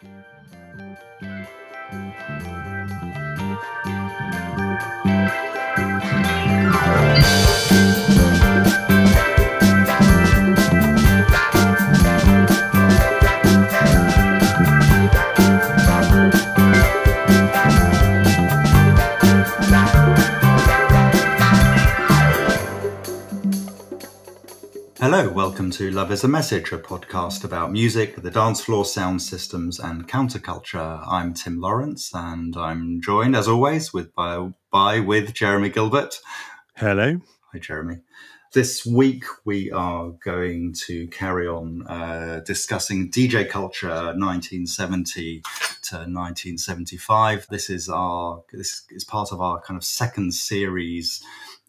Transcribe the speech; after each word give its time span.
Thank 0.00 0.20
you. 8.08 8.17
Hello, 25.18 25.32
welcome 25.32 25.72
to 25.72 25.90
Love 25.90 26.12
is 26.12 26.22
a 26.22 26.28
Message, 26.28 26.70
a 26.70 26.78
podcast 26.78 27.42
about 27.42 27.72
music, 27.72 28.14
the 28.22 28.30
dance 28.30 28.60
floor, 28.60 28.84
sound 28.84 29.20
systems, 29.20 29.80
and 29.80 30.06
counterculture. 30.06 31.02
I'm 31.10 31.34
Tim 31.34 31.60
Lawrence, 31.60 32.12
and 32.14 32.56
I'm 32.56 33.00
joined, 33.00 33.34
as 33.34 33.48
always, 33.48 33.92
with 33.92 34.14
by, 34.14 34.50
by 34.70 35.00
with 35.00 35.34
Jeremy 35.34 35.70
Gilbert. 35.70 36.20
Hello. 36.76 37.20
Hi, 37.52 37.58
Jeremy. 37.58 37.96
This 38.54 38.86
week 38.86 39.24
we 39.44 39.72
are 39.72 40.10
going 40.24 40.72
to 40.86 41.08
carry 41.08 41.48
on 41.48 41.84
uh, 41.88 42.40
discussing 42.46 43.10
DJ 43.10 43.48
culture 43.48 43.88
1970 43.88 45.42
to 45.82 45.96
1975. 45.96 47.48
This 47.50 47.68
is 47.68 47.88
our 47.88 48.44
this 48.52 48.84
is 48.90 49.02
part 49.02 49.32
of 49.32 49.40
our 49.40 49.60
kind 49.62 49.76
of 49.76 49.82
second 49.82 50.32
series 50.32 51.20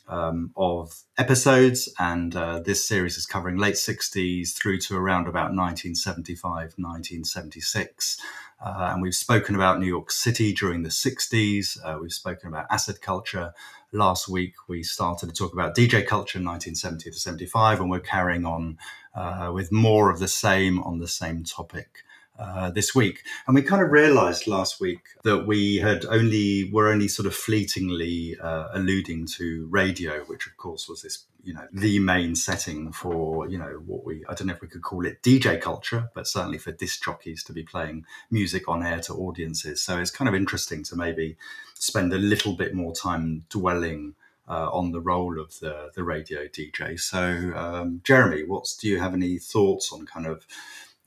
um, 0.09 0.51
of 0.57 1.03
episodes, 1.17 1.93
and 1.99 2.35
uh, 2.35 2.59
this 2.59 2.87
series 2.87 3.15
is 3.17 3.25
covering 3.25 3.57
late 3.57 3.75
60s 3.75 4.53
through 4.53 4.79
to 4.79 4.97
around 4.97 5.27
about 5.27 5.53
1975, 5.55 6.73
1976. 6.77 8.17
Uh, 8.61 8.89
and 8.91 9.01
we've 9.01 9.15
spoken 9.15 9.55
about 9.55 9.79
New 9.79 9.85
York 9.85 10.11
City 10.11 10.51
during 10.51 10.83
the 10.83 10.89
60s. 10.89 11.77
Uh, 11.83 11.97
we've 12.01 12.11
spoken 12.11 12.49
about 12.49 12.65
acid 12.69 13.01
culture. 13.01 13.53
Last 13.91 14.27
week, 14.27 14.55
we 14.67 14.83
started 14.83 15.29
to 15.29 15.35
talk 15.35 15.53
about 15.53 15.75
DJ 15.75 16.05
culture 16.05 16.39
in 16.39 16.45
1970 16.45 17.11
to 17.11 17.17
75, 17.17 17.79
and 17.79 17.89
we're 17.89 17.99
carrying 17.99 18.45
on 18.45 18.77
uh, 19.15 19.51
with 19.53 19.71
more 19.71 20.09
of 20.09 20.19
the 20.19 20.27
same 20.27 20.79
on 20.81 20.99
the 20.99 21.07
same 21.07 21.43
topic. 21.43 22.03
Uh, 22.39 22.71
this 22.71 22.95
week. 22.95 23.23
And 23.47 23.55
we 23.55 23.61
kind 23.61 23.83
of 23.83 23.91
realized 23.91 24.47
last 24.47 24.79
week 24.79 25.01
that 25.25 25.45
we 25.45 25.75
had 25.75 26.05
only, 26.05 26.69
were 26.71 26.87
only 26.87 27.09
sort 27.09 27.25
of 27.25 27.35
fleetingly 27.35 28.37
uh, 28.39 28.69
alluding 28.71 29.25
to 29.35 29.67
radio, 29.69 30.19
which 30.21 30.47
of 30.47 30.55
course 30.55 30.87
was 30.87 31.01
this, 31.01 31.25
you 31.43 31.53
know, 31.53 31.67
the 31.73 31.99
main 31.99 32.37
setting 32.37 32.93
for, 32.93 33.49
you 33.49 33.57
know, 33.57 33.81
what 33.85 34.05
we, 34.05 34.23
I 34.29 34.35
don't 34.35 34.47
know 34.47 34.53
if 34.53 34.61
we 34.61 34.69
could 34.69 34.83
call 34.83 35.05
it 35.05 35.21
DJ 35.21 35.59
culture, 35.59 36.11
but 36.15 36.27
certainly 36.27 36.59
for 36.59 36.71
disc 36.71 37.03
jockeys 37.03 37.43
to 37.43 37.51
be 37.51 37.63
playing 37.63 38.05
music 38.31 38.69
on 38.69 38.85
air 38.85 39.01
to 39.01 39.15
audiences. 39.15 39.81
So 39.81 39.99
it's 39.99 40.11
kind 40.11 40.29
of 40.29 40.33
interesting 40.33 40.81
to 40.83 40.95
maybe 40.95 41.35
spend 41.73 42.13
a 42.13 42.17
little 42.17 42.53
bit 42.53 42.73
more 42.73 42.95
time 42.95 43.43
dwelling 43.49 44.15
uh, 44.47 44.69
on 44.71 44.93
the 44.93 45.01
role 45.01 45.41
of 45.41 45.59
the, 45.59 45.89
the 45.93 46.05
radio 46.05 46.47
DJ. 46.47 46.97
So, 46.97 47.51
um, 47.53 47.99
Jeremy, 48.05 48.45
what's, 48.45 48.77
do 48.77 48.87
you 48.87 48.99
have 48.99 49.13
any 49.13 49.39
thoughts 49.39 49.91
on 49.91 50.05
kind 50.05 50.25
of, 50.25 50.47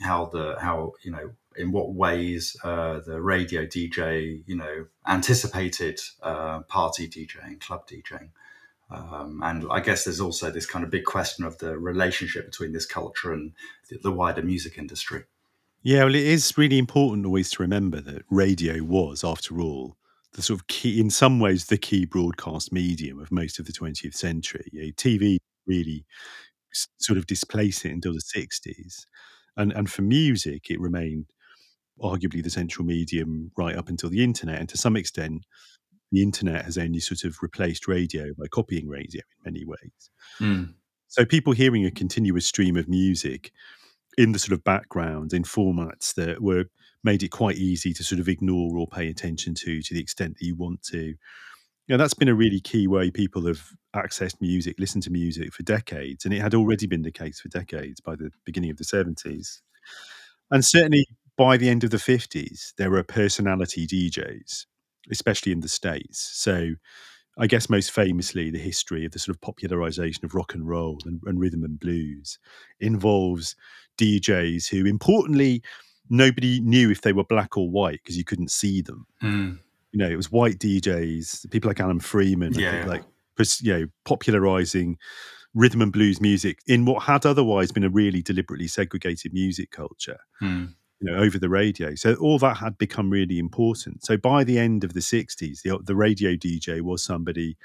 how 0.02 0.26
the 0.26 0.56
how 0.60 0.92
you 1.02 1.10
know 1.10 1.30
in 1.56 1.72
what 1.72 1.92
ways 1.92 2.56
uh, 2.64 3.00
the 3.00 3.20
radio 3.20 3.64
DJ 3.66 4.42
you 4.46 4.56
know 4.56 4.86
anticipated 5.06 6.00
uh, 6.22 6.60
party 6.60 7.08
DJing, 7.08 7.60
club 7.60 7.88
DJing. 7.88 8.30
Um, 8.90 9.40
and 9.42 9.64
I 9.70 9.80
guess 9.80 10.04
there's 10.04 10.20
also 10.20 10.50
this 10.50 10.66
kind 10.66 10.84
of 10.84 10.90
big 10.90 11.04
question 11.04 11.46
of 11.46 11.56
the 11.58 11.78
relationship 11.78 12.44
between 12.44 12.72
this 12.72 12.84
culture 12.84 13.32
and 13.32 13.52
the, 13.88 13.98
the 14.02 14.12
wider 14.12 14.42
music 14.42 14.76
industry. 14.76 15.24
Yeah, 15.82 16.04
well, 16.04 16.14
it 16.14 16.26
is 16.26 16.58
really 16.58 16.78
important 16.78 17.26
always 17.26 17.50
to 17.52 17.62
remember 17.62 18.00
that 18.02 18.24
radio 18.30 18.84
was, 18.84 19.24
after 19.24 19.60
all, 19.60 19.96
the 20.34 20.42
sort 20.42 20.60
of 20.60 20.66
key, 20.68 21.00
in 21.00 21.10
some 21.10 21.40
ways, 21.40 21.66
the 21.66 21.78
key 21.78 22.04
broadcast 22.04 22.70
medium 22.70 23.18
of 23.18 23.32
most 23.32 23.58
of 23.58 23.66
the 23.66 23.72
20th 23.72 24.14
century. 24.14 24.68
You 24.72 24.86
know, 24.86 24.92
TV 24.92 25.38
really 25.66 26.04
sort 26.72 27.18
of 27.18 27.26
displaced 27.26 27.84
it 27.84 27.92
until 27.92 28.12
the 28.12 28.20
60s. 28.20 29.06
And 29.56 29.72
and 29.72 29.90
for 29.90 30.02
music, 30.02 30.70
it 30.70 30.80
remained 30.80 31.26
arguably 32.00 32.42
the 32.42 32.50
central 32.50 32.84
medium 32.84 33.52
right 33.56 33.76
up 33.76 33.88
until 33.88 34.10
the 34.10 34.24
internet. 34.24 34.60
And 34.60 34.68
to 34.70 34.76
some 34.76 34.96
extent, 34.96 35.44
the 36.10 36.22
internet 36.22 36.64
has 36.64 36.78
only 36.78 37.00
sort 37.00 37.24
of 37.24 37.42
replaced 37.42 37.88
radio 37.88 38.34
by 38.38 38.46
copying 38.48 38.88
radio 38.88 39.22
in 39.44 39.52
many 39.52 39.64
ways. 39.64 40.10
Mm. 40.40 40.74
So 41.08 41.24
people 41.24 41.52
hearing 41.52 41.84
a 41.84 41.90
continuous 41.90 42.46
stream 42.46 42.76
of 42.76 42.88
music 42.88 43.52
in 44.18 44.32
the 44.32 44.38
sort 44.38 44.52
of 44.52 44.64
background 44.64 45.32
in 45.32 45.42
formats 45.42 46.14
that 46.14 46.42
were 46.42 46.64
made 47.04 47.22
it 47.22 47.30
quite 47.30 47.56
easy 47.56 47.92
to 47.94 48.04
sort 48.04 48.20
of 48.20 48.28
ignore 48.28 48.76
or 48.76 48.86
pay 48.86 49.08
attention 49.08 49.54
to 49.54 49.82
to 49.82 49.94
the 49.94 50.00
extent 50.00 50.36
that 50.38 50.46
you 50.46 50.54
want 50.54 50.82
to 50.82 51.14
yeah, 51.88 51.96
that's 51.96 52.14
been 52.14 52.28
a 52.28 52.34
really 52.34 52.60
key 52.60 52.86
way 52.86 53.10
people 53.10 53.46
have 53.46 53.70
accessed 53.94 54.40
music, 54.40 54.76
listened 54.78 55.02
to 55.04 55.10
music 55.10 55.52
for 55.52 55.62
decades, 55.62 56.24
and 56.24 56.32
it 56.32 56.40
had 56.40 56.54
already 56.54 56.86
been 56.86 57.02
the 57.02 57.10
case 57.10 57.40
for 57.40 57.48
decades 57.48 58.00
by 58.00 58.14
the 58.14 58.30
beginning 58.44 58.70
of 58.70 58.76
the 58.76 58.84
seventies, 58.84 59.60
and 60.50 60.64
certainly 60.64 61.06
by 61.36 61.56
the 61.56 61.68
end 61.68 61.82
of 61.82 61.90
the 61.90 61.98
fifties, 61.98 62.72
there 62.78 62.90
were 62.90 63.02
personality 63.02 63.86
DJs, 63.86 64.66
especially 65.10 65.50
in 65.50 65.60
the 65.60 65.68
states. 65.68 66.30
So, 66.34 66.74
I 67.38 67.46
guess 67.46 67.70
most 67.70 67.90
famously, 67.90 68.50
the 68.50 68.58
history 68.58 69.04
of 69.04 69.12
the 69.12 69.18
sort 69.18 69.34
of 69.34 69.40
popularization 69.40 70.24
of 70.24 70.34
rock 70.34 70.54
and 70.54 70.68
roll 70.68 70.98
and, 71.04 71.20
and 71.24 71.40
rhythm 71.40 71.64
and 71.64 71.80
blues 71.80 72.38
involves 72.78 73.56
DJs 73.98 74.68
who, 74.68 74.84
importantly, 74.84 75.62
nobody 76.10 76.60
knew 76.60 76.90
if 76.90 77.00
they 77.00 77.14
were 77.14 77.24
black 77.24 77.56
or 77.56 77.70
white 77.70 78.00
because 78.02 78.18
you 78.18 78.24
couldn't 78.24 78.50
see 78.50 78.82
them. 78.82 79.06
Mm 79.22 79.58
you 79.92 79.98
know, 79.98 80.08
it 80.08 80.16
was 80.16 80.32
white 80.32 80.58
DJs, 80.58 81.50
people 81.50 81.68
like 81.68 81.80
Alan 81.80 82.00
Freed, 82.00 82.38
yeah, 82.56 82.84
like 82.86 83.04
you 83.60 83.72
know, 83.72 83.86
popularizing 84.04 84.98
rhythm 85.54 85.82
and 85.82 85.92
blues 85.92 86.20
music 86.20 86.60
in 86.66 86.84
what 86.84 87.02
had 87.02 87.26
otherwise 87.26 87.70
been 87.70 87.84
a 87.84 87.90
really 87.90 88.22
deliberately 88.22 88.66
segregated 88.66 89.32
music 89.32 89.70
culture. 89.70 90.18
Hmm. 90.40 90.66
You 91.00 91.10
know, 91.10 91.18
over 91.18 91.36
the 91.36 91.48
radio. 91.48 91.96
So 91.96 92.14
all 92.14 92.38
that 92.38 92.58
had 92.58 92.78
become 92.78 93.10
really 93.10 93.40
important. 93.40 94.04
So 94.04 94.16
by 94.16 94.44
the 94.44 94.56
end 94.56 94.84
of 94.84 94.94
the 94.94 95.00
60s, 95.00 95.62
the, 95.62 95.80
the 95.82 95.96
radio 95.96 96.36
DJ 96.36 96.80
was 96.80 97.02
somebody 97.02 97.56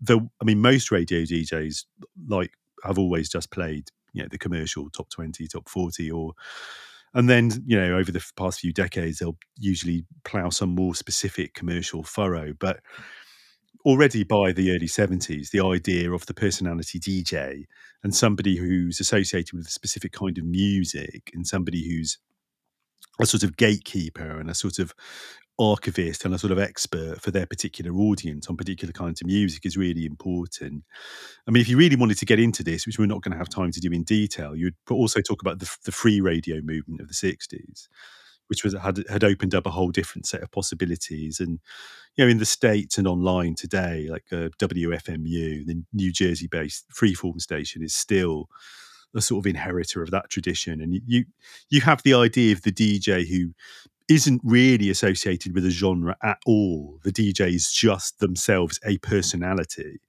the 0.00 0.26
I 0.40 0.44
mean 0.44 0.60
most 0.60 0.90
radio 0.90 1.20
DJs 1.20 1.84
like 2.26 2.52
have 2.84 2.98
always 2.98 3.28
just 3.28 3.50
played, 3.50 3.90
you 4.14 4.22
know, 4.22 4.28
the 4.30 4.38
commercial 4.38 4.88
top 4.88 5.10
20, 5.10 5.46
top 5.46 5.68
40 5.68 6.10
or 6.10 6.32
and 7.14 7.28
then, 7.28 7.50
you 7.66 7.78
know, 7.78 7.96
over 7.96 8.12
the 8.12 8.24
past 8.36 8.60
few 8.60 8.72
decades, 8.72 9.18
they'll 9.18 9.38
usually 9.58 10.04
plough 10.24 10.50
some 10.50 10.74
more 10.74 10.94
specific 10.94 11.54
commercial 11.54 12.02
furrow. 12.02 12.52
But 12.58 12.80
already 13.84 14.24
by 14.24 14.52
the 14.52 14.70
early 14.70 14.86
70s, 14.86 15.50
the 15.50 15.64
idea 15.64 16.12
of 16.12 16.26
the 16.26 16.34
personality 16.34 17.00
DJ 17.00 17.64
and 18.02 18.14
somebody 18.14 18.56
who's 18.56 19.00
associated 19.00 19.54
with 19.54 19.66
a 19.66 19.70
specific 19.70 20.12
kind 20.12 20.38
of 20.38 20.44
music 20.44 21.30
and 21.34 21.46
somebody 21.46 21.88
who's 21.88 22.18
a 23.20 23.26
sort 23.26 23.42
of 23.42 23.56
gatekeeper 23.56 24.38
and 24.38 24.50
a 24.50 24.54
sort 24.54 24.78
of 24.78 24.94
archivist 25.60 26.24
and 26.24 26.34
a 26.34 26.38
sort 26.38 26.52
of 26.52 26.58
expert 26.58 27.20
for 27.20 27.30
their 27.30 27.46
particular 27.46 27.92
audience 27.92 28.48
on 28.48 28.56
particular 28.56 28.92
kinds 28.92 29.20
of 29.20 29.26
music 29.26 29.66
is 29.66 29.76
really 29.76 30.06
important. 30.06 30.82
I 31.46 31.50
mean, 31.50 31.60
if 31.60 31.68
you 31.68 31.76
really 31.76 31.96
wanted 31.96 32.18
to 32.18 32.26
get 32.26 32.40
into 32.40 32.64
this, 32.64 32.86
which 32.86 32.98
we're 32.98 33.06
not 33.06 33.20
going 33.20 33.32
to 33.32 33.38
have 33.38 33.50
time 33.50 33.70
to 33.72 33.80
do 33.80 33.92
in 33.92 34.02
detail, 34.02 34.56
you'd 34.56 34.74
also 34.90 35.20
talk 35.20 35.42
about 35.42 35.58
the, 35.58 35.70
the 35.84 35.92
free 35.92 36.20
radio 36.20 36.60
movement 36.62 37.02
of 37.02 37.08
the 37.08 37.14
60s, 37.14 37.88
which 38.48 38.64
was 38.64 38.74
had, 38.74 39.04
had 39.10 39.22
opened 39.22 39.54
up 39.54 39.66
a 39.66 39.70
whole 39.70 39.90
different 39.90 40.26
set 40.26 40.42
of 40.42 40.50
possibilities. 40.50 41.40
And, 41.40 41.60
you 42.16 42.24
know, 42.24 42.30
in 42.30 42.38
the 42.38 42.46
States 42.46 42.96
and 42.96 43.06
online 43.06 43.54
today, 43.54 44.08
like 44.10 44.24
uh, 44.32 44.48
WFMU, 44.58 45.66
the 45.66 45.82
New 45.92 46.10
Jersey 46.10 46.46
based 46.46 46.86
freeform 46.90 47.38
station, 47.40 47.82
is 47.82 47.94
still 47.94 48.48
a 49.14 49.20
sort 49.20 49.44
of 49.44 49.48
inheritor 49.48 50.02
of 50.02 50.10
that 50.10 50.30
tradition. 50.30 50.80
And 50.80 51.00
you 51.06 51.24
you 51.68 51.80
have 51.80 52.02
the 52.02 52.14
idea 52.14 52.52
of 52.52 52.62
the 52.62 52.72
DJ 52.72 53.26
who 53.26 53.52
isn't 54.08 54.40
really 54.44 54.90
associated 54.90 55.54
with 55.54 55.64
a 55.64 55.70
genre 55.70 56.16
at 56.22 56.38
all. 56.44 56.98
The 57.04 57.12
DJ 57.12 57.54
is 57.54 57.70
just 57.70 58.18
themselves 58.18 58.80
a 58.84 58.98
personality. 58.98 60.00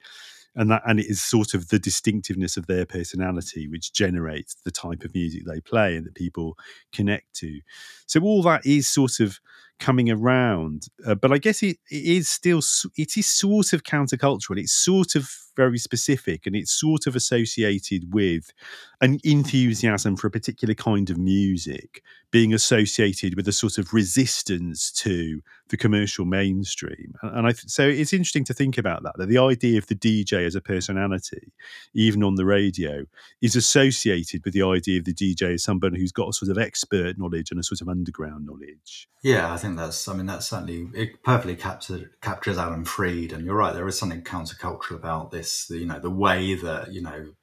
And 0.56 0.70
that 0.70 0.82
and 0.86 1.00
it 1.00 1.06
is 1.06 1.22
sort 1.22 1.54
of 1.54 1.70
the 1.70 1.80
distinctiveness 1.80 2.58
of 2.58 2.68
their 2.68 2.86
personality 2.86 3.68
which 3.68 3.94
generates 3.94 4.56
the 4.66 4.72
type 4.72 5.04
of 5.04 5.14
music 5.14 5.44
they 5.46 5.62
play 5.62 5.96
and 5.96 6.06
that 6.06 6.16
people 6.16 6.58
connect 6.92 7.34
to. 7.36 7.62
So 8.06 8.20
all 8.22 8.42
that 8.44 8.66
is 8.66 8.88
sort 8.88 9.20
of 9.20 9.40
coming 9.82 10.10
around. 10.10 10.88
Uh, 11.06 11.16
but 11.16 11.34
I 11.34 11.38
guess 11.38 11.62
it, 11.62 11.78
it 11.90 12.06
is 12.06 12.30
still 12.30 12.62
it 12.96 13.18
is 13.18 13.28
sort 13.28 13.74
of 13.74 13.84
countercultural. 13.84 14.58
It's 14.58 14.72
sort 14.72 15.16
of 15.16 15.30
very 15.58 15.78
specific, 15.78 16.46
and 16.46 16.56
it's 16.56 16.72
sort 16.72 17.08
of 17.08 17.16
associated 17.16 18.14
with 18.14 18.54
an 19.02 19.20
enthusiasm 19.24 20.16
for 20.16 20.28
a 20.28 20.32
particular 20.32 20.76
kind 20.76 21.10
of 21.10 21.18
music 21.18 22.02
being 22.32 22.54
associated 22.54 23.36
with 23.36 23.48
a 23.48 23.52
sort 23.52 23.78
of 23.78 23.94
resistance 23.94 24.92
to 24.92 25.42
the 25.72 25.78
commercial 25.78 26.26
mainstream. 26.26 27.16
And 27.24 27.48
I 27.48 27.54
so 27.54 27.88
it's 27.88 28.14
interesting 28.14 28.44
to 28.46 28.54
think 28.54 28.78
about 28.78 29.04
that, 29.04 29.14
that 29.18 29.30
the 29.30 29.40
idea 29.40 29.78
of 29.78 29.88
the 29.88 29.96
DJ 29.96 30.46
as 30.46 30.54
a 30.54 30.62
personality, 30.62 31.54
even 31.94 32.24
on 32.24 32.36
the 32.36 32.46
radio, 32.46 33.06
is 33.42 33.56
associated 33.56 34.46
with 34.46 34.54
the 34.54 34.62
idea 34.62 35.00
of 35.00 35.06
the 35.06 35.14
DJ 35.14 35.56
as 35.56 35.64
someone 35.64 35.96
who's 35.96 36.12
got 36.12 36.30
a 36.30 36.34
sort 36.34 36.52
of 36.52 36.58
expert 36.58 37.18
knowledge 37.18 37.50
and 37.50 37.60
a 37.60 37.64
sort 37.64 37.82
of 37.82 37.90
underground 37.90 38.46
knowledge. 38.46 39.08
Yeah, 39.24 39.52
I 39.52 39.58
think 39.58 39.78
that's, 39.78 40.08
I 40.08 40.14
mean, 40.14 40.28
that's 40.28 40.48
certainly, 40.48 40.90
it 40.94 41.24
perfectly 41.24 41.56
captures, 41.56 42.04
captures 42.22 42.58
Alan 42.58 42.86
Freed. 42.86 43.34
And 43.34 43.46
you're 43.46 43.56
right, 43.56 43.74
there 43.74 43.88
is 43.88 43.98
something 43.98 44.22
countercultural 44.22 44.96
about 44.96 45.32
this, 45.32 45.70
you 45.70 45.86
know, 45.86 46.00
the 46.00 46.12
way 46.12 46.54
that, 46.56 46.92
you 46.92 47.02
know, 47.02 47.34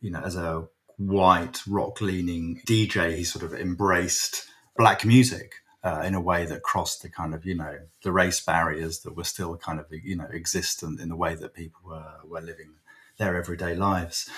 you 0.00 0.10
know, 0.10 0.20
as 0.20 0.36
a 0.36 0.66
white 0.96 1.60
rock 1.66 2.00
leaning 2.00 2.60
DJ, 2.66 3.16
he 3.16 3.24
sort 3.24 3.44
of 3.44 3.52
embraced 3.52 4.46
black 4.76 5.04
music 5.04 5.54
uh, 5.84 6.00
in 6.04 6.14
a 6.14 6.20
way 6.20 6.46
that 6.46 6.62
crossed 6.62 7.02
the 7.02 7.10
kind 7.10 7.34
of 7.34 7.44
you 7.44 7.54
know 7.54 7.78
the 8.02 8.12
race 8.12 8.40
barriers 8.40 9.00
that 9.00 9.14
were 9.16 9.24
still 9.24 9.56
kind 9.56 9.78
of 9.78 9.86
you 9.90 10.16
know 10.16 10.28
existent 10.32 10.98
in 10.98 11.10
the 11.10 11.16
way 11.16 11.34
that 11.34 11.54
people 11.54 11.80
were 11.84 12.14
were 12.24 12.40
living 12.40 12.72
their 13.18 13.36
everyday 13.36 13.76
lives. 13.76 14.28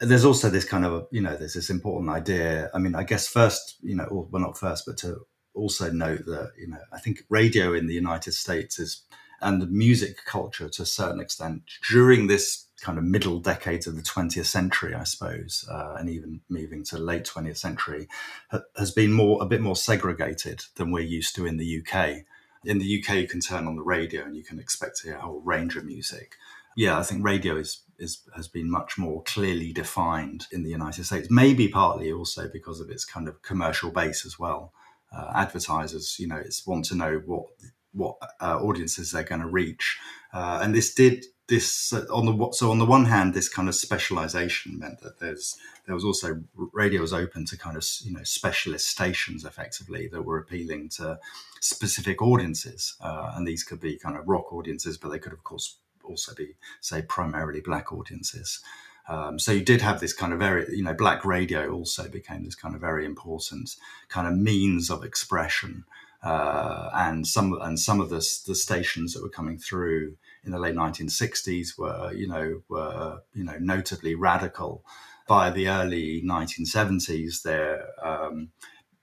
There's 0.00 0.24
also 0.24 0.50
this 0.50 0.64
kind 0.64 0.84
of 0.84 1.06
you 1.12 1.20
know 1.20 1.36
there's 1.36 1.54
this 1.54 1.70
important 1.70 2.10
idea. 2.10 2.70
I 2.74 2.78
mean, 2.78 2.96
I 2.96 3.04
guess 3.04 3.28
first 3.28 3.76
you 3.82 3.94
know 3.94 4.28
well 4.30 4.42
not 4.42 4.58
first, 4.58 4.84
but 4.84 4.96
to 4.98 5.24
also 5.54 5.90
note 5.90 6.26
that 6.26 6.52
you 6.58 6.66
know 6.68 6.80
I 6.92 6.98
think 6.98 7.24
radio 7.28 7.74
in 7.74 7.86
the 7.86 7.94
United 7.94 8.32
States 8.32 8.78
is 8.78 9.02
and 9.42 9.60
the 9.60 9.66
music 9.66 10.24
culture 10.24 10.68
to 10.68 10.82
a 10.82 10.86
certain 10.86 11.20
extent 11.20 11.62
during 11.90 12.26
this 12.26 12.66
kind 12.80 12.98
of 12.98 13.04
middle 13.04 13.38
decades 13.38 13.86
of 13.86 13.96
the 13.96 14.02
20th 14.02 14.46
century, 14.46 14.94
I 14.94 15.04
suppose, 15.04 15.64
uh, 15.70 15.94
and 15.98 16.08
even 16.08 16.40
moving 16.48 16.84
to 16.84 16.98
late 16.98 17.24
20th 17.24 17.58
century, 17.58 18.08
ha- 18.50 18.62
has 18.76 18.90
been 18.90 19.12
more 19.12 19.42
a 19.42 19.46
bit 19.46 19.60
more 19.60 19.76
segregated 19.76 20.62
than 20.76 20.90
we're 20.90 21.00
used 21.00 21.34
to 21.36 21.46
in 21.46 21.56
the 21.56 21.80
UK. 21.80 22.24
In 22.64 22.78
the 22.78 23.02
UK, 23.02 23.16
you 23.16 23.28
can 23.28 23.40
turn 23.40 23.66
on 23.66 23.76
the 23.76 23.82
radio 23.82 24.24
and 24.24 24.36
you 24.36 24.44
can 24.44 24.58
expect 24.58 24.98
to 24.98 25.08
hear 25.08 25.16
a 25.16 25.22
whole 25.22 25.40
range 25.40 25.76
of 25.76 25.84
music. 25.84 26.34
Yeah, 26.76 26.98
I 26.98 27.02
think 27.02 27.24
radio 27.24 27.56
is, 27.56 27.82
is 27.98 28.22
has 28.34 28.48
been 28.48 28.70
much 28.70 28.96
more 28.96 29.22
clearly 29.24 29.72
defined 29.72 30.46
in 30.50 30.62
the 30.62 30.70
United 30.70 31.04
States. 31.04 31.28
Maybe 31.30 31.68
partly 31.68 32.12
also 32.12 32.48
because 32.48 32.80
of 32.80 32.90
its 32.90 33.04
kind 33.04 33.28
of 33.28 33.42
commercial 33.42 33.90
base 33.90 34.24
as 34.24 34.38
well. 34.38 34.72
Uh, 35.14 35.30
advertisers, 35.34 36.16
you 36.18 36.26
know, 36.26 36.36
it's 36.36 36.66
want 36.66 36.86
to 36.86 36.94
know 36.94 37.20
what 37.26 37.44
what 37.92 38.16
uh, 38.40 38.58
audiences 38.60 39.10
they're 39.10 39.22
going 39.22 39.40
to 39.40 39.46
reach, 39.46 39.98
uh, 40.32 40.60
and 40.62 40.74
this 40.74 40.94
did 40.94 41.24
this 41.48 41.92
uh, 41.92 42.04
on 42.10 42.26
the 42.26 42.52
so 42.52 42.70
on 42.70 42.78
the 42.78 42.86
one 42.86 43.04
hand, 43.04 43.34
this 43.34 43.48
kind 43.48 43.68
of 43.68 43.74
specialization 43.74 44.78
meant 44.78 45.00
that 45.00 45.18
there's 45.18 45.56
there 45.86 45.94
was 45.94 46.04
also 46.04 46.42
radio 46.72 47.00
was 47.00 47.12
open 47.12 47.44
to 47.46 47.58
kind 47.58 47.76
of 47.76 47.84
you 48.04 48.12
know 48.12 48.22
specialist 48.22 48.88
stations 48.88 49.44
effectively 49.44 50.08
that 50.08 50.22
were 50.22 50.38
appealing 50.38 50.88
to 50.88 51.18
specific 51.60 52.22
audiences, 52.22 52.94
uh, 53.00 53.32
and 53.34 53.46
these 53.46 53.64
could 53.64 53.80
be 53.80 53.98
kind 53.98 54.16
of 54.16 54.28
rock 54.28 54.52
audiences, 54.52 54.96
but 54.96 55.10
they 55.10 55.18
could 55.18 55.32
of 55.32 55.44
course 55.44 55.76
also 56.04 56.34
be 56.34 56.54
say 56.80 57.02
primarily 57.02 57.60
black 57.60 57.92
audiences. 57.92 58.60
Um, 59.08 59.38
so 59.38 59.50
you 59.50 59.64
did 59.64 59.82
have 59.82 60.00
this 60.00 60.12
kind 60.12 60.32
of 60.32 60.38
very, 60.38 60.64
you 60.74 60.82
know, 60.82 60.94
black 60.94 61.24
radio 61.24 61.72
also 61.72 62.08
became 62.08 62.44
this 62.44 62.54
kind 62.54 62.74
of 62.74 62.80
very 62.80 63.04
important 63.04 63.76
kind 64.08 64.28
of 64.28 64.36
means 64.36 64.90
of 64.90 65.04
expression, 65.04 65.84
uh, 66.22 66.90
and 66.94 67.26
some 67.26 67.58
and 67.60 67.78
some 67.78 68.00
of 68.00 68.08
the 68.10 68.24
the 68.46 68.54
stations 68.54 69.12
that 69.12 69.22
were 69.22 69.28
coming 69.28 69.58
through 69.58 70.16
in 70.44 70.52
the 70.52 70.58
late 70.58 70.74
1960s 70.74 71.78
were, 71.78 72.12
you 72.12 72.28
know, 72.28 72.62
were 72.68 73.22
you 73.34 73.44
know 73.44 73.56
notably 73.60 74.14
radical. 74.14 74.84
By 75.28 75.50
the 75.50 75.68
early 75.68 76.22
1970s, 76.22 77.42
they're 77.42 77.86
um, 78.04 78.50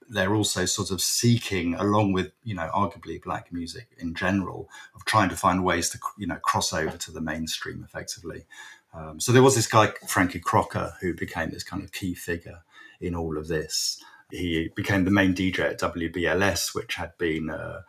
they're 0.08 0.34
also 0.34 0.64
sort 0.64 0.90
of 0.90 1.00
seeking, 1.00 1.74
along 1.74 2.12
with 2.12 2.32
you 2.42 2.54
know 2.54 2.70
arguably 2.74 3.22
black 3.22 3.52
music 3.52 3.88
in 3.98 4.14
general, 4.14 4.68
of 4.94 5.04
trying 5.04 5.28
to 5.28 5.36
find 5.36 5.64
ways 5.64 5.90
to 5.90 5.98
you 6.18 6.26
know 6.26 6.36
cross 6.36 6.72
over 6.72 6.96
to 6.96 7.12
the 7.12 7.20
mainstream 7.20 7.84
effectively. 7.86 8.44
Um, 8.92 9.20
so 9.20 9.30
there 9.32 9.42
was 9.42 9.54
this 9.54 9.68
guy 9.68 9.92
Frankie 10.08 10.40
Crocker 10.40 10.94
who 11.00 11.14
became 11.14 11.50
this 11.50 11.62
kind 11.62 11.82
of 11.82 11.92
key 11.92 12.14
figure 12.14 12.62
in 13.00 13.14
all 13.14 13.38
of 13.38 13.48
this. 13.48 14.02
He 14.30 14.70
became 14.74 15.04
the 15.04 15.10
main 15.10 15.34
DJ 15.34 15.60
at 15.60 15.80
WBLS, 15.80 16.74
which 16.74 16.94
had 16.94 17.16
been 17.18 17.50
uh, 17.50 17.82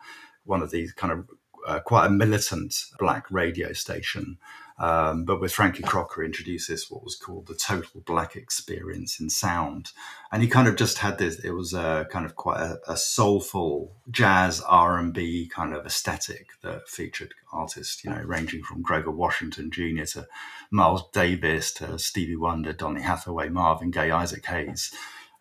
one 0.44 0.62
of 0.62 0.70
these 0.70 0.92
kind 0.92 1.12
of 1.12 1.28
uh, 1.66 1.80
quite 1.80 2.06
a 2.06 2.10
militant 2.10 2.74
black 2.98 3.30
radio 3.30 3.72
station. 3.72 4.38
Um, 4.78 5.24
but 5.24 5.40
with 5.40 5.52
Frankie 5.52 5.82
Crocker 5.82 6.24
introduces 6.24 6.90
what 6.90 7.04
was 7.04 7.14
called 7.14 7.46
the 7.46 7.54
total 7.54 8.00
black 8.00 8.34
experience 8.34 9.20
in 9.20 9.30
sound, 9.30 9.92
and 10.32 10.42
he 10.42 10.48
kind 10.48 10.66
of 10.66 10.76
just 10.76 10.98
had 10.98 11.18
this. 11.18 11.38
It 11.38 11.50
was 11.50 11.72
a 11.72 12.06
kind 12.10 12.26
of 12.26 12.34
quite 12.34 12.60
a, 12.60 12.80
a 12.88 12.96
soulful 12.96 13.92
jazz 14.10 14.60
R 14.62 14.98
and 14.98 15.12
B 15.12 15.46
kind 15.46 15.72
of 15.72 15.86
aesthetic 15.86 16.48
that 16.62 16.88
featured 16.88 17.34
artists, 17.52 18.02
you 18.02 18.10
know, 18.10 18.22
ranging 18.24 18.64
from 18.64 18.82
Grover 18.82 19.12
Washington 19.12 19.70
Jr. 19.70 20.04
to 20.04 20.26
Miles 20.70 21.08
Davis 21.12 21.72
to 21.74 21.98
Stevie 21.98 22.34
Wonder, 22.34 22.72
Donny 22.72 23.02
Hathaway, 23.02 23.50
Marvin 23.50 23.92
Gaye, 23.92 24.10
Isaac 24.10 24.44
Hayes 24.46 24.92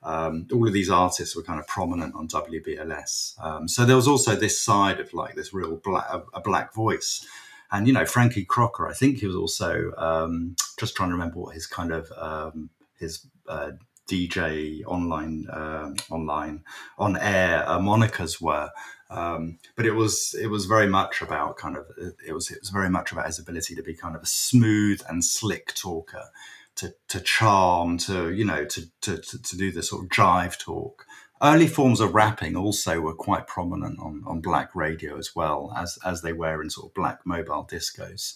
um, 0.03 0.47
all 0.51 0.67
of 0.67 0.73
these 0.73 0.89
artists 0.89 1.35
were 1.35 1.43
kind 1.43 1.59
of 1.59 1.67
prominent 1.67 2.15
on 2.15 2.27
WBLS. 2.27 3.39
Um, 3.43 3.67
so 3.67 3.85
there 3.85 3.95
was 3.95 4.07
also 4.07 4.35
this 4.35 4.59
side 4.59 4.99
of 4.99 5.13
like 5.13 5.35
this 5.35 5.53
real 5.53 5.77
black, 5.77 6.07
a 6.33 6.41
black 6.41 6.73
voice. 6.73 7.25
And, 7.71 7.87
you 7.87 7.93
know, 7.93 8.05
Frankie 8.05 8.43
Crocker, 8.43 8.87
I 8.87 8.93
think 8.93 9.19
he 9.19 9.27
was 9.27 9.35
also 9.35 9.93
um, 9.97 10.55
just 10.77 10.95
trying 10.95 11.09
to 11.09 11.13
remember 11.13 11.39
what 11.39 11.53
his 11.53 11.67
kind 11.67 11.91
of 11.91 12.11
um, 12.17 12.69
his 12.99 13.27
uh, 13.47 13.71
DJ 14.09 14.81
online, 14.85 15.47
uh, 15.49 15.93
online, 16.09 16.63
on 16.97 17.15
air 17.17 17.67
uh, 17.67 17.79
monikers 17.79 18.41
were. 18.41 18.69
Um, 19.09 19.59
but 19.75 19.85
it 19.85 19.91
was 19.91 20.35
it 20.41 20.47
was 20.47 20.65
very 20.65 20.87
much 20.87 21.21
about 21.21 21.57
kind 21.57 21.77
of 21.77 21.85
it 22.25 22.33
was 22.33 22.49
it 22.49 22.59
was 22.61 22.69
very 22.69 22.89
much 22.89 23.11
about 23.11 23.25
his 23.25 23.39
ability 23.39 23.75
to 23.75 23.83
be 23.83 23.93
kind 23.93 24.15
of 24.15 24.23
a 24.23 24.25
smooth 24.25 25.01
and 25.09 25.23
slick 25.23 25.73
talker 25.75 26.29
to, 26.75 26.93
to 27.09 27.19
charm, 27.19 27.97
to 27.99 28.31
you 28.31 28.45
know, 28.45 28.65
to, 28.65 28.83
to 29.01 29.17
to 29.17 29.57
do 29.57 29.71
the 29.71 29.83
sort 29.83 30.03
of 30.03 30.09
jive 30.09 30.57
talk. 30.57 31.05
Early 31.43 31.67
forms 31.67 31.99
of 31.99 32.13
rapping 32.13 32.55
also 32.55 33.01
were 33.01 33.15
quite 33.15 33.47
prominent 33.47 33.99
on, 33.99 34.23
on 34.27 34.41
black 34.41 34.75
radio 34.75 35.17
as 35.17 35.35
well 35.35 35.73
as 35.75 35.97
as 36.05 36.21
they 36.21 36.33
were 36.33 36.61
in 36.61 36.69
sort 36.69 36.89
of 36.89 36.93
black 36.93 37.19
mobile 37.25 37.67
discos 37.69 38.35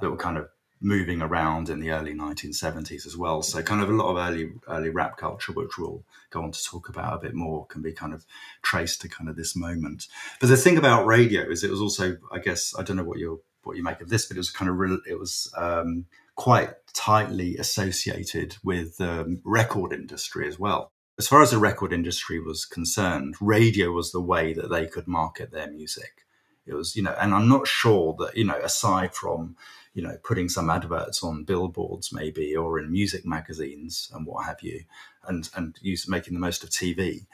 that 0.00 0.10
were 0.10 0.16
kind 0.16 0.38
of 0.38 0.48
moving 0.80 1.22
around 1.22 1.68
in 1.70 1.80
the 1.80 1.90
early 1.90 2.14
1970s 2.14 3.06
as 3.06 3.16
well. 3.16 3.42
So 3.42 3.62
kind 3.62 3.82
of 3.82 3.88
a 3.88 3.92
lot 3.92 4.10
of 4.10 4.16
early 4.16 4.52
early 4.68 4.90
rap 4.90 5.16
culture, 5.16 5.52
which 5.52 5.78
we'll 5.78 6.04
go 6.30 6.42
on 6.42 6.52
to 6.52 6.62
talk 6.62 6.88
about 6.88 7.14
a 7.14 7.18
bit 7.18 7.34
more, 7.34 7.66
can 7.66 7.82
be 7.82 7.92
kind 7.92 8.12
of 8.12 8.24
traced 8.62 9.00
to 9.02 9.08
kind 9.08 9.28
of 9.28 9.36
this 9.36 9.56
moment. 9.56 10.06
But 10.40 10.48
the 10.48 10.56
thing 10.56 10.76
about 10.76 11.06
radio 11.06 11.48
is 11.48 11.64
it 11.64 11.70
was 11.70 11.80
also, 11.80 12.18
I 12.32 12.38
guess, 12.38 12.74
I 12.78 12.82
don't 12.82 12.96
know 12.96 13.04
what 13.04 13.18
you 13.18 13.42
what 13.62 13.76
you 13.76 13.82
make 13.82 14.00
of 14.00 14.08
this, 14.08 14.26
but 14.26 14.36
it 14.36 14.40
was 14.40 14.50
kind 14.50 14.70
of 14.70 14.76
real, 14.76 14.98
it 15.08 15.18
was 15.18 15.52
um, 15.56 16.06
quite 16.36 16.70
tightly 16.94 17.56
associated 17.56 18.56
with 18.62 18.98
the 18.98 19.22
um, 19.22 19.40
record 19.44 19.92
industry 19.92 20.46
as 20.46 20.58
well. 20.58 20.92
As 21.18 21.26
far 21.26 21.42
as 21.42 21.50
the 21.50 21.58
record 21.58 21.92
industry 21.92 22.40
was 22.40 22.64
concerned, 22.66 23.36
radio 23.40 23.90
was 23.90 24.12
the 24.12 24.20
way 24.20 24.52
that 24.52 24.70
they 24.70 24.86
could 24.86 25.08
market 25.08 25.50
their 25.50 25.70
music. 25.70 26.26
It 26.66 26.74
was, 26.74 26.94
you 26.94 27.02
know, 27.02 27.14
and 27.18 27.32
I'm 27.32 27.48
not 27.48 27.66
sure 27.66 28.14
that, 28.18 28.36
you 28.36 28.44
know, 28.44 28.58
aside 28.62 29.14
from, 29.14 29.56
you 29.94 30.02
know, 30.02 30.18
putting 30.22 30.48
some 30.48 30.68
adverts 30.68 31.22
on 31.22 31.44
billboards 31.44 32.12
maybe 32.12 32.54
or 32.54 32.78
in 32.78 32.90
music 32.90 33.24
magazines 33.24 34.10
and 34.12 34.26
what 34.26 34.44
have 34.44 34.60
you, 34.60 34.84
and 35.26 35.48
and 35.54 35.76
use 35.80 36.08
making 36.08 36.34
the 36.34 36.40
most 36.40 36.64
of 36.64 36.70
TV, 36.70 37.24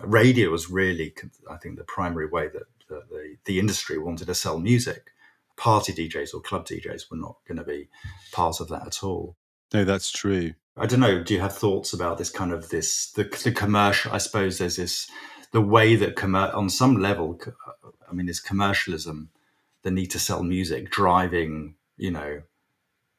radio 0.00 0.50
was 0.50 0.70
really, 0.70 1.14
I 1.50 1.56
think, 1.56 1.76
the 1.76 1.84
primary 1.84 2.26
way 2.26 2.48
that 2.48 2.64
the, 2.88 3.36
the 3.44 3.58
industry 3.58 3.98
wanted 3.98 4.26
to 4.26 4.34
sell 4.34 4.58
music 4.58 5.12
party 5.58 5.92
DJs 5.92 6.32
or 6.32 6.40
club 6.40 6.66
DJs 6.66 7.10
were 7.10 7.16
not 7.16 7.36
going 7.46 7.58
to 7.58 7.64
be 7.64 7.88
part 8.32 8.60
of 8.60 8.68
that 8.68 8.86
at 8.86 9.04
all. 9.04 9.36
No, 9.74 9.84
that's 9.84 10.10
true. 10.10 10.54
I 10.76 10.86
don't 10.86 11.00
know. 11.00 11.22
Do 11.22 11.34
you 11.34 11.40
have 11.40 11.56
thoughts 11.56 11.92
about 11.92 12.16
this 12.16 12.30
kind 12.30 12.52
of 12.52 12.70
this 12.70 13.10
the, 13.10 13.24
the 13.44 13.52
commercial? 13.52 14.12
I 14.12 14.18
suppose 14.18 14.58
there's 14.58 14.76
this 14.76 15.10
the 15.52 15.60
way 15.60 15.96
that 15.96 16.14
commer- 16.14 16.54
on 16.54 16.70
some 16.70 16.96
level, 16.96 17.38
I 18.08 18.14
mean, 18.14 18.28
is 18.28 18.40
commercialism 18.40 19.30
the 19.82 19.90
need 19.90 20.10
to 20.12 20.18
sell 20.18 20.42
music 20.42 20.90
driving? 20.90 21.74
You 21.96 22.12
know, 22.12 22.42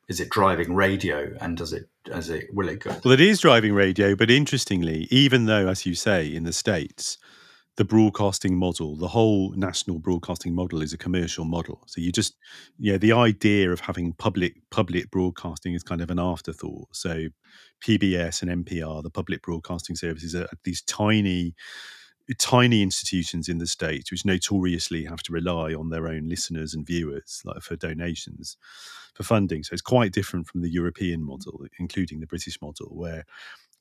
is 0.07 0.19
it 0.19 0.29
driving 0.29 0.73
radio, 0.73 1.35
and 1.41 1.57
does 1.57 1.73
it 1.73 1.89
as 2.11 2.29
it 2.29 2.47
will 2.53 2.69
it 2.69 2.79
go? 2.79 2.95
Well, 3.03 3.13
it 3.13 3.21
is 3.21 3.41
driving 3.41 3.73
radio, 3.73 4.15
but 4.15 4.31
interestingly, 4.31 5.07
even 5.11 5.45
though, 5.45 5.67
as 5.67 5.85
you 5.85 5.95
say, 5.95 6.33
in 6.33 6.45
the 6.45 6.53
states 6.53 7.17
the 7.79 7.85
broadcasting 7.85 8.57
model, 8.57 8.97
the 8.97 9.07
whole 9.07 9.53
national 9.55 9.99
broadcasting 9.99 10.53
model 10.53 10.81
is 10.81 10.91
a 10.91 10.97
commercial 10.97 11.45
model. 11.45 11.81
So 11.87 12.01
you 12.01 12.11
just, 12.11 12.35
yeah, 12.77 12.97
the 12.97 13.13
idea 13.13 13.71
of 13.71 13.79
having 13.79 14.11
public 14.11 14.55
public 14.69 15.09
broadcasting 15.11 15.75
is 15.75 15.81
kind 15.81 16.01
of 16.01 16.11
an 16.11 16.19
afterthought. 16.19 16.89
So 16.91 17.29
PBS 17.81 18.41
and 18.41 18.65
NPR, 18.65 19.01
the 19.01 19.09
public 19.09 19.43
broadcasting 19.43 19.95
services, 19.95 20.35
are 20.35 20.49
these 20.65 20.81
tiny, 20.81 21.55
tiny 22.37 22.81
institutions 22.81 23.47
in 23.47 23.59
the 23.59 23.65
states 23.65 24.11
which 24.11 24.25
notoriously 24.25 25.05
have 25.05 25.23
to 25.23 25.31
rely 25.31 25.73
on 25.73 25.89
their 25.89 26.09
own 26.09 26.27
listeners 26.27 26.73
and 26.73 26.85
viewers, 26.85 27.41
like 27.45 27.61
for 27.61 27.77
donations, 27.77 28.57
for 29.13 29.23
funding. 29.23 29.63
So 29.63 29.71
it's 29.71 29.81
quite 29.81 30.11
different 30.11 30.47
from 30.47 30.63
the 30.63 30.69
European 30.69 31.23
model, 31.23 31.65
including 31.79 32.19
the 32.19 32.27
British 32.27 32.61
model, 32.61 32.89
where 32.91 33.23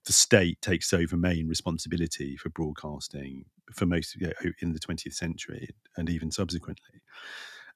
the 0.08 0.12
state 0.14 0.60
takes 0.62 0.94
over 0.94 1.18
main 1.18 1.46
responsibility 1.46 2.34
for 2.34 2.48
broadcasting 2.48 3.44
for 3.74 3.84
most 3.84 4.16
you 4.16 4.26
know, 4.26 4.32
in 4.62 4.72
the 4.72 4.80
20th 4.80 5.12
century 5.12 5.68
and 5.98 6.08
even 6.08 6.30
subsequently. 6.30 7.02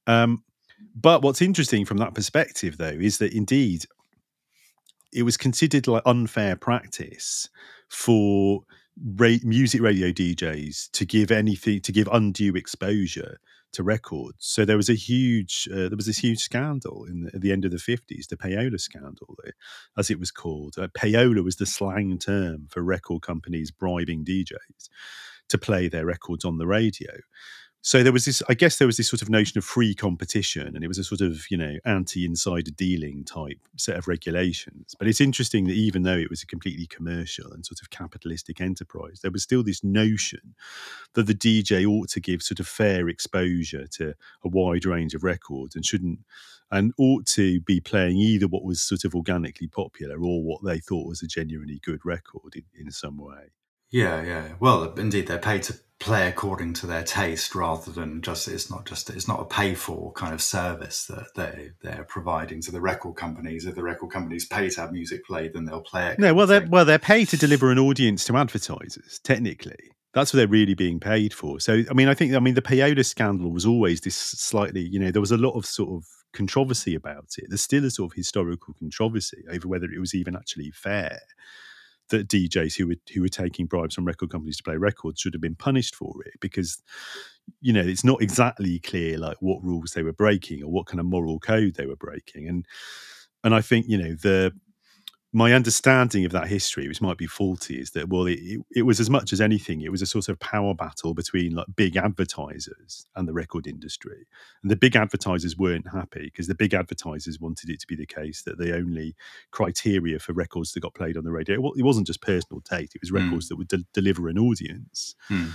Um, 0.07 0.43
but 0.97 1.21
what's 1.23 1.43
interesting 1.43 1.85
from 1.85 1.99
that 1.99 2.15
perspective, 2.15 2.79
though, 2.79 2.87
is 2.87 3.19
that 3.19 3.35
indeed 3.35 3.85
it 5.12 5.25
was 5.25 5.37
considered 5.37 5.87
like 5.87 6.03
unfair 6.07 6.57
practice 6.57 7.51
for 7.91 8.62
ra- 9.17 9.37
music 9.45 9.83
radio 9.83 10.09
DJs 10.09 10.91
to 10.93 11.05
give 11.05 11.31
anything 11.31 11.83
to 11.83 11.93
give 11.93 12.09
undue 12.11 12.57
exposure 12.57 13.39
to 13.73 13.83
records. 13.83 14.37
So 14.38 14.64
there 14.64 14.76
was 14.76 14.88
a 14.88 14.95
huge 14.95 15.69
uh, 15.73 15.88
there 15.88 15.97
was 15.97 16.07
this 16.07 16.19
huge 16.19 16.41
scandal 16.41 17.05
in 17.05 17.23
the, 17.23 17.35
at 17.35 17.41
the 17.41 17.52
end 17.52 17.64
of 17.64 17.71
the 17.71 17.79
fifties, 17.79 18.26
the 18.26 18.37
payola 18.37 18.81
scandal, 18.81 19.37
as 19.97 20.11
it 20.11 20.19
was 20.19 20.31
called. 20.31 20.76
Uh, 20.79 20.88
payola 20.88 21.43
was 21.43 21.57
the 21.57 21.67
slang 21.67 22.19
term 22.19 22.67
for 22.71 22.83
record 22.83 23.23
companies 23.23 23.71
bribing 23.71 24.25
DJs 24.25 24.88
to 25.49 25.59
play 25.59 25.88
their 25.88 26.07
records 26.07 26.45
on 26.45 26.59
the 26.59 26.67
radio 26.67 27.12
so 27.85 28.05
there 28.05 28.12
was 28.12 28.25
this 28.25 28.43
i 28.49 28.55
guess 28.55 28.79
there 28.79 28.87
was 28.87 28.97
this 28.97 29.09
sort 29.09 29.21
of 29.21 29.29
notion 29.29 29.59
of 29.59 29.65
free 29.65 29.95
competition 29.95 30.69
and 30.75 30.83
it 30.83 30.89
was 30.89 30.99
a 30.99 31.05
sort 31.05 31.21
of 31.21 31.45
you 31.51 31.57
know 31.57 31.77
anti-insider 31.85 32.71
dealing 32.71 33.25
type 33.25 33.59
set 33.77 33.97
of 33.97 34.09
regulations 34.09 34.95
but 34.99 35.09
it's 35.09 35.21
interesting 35.21 35.65
that 35.65 35.75
even 35.75 36.03
though 36.03 36.17
it 36.17 36.31
was 36.31 36.43
a 36.43 36.47
completely 36.47 36.87
commercial 36.87 37.53
and 37.53 37.67
sort 37.67 37.81
of 37.83 37.91
capitalistic 37.91 38.61
enterprise 38.61 39.21
there 39.21 39.31
was 39.31 39.43
still 39.43 39.62
this 39.62 39.85
notion 39.85 40.55
that 41.15 41.27
the 41.27 41.35
dj 41.35 41.85
ought 41.87 42.09
to 42.09 42.21
give 42.21 42.43
sort 42.43 42.61
of 42.61 42.67
fair 42.67 43.09
exposure 43.09 43.87
to 43.87 44.15
a 44.45 44.49
wide 44.49 44.87
range 44.87 45.15
of 45.15 45.25
records 45.25 45.75
and 45.75 45.85
shouldn't 45.85 46.21
and 46.71 46.95
ought 46.97 47.27
to 47.27 47.61
be 47.61 47.81
playing 47.81 48.17
either 48.17 48.47
what 48.47 48.65
was 48.65 48.81
sort 48.81 49.05
of 49.05 49.15
organically 49.15 49.67
popular 49.67 50.17
or 50.23 50.43
what 50.43 50.65
they 50.65 50.79
thought 50.79 51.07
was 51.07 51.21
a 51.21 51.27
genuinely 51.27 51.81
good 51.83 52.01
record 52.05 52.55
in, 52.55 52.65
in 52.79 52.91
some 52.91 53.19
way 53.19 53.51
yeah, 53.93 54.23
yeah. 54.23 54.49
Well, 54.59 54.95
indeed, 54.95 55.27
they're 55.29 55.39
paid 55.39 55.62
to 55.65 55.75
play 56.02 56.26
according 56.28 56.73
to 56.75 56.87
their 56.87 57.04
taste 57.04 57.54
rather 57.54 57.92
than 57.92 58.21
just 58.21 58.49
it's 58.49 58.71
not 58.71 58.85
just 58.85 59.09
it's 59.09 59.28
not 59.28 59.40
a 59.40 59.44
pay 59.44 59.75
for 59.75 60.12
kind 60.12 60.35
of 60.35 60.42
service 60.42 61.06
that 61.06 61.26
they 61.37 61.71
they're 61.80 62.04
providing 62.09 62.61
to 62.61 62.73
the 62.73 62.80
record 62.80 63.14
companies. 63.14 63.66
If 63.66 63.76
the 63.76 63.85
record 63.85 64.11
companies 64.11 64.44
pay 64.44 64.68
to 64.68 64.80
have 64.80 64.92
music 64.92 65.25
played, 65.25 65.54
then 65.54 65.64
they'll 65.64 65.80
play 65.80 66.09
it. 66.09 66.18
No, 66.18 66.35
well, 66.35 66.49
they're 66.49 66.66
well 66.68 66.85
they're 66.85 66.99
paid 66.99 67.28
to 67.28 67.37
deliver 67.37 67.71
an 67.71 67.78
audience 67.78 68.25
to 68.25 68.37
advertisers. 68.37 69.21
Technically, 69.23 69.92
that's 70.12 70.32
what 70.32 70.38
they're 70.38 70.49
really 70.49 70.75
being 70.75 70.99
paid 70.99 71.32
for. 71.32 71.61
So, 71.61 71.85
I 71.88 71.94
mean, 71.94 72.09
I 72.09 72.14
think 72.14 72.35
I 72.35 72.40
mean 72.40 72.54
the 72.54 72.62
payola 72.62 73.06
scandal 73.06 73.52
was 73.52 73.64
always 73.64 74.00
this 74.00 74.16
slightly, 74.16 74.82
you 74.82 74.99
know, 74.99 75.12
there 75.12 75.21
was 75.21 75.32
a 75.32 75.38
lot 75.38 75.56
of 75.56 75.64
sort 75.64 75.90
of 75.90 76.04
controversy 76.32 76.97
about 76.97 77.37
it. 77.38 77.44
There's 77.49 77.62
still 77.62 77.85
a 77.85 77.90
sort 77.90 78.11
of 78.11 78.16
historical 78.16 78.75
controversy 78.75 79.44
over 79.52 79.68
whether 79.68 79.87
it 79.87 80.00
was 80.00 80.14
even 80.14 80.35
actually 80.35 80.73
fair 80.73 81.21
that 82.12 82.28
DJs 82.28 82.76
who 82.76 82.87
were 82.87 82.97
who 83.12 83.21
were 83.21 83.28
taking 83.28 83.66
bribes 83.66 83.95
from 83.95 84.07
record 84.07 84.31
companies 84.31 84.57
to 84.59 84.62
play 84.62 84.76
records 84.76 85.21
should 85.21 85.35
have 85.35 85.42
been 85.42 85.57
punished 85.57 85.95
for 85.95 86.14
it 86.25 86.35
because 86.40 86.83
you 87.61 87.73
know 87.73 87.83
it's 87.83 88.04
not 88.04 88.23
exactly 88.23 88.78
clear 88.78 89.19
like 89.19 89.37
what 89.40 89.62
rules 89.64 89.92
they 89.92 90.02
were 90.02 90.12
breaking 90.12 90.62
or 90.62 90.71
what 90.71 90.87
kind 90.87 91.00
of 91.00 91.07
moral 91.07 91.40
code 91.40 91.75
they 91.75 91.87
were 91.87 91.97
breaking. 91.97 92.49
And 92.49 92.66
and 93.45 93.54
I 93.54 93.61
think 93.61 93.87
you 93.88 93.99
know 93.99 94.14
the 94.14 94.52
my 95.35 95.55
understanding 95.55 96.27
of 96.27 96.33
that 96.33 96.49
history, 96.49 96.87
which 96.87 97.01
might 97.01 97.17
be 97.17 97.27
faulty, 97.27 97.81
is 97.81 97.93
that 97.93 98.09
well, 98.09 98.27
it, 98.27 98.39
it, 98.75 98.83
was 98.83 99.01
as 99.01 99.09
much 99.09 99.33
as 99.33 99.41
anything, 99.41 99.81
it 99.81 99.91
was 99.91 100.03
a 100.03 100.07
sort 100.07 100.29
of 100.29 100.39
power 100.39 100.75
battle 100.75 101.15
between 101.15 101.55
like 101.55 101.67
big 101.75 101.97
advertisers 101.97 103.07
and 103.17 103.27
the 103.27 103.33
record 103.33 103.67
industry, 103.67 104.27
and 104.62 104.71
the 104.71 104.77
big 104.77 104.95
advertisers 104.95 105.57
weren't 105.57 105.91
happy 105.91 106.25
because 106.25 106.49
the 106.49 106.55
big 106.55 106.75
advertisers 106.75 107.41
wanted 107.41 107.71
it 107.71 107.81
to 107.81 107.87
be 107.87 107.97
the 107.97 108.07
case 108.07 108.43
that 108.43 108.59
the 108.59 108.77
only 108.77 109.15
criteria 109.51 110.19
for 110.19 110.35
records 110.35 110.73
that 110.73 110.81
got 110.81 110.95
played 110.95 111.17
on 111.17 111.25
the 111.25 111.33
radio 111.33 111.55
it 111.77 111.83
wasn't 111.83 112.07
just 112.07 112.21
personal 112.21 112.61
taste; 112.61 112.95
it 112.95 113.01
was 113.01 113.11
hmm. 113.11 113.17
records 113.17 113.47
mm. 113.47 113.49
that 113.49 113.57
would 113.57 113.69
de- 113.69 113.87
deliver 113.95 114.29
an 114.29 114.39
audience. 114.39 115.15
Mm 115.31 115.53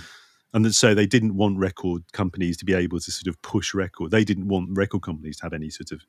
and 0.54 0.74
so 0.74 0.94
they 0.94 1.06
didn't 1.06 1.36
want 1.36 1.58
record 1.58 2.02
companies 2.12 2.56
to 2.58 2.64
be 2.64 2.72
able 2.72 3.00
to 3.00 3.10
sort 3.10 3.26
of 3.26 3.40
push 3.42 3.74
record. 3.74 4.10
They 4.10 4.24
didn't 4.24 4.48
want 4.48 4.70
record 4.72 5.02
companies 5.02 5.36
to 5.38 5.42
have 5.44 5.52
any 5.52 5.68
sort 5.68 5.92
of 5.92 6.02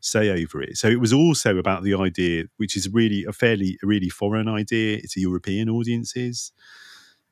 say 0.00 0.30
over 0.30 0.60
it. 0.60 0.76
So 0.76 0.88
it 0.88 1.00
was 1.00 1.12
also 1.12 1.56
about 1.56 1.84
the 1.84 1.94
idea, 1.94 2.44
which 2.56 2.76
is 2.76 2.88
really 2.92 3.24
a 3.24 3.32
fairly 3.32 3.78
a 3.82 3.86
really 3.86 4.08
foreign 4.08 4.48
idea. 4.48 4.98
It's 4.98 5.16
a 5.16 5.20
European 5.20 5.68
audiences. 5.68 6.52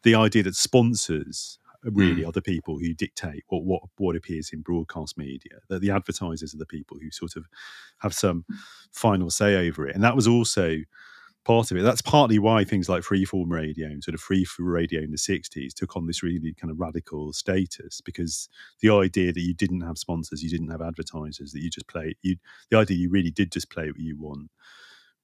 The 0.04 0.14
idea 0.14 0.42
that 0.44 0.54
sponsors 0.54 1.58
really 1.82 2.22
mm. 2.22 2.28
are 2.28 2.32
the 2.32 2.42
people 2.42 2.78
who 2.78 2.94
dictate 2.94 3.44
what, 3.48 3.64
what 3.64 3.82
what 3.96 4.16
appears 4.16 4.50
in 4.52 4.62
broadcast 4.62 5.18
media. 5.18 5.58
That 5.68 5.80
the 5.80 5.90
advertisers 5.90 6.54
are 6.54 6.58
the 6.58 6.66
people 6.66 6.98
who 7.00 7.10
sort 7.10 7.36
of 7.36 7.46
have 7.98 8.14
some 8.14 8.44
final 8.92 9.30
say 9.30 9.68
over 9.68 9.86
it. 9.88 9.94
And 9.94 10.04
that 10.04 10.16
was 10.16 10.28
also 10.28 10.78
part 11.44 11.70
of 11.70 11.76
it. 11.76 11.82
That's 11.82 12.02
partly 12.02 12.38
why 12.38 12.64
things 12.64 12.88
like 12.88 13.02
freeform 13.02 13.50
radio 13.50 13.86
and 13.86 14.02
sort 14.02 14.14
of 14.14 14.20
free 14.20 14.46
radio 14.58 15.00
in 15.02 15.10
the 15.10 15.16
60s 15.16 15.74
took 15.74 15.96
on 15.96 16.06
this 16.06 16.22
really 16.22 16.54
kind 16.54 16.70
of 16.70 16.80
radical 16.80 17.32
status 17.32 18.00
because 18.00 18.48
the 18.80 18.90
idea 18.90 19.32
that 19.32 19.40
you 19.40 19.54
didn't 19.54 19.82
have 19.82 19.98
sponsors, 19.98 20.42
you 20.42 20.50
didn't 20.50 20.70
have 20.70 20.82
advertisers, 20.82 21.52
that 21.52 21.60
you 21.60 21.70
just 21.70 21.88
play, 21.88 22.16
you, 22.22 22.36
the 22.70 22.78
idea 22.78 22.96
you 22.96 23.10
really 23.10 23.30
did 23.30 23.52
just 23.52 23.70
play 23.70 23.86
what 23.86 23.98
you 23.98 24.16
want 24.18 24.50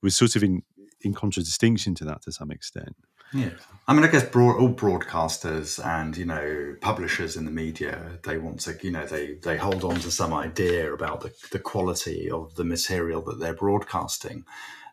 was 0.02 0.16
sort 0.16 0.36
of 0.36 0.42
in, 0.42 0.62
in 1.02 1.14
contradistinction 1.14 1.94
to 1.96 2.04
that 2.04 2.22
to 2.22 2.32
some 2.32 2.50
extent. 2.50 2.96
Yeah, 3.32 3.50
I 3.86 3.94
mean, 3.94 4.02
I 4.02 4.08
guess 4.08 4.24
broad, 4.24 4.60
all 4.60 4.74
broadcasters 4.74 5.84
and 5.84 6.16
you 6.16 6.24
know 6.24 6.74
publishers 6.80 7.36
in 7.36 7.44
the 7.44 7.52
media 7.52 8.18
they 8.24 8.38
want 8.38 8.58
to 8.60 8.76
you 8.82 8.90
know 8.90 9.06
they 9.06 9.34
they 9.34 9.56
hold 9.56 9.84
on 9.84 10.00
to 10.00 10.10
some 10.10 10.34
idea 10.34 10.92
about 10.92 11.20
the 11.20 11.32
the 11.52 11.60
quality 11.60 12.28
of 12.28 12.56
the 12.56 12.64
material 12.64 13.22
that 13.22 13.38
they're 13.38 13.54
broadcasting, 13.54 14.44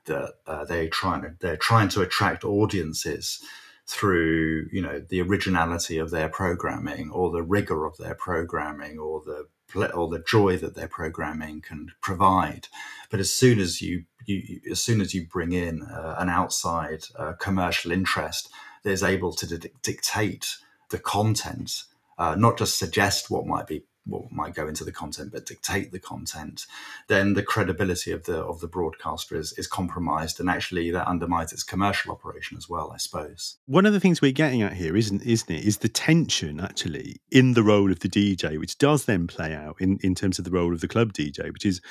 that 0.08 0.34
uh, 0.46 0.66
they're 0.66 0.90
trying 0.90 1.22
to 1.22 1.36
they're 1.40 1.58
trying 1.58 1.90
to 1.90 2.02
attract 2.02 2.44
audiences 2.44 3.42
through 3.86 4.68
you 4.72 4.82
know 4.82 5.00
the 5.00 5.22
originality 5.22 5.98
of 5.98 6.12
their 6.12 6.30
programming 6.30 7.10
or 7.12 7.32
the 7.32 7.44
rigor 7.44 7.86
of 7.86 7.98
their 7.98 8.16
programming 8.16 9.00
or 9.00 9.22
the 9.26 9.46
or 9.94 10.08
the 10.10 10.24
joy 10.28 10.58
that 10.58 10.76
their 10.76 10.88
programming 10.88 11.62
can 11.62 11.92
provide. 12.02 12.68
But 13.10 13.20
as 13.20 13.32
soon 13.32 13.60
as 13.60 13.82
you, 13.82 14.06
you 14.26 14.62
as 14.72 14.82
soon 14.82 15.02
as 15.02 15.14
you 15.14 15.28
bring 15.28 15.52
in 15.52 15.84
uh, 15.84 16.16
an 16.18 16.30
outside 16.30 17.04
uh, 17.18 17.34
commercial 17.34 17.92
interest 17.92 18.50
that 18.84 18.92
is 18.92 19.04
able 19.04 19.34
to 19.34 19.58
di- 19.58 19.70
dictate 19.82 20.58
the 20.90 21.00
content 21.00 21.84
uh, 22.18 22.36
not 22.36 22.58
just 22.58 22.80
suggest 22.80 23.30
what 23.30 23.46
might 23.46 23.68
be 23.68 23.84
what 24.08 24.32
might 24.32 24.56
go 24.56 24.68
into 24.68 24.84
the 24.84 24.92
content 24.92 25.32
but 25.32 25.46
dictate 25.46 25.92
the 25.92 26.00
content 26.00 26.66
then 27.08 27.34
the 27.34 27.44
credibility 27.44 28.12
of 28.12 28.24
the 28.26 28.38
of 28.38 28.60
the 28.60 28.68
broadcaster 28.68 29.36
is, 29.36 29.54
is 29.54 29.68
compromised 29.68 30.40
and 30.40 30.50
actually 30.50 30.92
that 30.92 31.08
undermines 31.08 31.52
its 31.54 31.64
commercial 31.64 32.12
operation 32.12 32.58
as 32.58 32.70
well 32.70 32.92
i 32.94 32.98
suppose. 32.98 33.58
One 33.66 33.86
of 33.86 33.94
the 33.94 34.00
things 34.00 34.22
we're 34.22 34.32
getting 34.32 34.62
at 34.62 34.74
here 34.74 34.96
isn't 34.96 35.22
isn't 35.24 35.54
it 35.54 35.66
is 35.66 35.78
the 35.78 35.90
tension 35.90 36.60
actually 36.60 37.22
in 37.32 37.54
the 37.54 37.64
role 37.64 37.92
of 37.92 38.00
the 38.00 38.10
dj 38.10 38.60
which 38.60 38.78
does 38.78 39.06
then 39.06 39.28
play 39.28 39.54
out 39.54 39.78
in 39.80 40.00
in 40.02 40.16
terms 40.16 40.40
of 40.40 40.46
the 40.46 40.52
role 40.52 40.74
of 40.74 40.82
the 40.82 40.88
club 40.88 41.14
dj 41.14 41.52
which 41.52 41.66
is 41.66 41.82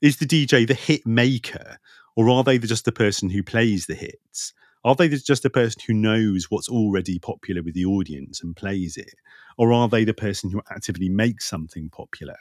is 0.00 0.18
the 0.18 0.26
dj 0.26 0.66
the 0.66 0.74
hit 0.74 1.06
maker 1.06 1.78
or 2.16 2.28
are 2.28 2.44
they 2.44 2.58
just 2.58 2.84
the 2.84 2.92
person 2.92 3.30
who 3.30 3.42
plays 3.42 3.86
the 3.86 3.94
hits 3.94 4.52
are 4.84 4.94
they 4.94 5.08
just 5.08 5.42
the 5.42 5.50
person 5.50 5.82
who 5.86 5.94
knows 5.94 6.46
what's 6.50 6.68
already 6.68 7.18
popular 7.18 7.62
with 7.62 7.74
the 7.74 7.84
audience 7.84 8.42
and 8.42 8.56
plays 8.56 8.96
it? 8.96 9.14
Or 9.58 9.72
are 9.72 9.88
they 9.88 10.04
the 10.04 10.14
person 10.14 10.50
who 10.50 10.62
actively 10.70 11.08
makes 11.08 11.46
something 11.46 11.90
popular? 11.90 12.36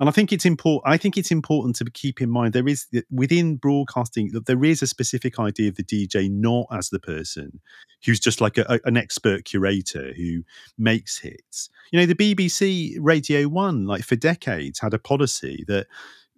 And 0.00 0.08
I 0.08 0.12
think 0.12 0.32
it's 0.32 0.46
important. 0.46 0.90
I 0.90 0.96
think 0.96 1.18
it's 1.18 1.30
important 1.30 1.76
to 1.76 1.84
keep 1.90 2.22
in 2.22 2.30
mind 2.30 2.54
there 2.54 2.66
is 2.66 2.86
within 3.10 3.56
broadcasting 3.56 4.30
that 4.32 4.46
there 4.46 4.64
is 4.64 4.80
a 4.80 4.86
specific 4.86 5.38
idea 5.38 5.68
of 5.68 5.76
the 5.76 5.84
DJ 5.84 6.30
not 6.30 6.66
as 6.72 6.88
the 6.88 6.98
person 6.98 7.60
who's 8.06 8.18
just 8.18 8.40
like 8.40 8.56
a, 8.56 8.80
an 8.86 8.96
expert 8.96 9.44
curator 9.44 10.14
who 10.14 10.42
makes 10.78 11.18
hits. 11.18 11.68
You 11.92 12.00
know, 12.00 12.06
the 12.06 12.14
BBC 12.14 12.96
Radio 12.98 13.46
One, 13.46 13.86
like 13.86 14.02
for 14.02 14.16
decades, 14.16 14.80
had 14.80 14.94
a 14.94 14.98
policy 14.98 15.66
that 15.68 15.86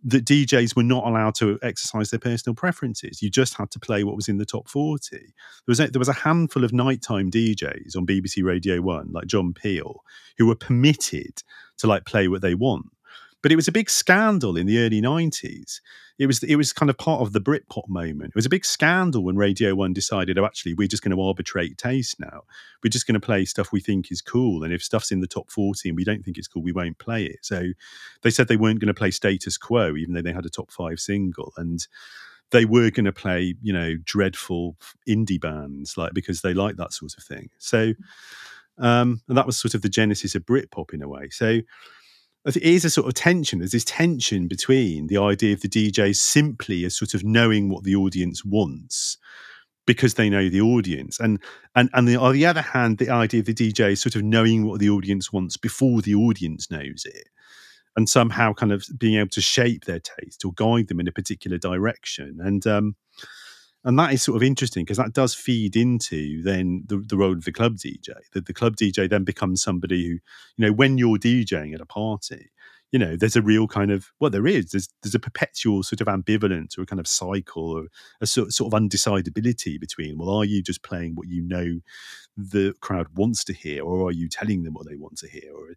that 0.04 0.25
DJs 0.25 0.75
were 0.75 0.82
not 0.82 1.06
allowed 1.06 1.35
to 1.37 1.59
exercise 1.62 2.11
their 2.11 2.18
personal 2.18 2.54
preferences. 2.54 3.23
You 3.23 3.30
just 3.30 3.54
had 3.54 3.71
to 3.71 3.78
play 3.78 4.02
what 4.02 4.16
was 4.16 4.28
in 4.28 4.38
the 4.38 4.44
top 4.44 4.68
40. 4.68 5.16
There 5.16 5.23
was 5.66 5.80
a, 5.80 5.88
there 5.88 6.00
was 6.00 6.09
a 6.09 6.12
handful 6.12 6.64
of 6.64 6.73
nighttime 6.73 7.30
DJs 7.30 7.97
on 7.97 8.06
BBC 8.06 8.42
Radio 8.42 8.80
1 8.80 9.11
like 9.12 9.26
John 9.26 9.54
Peel 9.54 10.02
who 10.38 10.47
were 10.47 10.56
permitted 10.56 11.42
to 11.78 11.87
like 11.87 12.04
play 12.04 12.28
what 12.28 12.42
they 12.42 12.54
want. 12.54 12.87
But 13.42 13.52
it 13.52 13.56
was 13.56 13.68
a 13.68 13.72
big 13.72 13.90
scandal 13.90 14.56
in 14.56 14.66
the 14.66 14.78
early 14.78 15.02
90s. 15.02 15.80
It 16.18 16.26
was 16.26 16.42
it 16.42 16.56
was 16.56 16.72
kind 16.72 16.90
of 16.90 16.99
part 16.99 17.22
of 17.22 17.32
the 17.32 17.40
Britpop 17.40 17.88
moment. 17.88 18.30
It 18.30 18.37
was 18.37 18.46
a 18.46 18.50
big 18.50 18.64
scandal 18.64 19.25
when 19.25 19.37
Radio 19.37 19.75
1 19.75 19.92
decided, 19.92 20.38
oh, 20.38 20.44
actually, 20.44 20.75
we're 20.75 20.87
just 20.87 21.02
going 21.02 21.16
to 21.16 21.22
arbitrate 21.22 21.78
taste 21.78 22.20
now. 22.20 22.42
We're 22.84 22.90
just 22.90 23.06
going 23.06 23.20
to 23.20 23.26
play 23.26 23.44
stuff 23.44 23.72
we 23.72 23.80
think 23.80 24.12
is 24.12 24.20
cool. 24.20 24.62
And 24.62 24.72
if 24.72 24.82
stuff's 24.82 25.11
in 25.11 25.20
the 25.20 25.26
top 25.26 25.50
40 25.50 25.88
and 25.88 25.96
we 25.96 26.04
don't 26.04 26.22
think 26.25 26.38
it's 26.38 26.46
cool, 26.46 26.62
we 26.62 26.72
won't 26.72 26.99
play 26.99 27.25
it. 27.25 27.38
So 27.42 27.68
they 28.22 28.30
said 28.30 28.46
they 28.46 28.56
weren't 28.56 28.80
going 28.80 28.94
to 28.94 28.94
play 28.94 29.11
Status 29.11 29.56
Quo, 29.56 29.96
even 29.96 30.14
though 30.14 30.22
they 30.22 30.32
had 30.32 30.46
a 30.46 30.50
top 30.50 30.70
five 30.70 31.00
single. 31.00 31.52
And 31.56 31.84
they 32.52 32.66
were 32.66 32.90
going 32.90 33.06
to 33.06 33.12
play, 33.12 33.54
you 33.61 33.72
know, 33.72 33.96
dreadful 34.04 34.76
indie 35.08 35.40
bands, 35.40 35.96
like 35.96 36.12
because 36.14 36.42
they 36.42 36.54
like 36.54 36.76
that 36.76 36.92
sort 36.92 37.14
of 37.16 37.25
thing. 37.25 37.49
So, 37.58 37.94
um, 38.78 39.22
and 39.28 39.37
that 39.37 39.46
was 39.46 39.58
sort 39.58 39.75
of 39.75 39.82
the 39.82 39.88
genesis 39.88 40.34
of 40.34 40.46
Britpop 40.46 40.94
in 40.94 41.02
a 41.02 41.08
way. 41.08 41.30
So, 41.30 41.61
it 42.44 42.56
is 42.56 42.84
a 42.84 42.90
sort 42.90 43.06
of 43.06 43.14
tension. 43.14 43.61
There's 43.61 43.72
this 43.72 43.84
tension 43.84 44.49
between 44.49 45.06
the 45.06 45.18
idea 45.18 45.52
of 45.54 45.61
the 45.61 45.68
DJ 45.68 46.14
simply 46.14 46.84
as 46.84 46.96
sort 46.96 47.14
of 47.14 47.25
knowing 47.25 47.68
what 47.68 47.84
the 47.84 47.94
audience 47.94 48.44
wants, 48.44 49.16
because 49.87 50.14
they 50.14 50.28
know 50.28 50.49
the 50.49 50.61
audience. 50.61 51.20
And 51.20 51.38
and 51.75 51.88
and 51.92 52.08
the, 52.08 52.16
on 52.16 52.32
the 52.32 52.46
other 52.46 52.62
hand, 52.62 52.99
the 52.99 53.11
idea 53.11 53.40
of 53.40 53.46
the 53.46 53.54
DJ 53.54 53.96
sort 53.96 54.16
of 54.16 54.22
knowing 54.22 54.66
what 54.66 54.80
the 54.80 54.90
audience 54.90 55.32
wants 55.32 55.56
before 55.56 56.02
the 56.02 56.14
audience 56.14 56.70
knows 56.70 57.04
it. 57.04 57.28
And 57.94 58.08
somehow 58.08 58.54
kind 58.54 58.72
of 58.72 58.87
being 58.99 59.18
able 59.18 59.28
to 59.30 59.42
shape 59.42 59.84
their 59.84 60.00
taste 60.00 60.46
or 60.46 60.52
guide 60.54 60.88
them 60.88 60.99
in 60.99 61.08
a 61.08 61.12
particular 61.12 61.58
direction. 61.58 62.38
And 62.40 62.66
um, 62.66 62.96
and 63.84 63.98
that 63.98 64.12
is 64.12 64.22
sort 64.22 64.36
of 64.36 64.42
interesting 64.42 64.84
because 64.84 64.98
that 64.98 65.12
does 65.12 65.34
feed 65.34 65.74
into 65.76 66.42
then 66.42 66.84
the, 66.86 66.98
the 66.98 67.16
role 67.16 67.32
of 67.32 67.44
the 67.44 67.52
club 67.52 67.76
DJ. 67.76 68.10
That 68.32 68.46
the 68.46 68.54
club 68.54 68.76
DJ 68.76 69.10
then 69.10 69.24
becomes 69.24 69.62
somebody 69.62 70.04
who, 70.04 70.12
you 70.12 70.20
know, 70.58 70.72
when 70.72 70.98
you're 70.98 71.18
DJing 71.18 71.74
at 71.74 71.80
a 71.80 71.86
party, 71.86 72.50
you 72.92 72.99
know, 72.99 73.16
there's 73.16 73.37
a 73.37 73.42
real 73.42 73.66
kind 73.66 73.90
of 73.90 74.12
well, 74.20 74.30
there 74.30 74.46
is 74.46 74.70
there's 74.70 74.88
there's 75.02 75.14
a 75.14 75.18
perpetual 75.18 75.82
sort 75.82 76.02
of 76.02 76.06
ambivalence 76.06 76.78
or 76.78 76.82
a 76.82 76.87
kind 76.87 77.00
of 77.00 77.08
cycle 77.08 77.70
or 77.70 77.87
a 78.20 78.26
sort, 78.26 78.52
sort 78.52 78.72
of 78.72 78.80
undecidability 78.80 79.80
between 79.80 80.18
well, 80.18 80.37
are 80.37 80.44
you 80.44 80.62
just 80.62 80.82
playing 80.82 81.14
what 81.14 81.26
you 81.26 81.42
know 81.42 81.80
the 82.37 82.75
crowd 82.80 83.06
wants 83.14 83.44
to 83.44 83.52
hear, 83.52 83.82
or 83.82 84.08
are 84.08 84.12
you 84.12 84.28
telling 84.28 84.62
them 84.62 84.75
what 84.75 84.87
they 84.88 84.96
want 84.96 85.16
to 85.18 85.28
hear, 85.28 85.52
or 85.54 85.75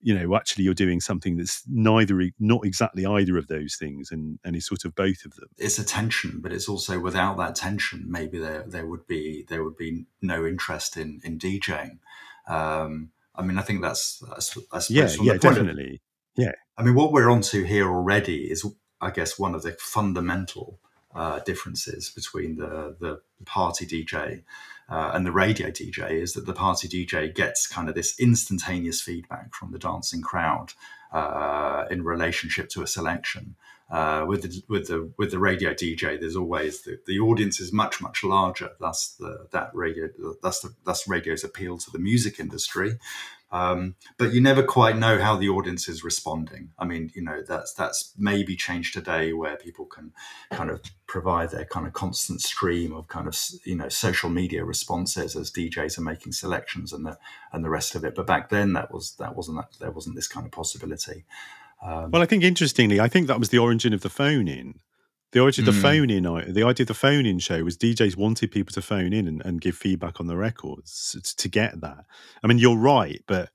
you 0.00 0.14
know, 0.14 0.36
actually 0.36 0.64
you're 0.64 0.74
doing 0.74 1.00
something 1.00 1.36
that's 1.36 1.62
neither, 1.66 2.22
not 2.38 2.64
exactly 2.64 3.06
either 3.06 3.38
of 3.38 3.48
those 3.48 3.76
things, 3.76 4.10
and 4.10 4.38
and 4.44 4.56
is 4.56 4.66
sort 4.66 4.84
of 4.84 4.94
both 4.94 5.24
of 5.24 5.34
them. 5.36 5.48
It's 5.58 5.78
a 5.78 5.84
tension, 5.84 6.40
but 6.42 6.52
it's 6.52 6.68
also 6.68 6.98
without 6.98 7.36
that 7.38 7.54
tension, 7.54 8.04
maybe 8.08 8.38
there 8.38 8.64
there 8.66 8.86
would 8.86 9.06
be 9.06 9.44
there 9.48 9.64
would 9.64 9.76
be 9.76 10.06
no 10.22 10.46
interest 10.46 10.96
in 10.96 11.20
in 11.24 11.38
DJing. 11.38 11.98
Um, 12.48 13.10
I 13.34 13.42
mean, 13.42 13.58
I 13.58 13.62
think 13.62 13.82
that's, 13.82 14.22
that's 14.28 14.56
I 14.72 14.78
suppose 14.78 14.90
yeah, 14.90 15.32
yeah, 15.32 15.38
definitely. 15.38 15.94
Of, 15.94 16.13
yeah. 16.36 16.52
I 16.76 16.82
mean, 16.82 16.94
what 16.94 17.12
we're 17.12 17.30
onto 17.30 17.62
here 17.62 17.88
already 17.88 18.50
is, 18.50 18.66
I 19.00 19.10
guess, 19.10 19.38
one 19.38 19.54
of 19.54 19.62
the 19.62 19.72
fundamental 19.72 20.80
uh, 21.14 21.38
differences 21.40 22.10
between 22.10 22.56
the 22.56 22.96
the 22.98 23.20
party 23.44 23.86
DJ 23.86 24.42
uh, 24.88 25.12
and 25.14 25.24
the 25.24 25.32
radio 25.32 25.68
DJ 25.68 26.10
is 26.10 26.32
that 26.34 26.46
the 26.46 26.52
party 26.52 26.88
DJ 26.88 27.32
gets 27.32 27.66
kind 27.66 27.88
of 27.88 27.94
this 27.94 28.18
instantaneous 28.18 29.00
feedback 29.00 29.54
from 29.54 29.72
the 29.72 29.78
dancing 29.78 30.22
crowd 30.22 30.72
uh, 31.12 31.84
in 31.90 32.02
relationship 32.02 32.68
to 32.70 32.82
a 32.82 32.86
selection. 32.86 33.54
Uh, 33.90 34.24
with 34.26 34.42
the 34.42 34.62
with 34.68 34.88
the 34.88 35.12
with 35.18 35.30
the 35.30 35.38
radio 35.38 35.72
DJ, 35.72 36.18
there's 36.18 36.36
always 36.36 36.82
the, 36.82 36.98
the 37.06 37.20
audience 37.20 37.60
is 37.60 37.72
much 37.72 38.00
much 38.00 38.24
larger. 38.24 38.70
That's 38.80 39.14
the 39.16 39.46
that 39.52 39.70
radio 39.74 40.08
that's 40.42 40.60
the 40.60 40.74
that's 40.84 41.06
radio's 41.06 41.44
appeal 41.44 41.78
to 41.78 41.90
the 41.90 41.98
music 41.98 42.40
industry. 42.40 42.98
Um, 43.54 43.94
but 44.18 44.32
you 44.32 44.40
never 44.40 44.64
quite 44.64 44.98
know 44.98 45.20
how 45.20 45.36
the 45.36 45.48
audience 45.48 45.88
is 45.88 46.02
responding. 46.02 46.70
I 46.76 46.84
mean, 46.84 47.12
you 47.14 47.22
know, 47.22 47.40
that's 47.46 47.72
that's 47.72 48.12
maybe 48.18 48.56
changed 48.56 48.94
today, 48.94 49.32
where 49.32 49.56
people 49.56 49.86
can 49.86 50.12
kind 50.50 50.70
of 50.70 50.82
provide 51.06 51.50
their 51.50 51.64
kind 51.64 51.86
of 51.86 51.92
constant 51.92 52.40
stream 52.40 52.92
of 52.92 53.06
kind 53.06 53.28
of 53.28 53.38
you 53.64 53.76
know 53.76 53.88
social 53.88 54.28
media 54.28 54.64
responses 54.64 55.36
as 55.36 55.52
DJs 55.52 55.98
are 55.98 56.02
making 56.02 56.32
selections 56.32 56.92
and 56.92 57.06
the 57.06 57.16
and 57.52 57.64
the 57.64 57.70
rest 57.70 57.94
of 57.94 58.04
it. 58.04 58.16
But 58.16 58.26
back 58.26 58.48
then, 58.48 58.72
that 58.72 58.92
was 58.92 59.14
that 59.20 59.36
wasn't 59.36 59.58
that 59.58 59.78
there 59.78 59.92
wasn't 59.92 60.16
this 60.16 60.26
kind 60.26 60.46
of 60.46 60.50
possibility. 60.50 61.24
Um, 61.80 62.10
well, 62.10 62.22
I 62.22 62.26
think 62.26 62.42
interestingly, 62.42 62.98
I 62.98 63.06
think 63.06 63.28
that 63.28 63.38
was 63.38 63.50
the 63.50 63.58
origin 63.58 63.92
of 63.92 64.00
the 64.00 64.10
phone 64.10 64.48
in. 64.48 64.80
The 65.34 65.40
origin 65.40 65.66
of 65.66 65.74
the 65.74 65.80
mm. 65.80 65.82
phone 65.82 66.10
in, 66.10 66.22
the 66.54 66.62
idea 66.62 66.84
of 66.84 66.86
the 66.86 66.94
phone 66.94 67.26
in 67.26 67.40
show 67.40 67.64
was 67.64 67.76
DJs 67.76 68.16
wanted 68.16 68.52
people 68.52 68.72
to 68.72 68.80
phone 68.80 69.12
in 69.12 69.26
and, 69.26 69.44
and 69.44 69.60
give 69.60 69.74
feedback 69.74 70.20
on 70.20 70.28
the 70.28 70.36
records 70.36 71.34
to 71.36 71.48
get 71.48 71.80
that. 71.80 72.04
I 72.44 72.46
mean, 72.46 72.58
you're 72.58 72.78
right, 72.78 73.20
but 73.26 73.50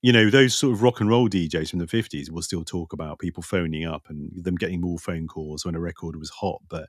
you 0.00 0.10
know, 0.10 0.30
those 0.30 0.54
sort 0.54 0.72
of 0.72 0.82
rock 0.82 1.00
and 1.00 1.10
roll 1.10 1.28
DJs 1.28 1.68
from 1.68 1.80
the 1.80 1.86
50s 1.86 2.30
will 2.30 2.40
still 2.40 2.64
talk 2.64 2.94
about 2.94 3.18
people 3.18 3.42
phoning 3.42 3.84
up 3.84 4.06
and 4.08 4.42
them 4.42 4.54
getting 4.54 4.80
more 4.80 4.98
phone 4.98 5.26
calls 5.26 5.66
when 5.66 5.74
a 5.74 5.80
record 5.80 6.16
was 6.16 6.30
hot. 6.30 6.62
But 6.66 6.88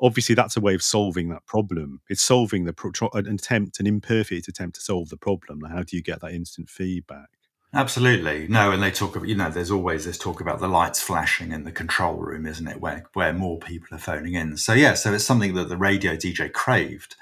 obviously, 0.00 0.36
that's 0.36 0.56
a 0.56 0.60
way 0.60 0.74
of 0.74 0.84
solving 0.84 1.28
that 1.30 1.44
problem. 1.46 2.00
It's 2.08 2.22
solving 2.22 2.66
the 2.66 2.72
pro- 2.72 3.10
an 3.14 3.26
attempt, 3.26 3.80
an 3.80 3.88
imperfect 3.88 4.46
attempt 4.46 4.76
to 4.76 4.82
solve 4.82 5.08
the 5.08 5.16
problem. 5.16 5.62
How 5.68 5.82
do 5.82 5.96
you 5.96 6.02
get 6.02 6.20
that 6.20 6.32
instant 6.32 6.70
feedback? 6.70 7.39
Absolutely. 7.72 8.48
No, 8.48 8.72
and 8.72 8.82
they 8.82 8.90
talk 8.90 9.14
about, 9.14 9.28
you 9.28 9.36
know, 9.36 9.48
there's 9.48 9.70
always 9.70 10.04
this 10.04 10.18
talk 10.18 10.40
about 10.40 10.58
the 10.58 10.66
lights 10.66 11.00
flashing 11.00 11.52
in 11.52 11.62
the 11.62 11.70
control 11.70 12.14
room, 12.16 12.44
isn't 12.44 12.66
it, 12.66 12.80
where, 12.80 13.06
where 13.12 13.32
more 13.32 13.60
people 13.60 13.94
are 13.96 14.00
phoning 14.00 14.34
in. 14.34 14.56
So, 14.56 14.72
yeah, 14.72 14.94
so 14.94 15.12
it's 15.12 15.24
something 15.24 15.54
that 15.54 15.68
the 15.68 15.76
radio 15.76 16.16
DJ 16.16 16.52
craved. 16.52 17.14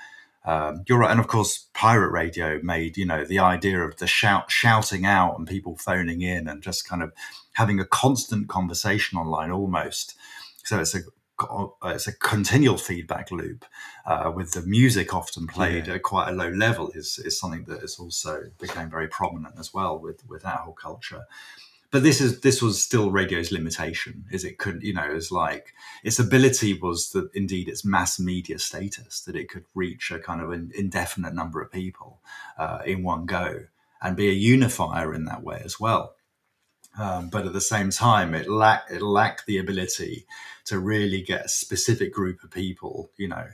Um, 0.47 0.85
you're 0.88 1.00
right. 1.00 1.11
And 1.11 1.21
of 1.21 1.26
course, 1.28 1.67
pirate 1.75 2.12
radio 2.12 2.61
made, 2.62 2.97
you 2.97 3.05
know, 3.05 3.26
the 3.26 3.40
idea 3.40 3.81
of 3.81 3.97
the 3.99 4.07
shout, 4.07 4.50
shouting 4.50 5.05
out 5.05 5.37
and 5.38 5.47
people 5.47 5.76
phoning 5.76 6.23
in 6.23 6.49
and 6.49 6.62
just 6.62 6.88
kind 6.88 7.02
of 7.02 7.12
having 7.53 7.79
a 7.79 7.85
constant 7.85 8.49
conversation 8.49 9.18
online 9.18 9.51
almost. 9.51 10.14
So 10.64 10.81
it's 10.81 10.94
a 10.94 11.01
it's 11.85 12.07
a 12.07 12.12
continual 12.12 12.79
feedback 12.79 13.31
loop 13.31 13.64
uh, 14.07 14.33
with 14.35 14.53
the 14.53 14.62
music 14.62 15.14
often 15.14 15.46
played 15.46 15.87
yeah. 15.87 15.94
at 15.94 16.03
quite 16.03 16.29
a 16.29 16.33
low 16.33 16.51
level 16.51 16.90
is, 16.94 17.18
is 17.24 17.38
something 17.38 17.64
that 17.64 17.81
has 17.81 17.98
also 17.98 18.51
became 18.61 18.90
very 18.90 19.09
prominent 19.09 19.55
as 19.59 19.72
well 19.72 19.98
with 19.98 20.27
with 20.29 20.44
our 20.44 20.59
whole 20.59 20.72
culture 20.72 21.24
but 21.90 22.03
this 22.03 22.20
is 22.20 22.40
this 22.40 22.61
was 22.61 22.83
still 22.83 23.11
radio's 23.11 23.53
limitation 23.53 24.24
is 24.31 24.44
it 24.44 24.59
couldn't 24.59 24.83
you 24.83 24.92
know 24.92 25.11
is 25.11 25.33
like 25.33 25.74
its 26.03 26.18
ability 26.18 26.74
was 26.74 27.11
that 27.11 27.31
indeed 27.35 27.68
its 27.68 27.85
mass 27.85 28.18
media 28.18 28.59
status 28.59 29.20
that 29.20 29.37
it 29.37 29.48
could 29.48 29.64
reach 29.74 30.11
a 30.11 30.18
kind 30.18 30.40
of 30.40 30.51
an 30.51 30.70
indefinite 30.74 31.35
number 31.35 31.61
of 31.61 31.72
people 31.72 32.20
uh, 32.59 32.81
in 32.85 33.03
one 33.03 33.27
go 33.27 33.64
and 34.03 34.16
be 34.16 34.29
a 34.29 34.33
unifier 34.33 35.14
in 35.14 35.24
that 35.24 35.42
way 35.42 35.61
as 35.64 35.81
well 35.81 36.14
um, 36.99 37.29
but 37.29 37.47
at 37.47 37.53
the 37.53 37.61
same 37.61 37.91
time, 37.91 38.35
it 38.35 38.49
lacked 38.49 38.91
it 38.91 39.03
lacked 39.03 39.47
the 39.47 39.59
ability 39.59 40.27
to 40.67 40.79
really 40.79 41.23
get 41.23 41.47
a 41.47 41.49
specific 41.49 42.13
group 42.13 42.43
of 42.43 42.51
people. 42.51 43.11
You 43.17 43.29
know, 43.29 43.47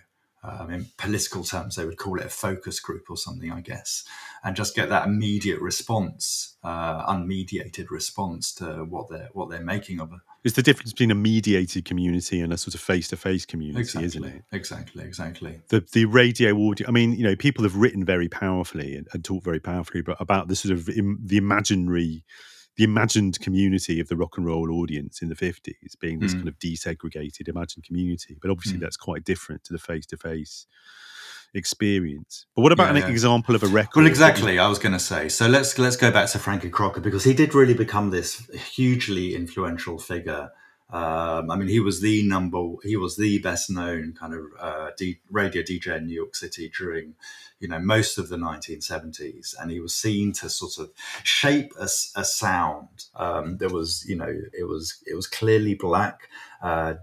um, 0.43 0.71
in 0.71 0.87
political 0.97 1.45
terms, 1.45 1.77
they 1.77 1.85
would 1.85 1.97
call 1.97 2.19
it 2.19 2.27
a 2.27 2.31
focus 2.31 2.81
group 2.81 3.11
or 3.11 3.17
something, 3.17 3.51
I 3.51 3.61
guess, 3.61 4.05
and 4.43 4.57
just 4.57 4.75
get 4.75 4.89
that 4.91 5.07
immediate 5.07 5.61
response, 5.61 6.57
uh, 6.63 7.07
unmediated 7.07 7.91
response 7.91 8.55
to 8.57 8.85
what 8.85 9.09
they're 9.09 9.31
what 9.33 9.51
they're 9.51 9.61
making 9.61 10.01
of 10.01 10.13
it. 10.13 10.21
It's 10.45 10.57
the 10.57 10.63
difference 10.63 10.93
between 10.93 11.11
a 11.11 11.15
mediated 11.15 11.87
community 11.87 12.43
and 12.43 12.53
a 12.53 12.59
sort 12.59 12.75
of 12.75 12.81
face-to-face 12.83 13.47
community, 13.47 13.81
exactly, 13.81 14.07
isn't 14.07 14.25
it? 14.25 14.43
Exactly, 14.53 15.03
exactly. 15.03 15.61
The 15.69 15.81
the 15.93 16.05
radio 16.05 16.51
audio. 16.69 16.87
I 16.87 16.91
mean, 16.91 17.15
you 17.15 17.25
know, 17.25 17.35
people 17.35 17.65
have 17.65 17.77
written 17.77 18.05
very 18.05 18.29
powerfully 18.29 18.95
and, 18.97 19.09
and 19.15 19.25
talked 19.25 19.45
very 19.45 19.61
powerfully 19.61 20.01
about, 20.01 20.21
about 20.21 20.49
the 20.49 20.57
sort 20.57 20.73
of 20.73 20.91
Im, 20.91 21.19
the 21.25 21.39
imaginary 21.39 22.25
the 22.77 22.85
imagined 22.85 23.39
community 23.41 24.01
of 24.01 24.09
the 24.09 24.17
rock 24.17 24.37
and 24.37 24.47
roll 24.47 24.71
audience 24.73 25.23
in 25.23 25.29
the 25.29 25.35
50s 25.35 25.99
being 26.01 26.19
this 26.19 26.33
mm. 26.35 26.39
kind 26.39 26.49
of 26.49 26.59
desegregated 26.59 27.49
imagined 27.49 27.85
community 27.85 28.37
but 28.41 28.51
obviously 28.51 28.79
mm. 28.79 28.83
that's 28.83 28.97
quite 28.97 29.25
different 29.25 29.65
to 29.65 29.73
the 29.73 29.79
face-to-face 29.79 30.67
experience 31.55 32.47
but 32.57 32.63
what 32.63 32.73
about 32.73 32.95
yeah, 32.95 33.03
an 33.03 33.09
yeah. 33.09 33.13
example 33.13 33.55
of 33.55 33.63
a 33.63 33.69
record 33.69 34.01
well 34.01 34.07
exactly 34.07 34.59
i 34.59 34.67
was 34.67 34.79
going 34.79 34.93
to 34.93 34.99
say 34.99 35.29
so 35.29 35.47
let's 35.47 35.79
let's 35.79 35.97
go 35.97 36.11
back 36.11 36.29
to 36.29 36.39
frankie 36.39 36.69
crocker 36.69 37.01
because 37.01 37.23
he 37.23 37.33
did 37.33 37.55
really 37.55 37.75
become 37.75 38.11
this 38.11 38.51
hugely 38.75 39.37
influential 39.37 39.97
figure 39.97 40.51
um, 40.91 41.51
I 41.51 41.57
mean, 41.57 41.69
he 41.69 41.81
was 41.81 42.01
the 42.01 42.27
number, 42.27 42.63
he 42.83 42.97
was 42.97 43.17
the 43.17 43.39
best 43.39 43.71
known 43.71 44.15
kind 44.19 44.35
of 44.35 44.41
uh, 44.61 44.91
D, 44.97 45.21
radio 45.31 45.63
DJ 45.63 45.97
in 45.97 46.07
New 46.07 46.15
York 46.15 46.37
City 46.37 46.71
during 46.77 47.15
you 47.61 47.69
know 47.69 47.79
most 47.79 48.19
of 48.19 48.29
the 48.29 48.37
1970s 48.37 49.55
and 49.59 49.71
he 49.71 49.81
was 49.81 49.95
seen 49.95 50.33
to 50.33 50.51
sort 50.51 50.77
of 50.77 50.91
shape 51.23 51.73
a, 51.81 51.85
a 51.85 52.25
sound 52.25 53.05
um, 53.15 53.57
there 53.59 53.71
was 53.71 54.05
you 54.07 54.17
know 54.17 54.29
it 54.53 54.65
was 54.65 54.99
it 55.07 55.15
was 55.15 55.27
clearly 55.27 55.75
black 55.75 56.29
uh, 56.65 56.95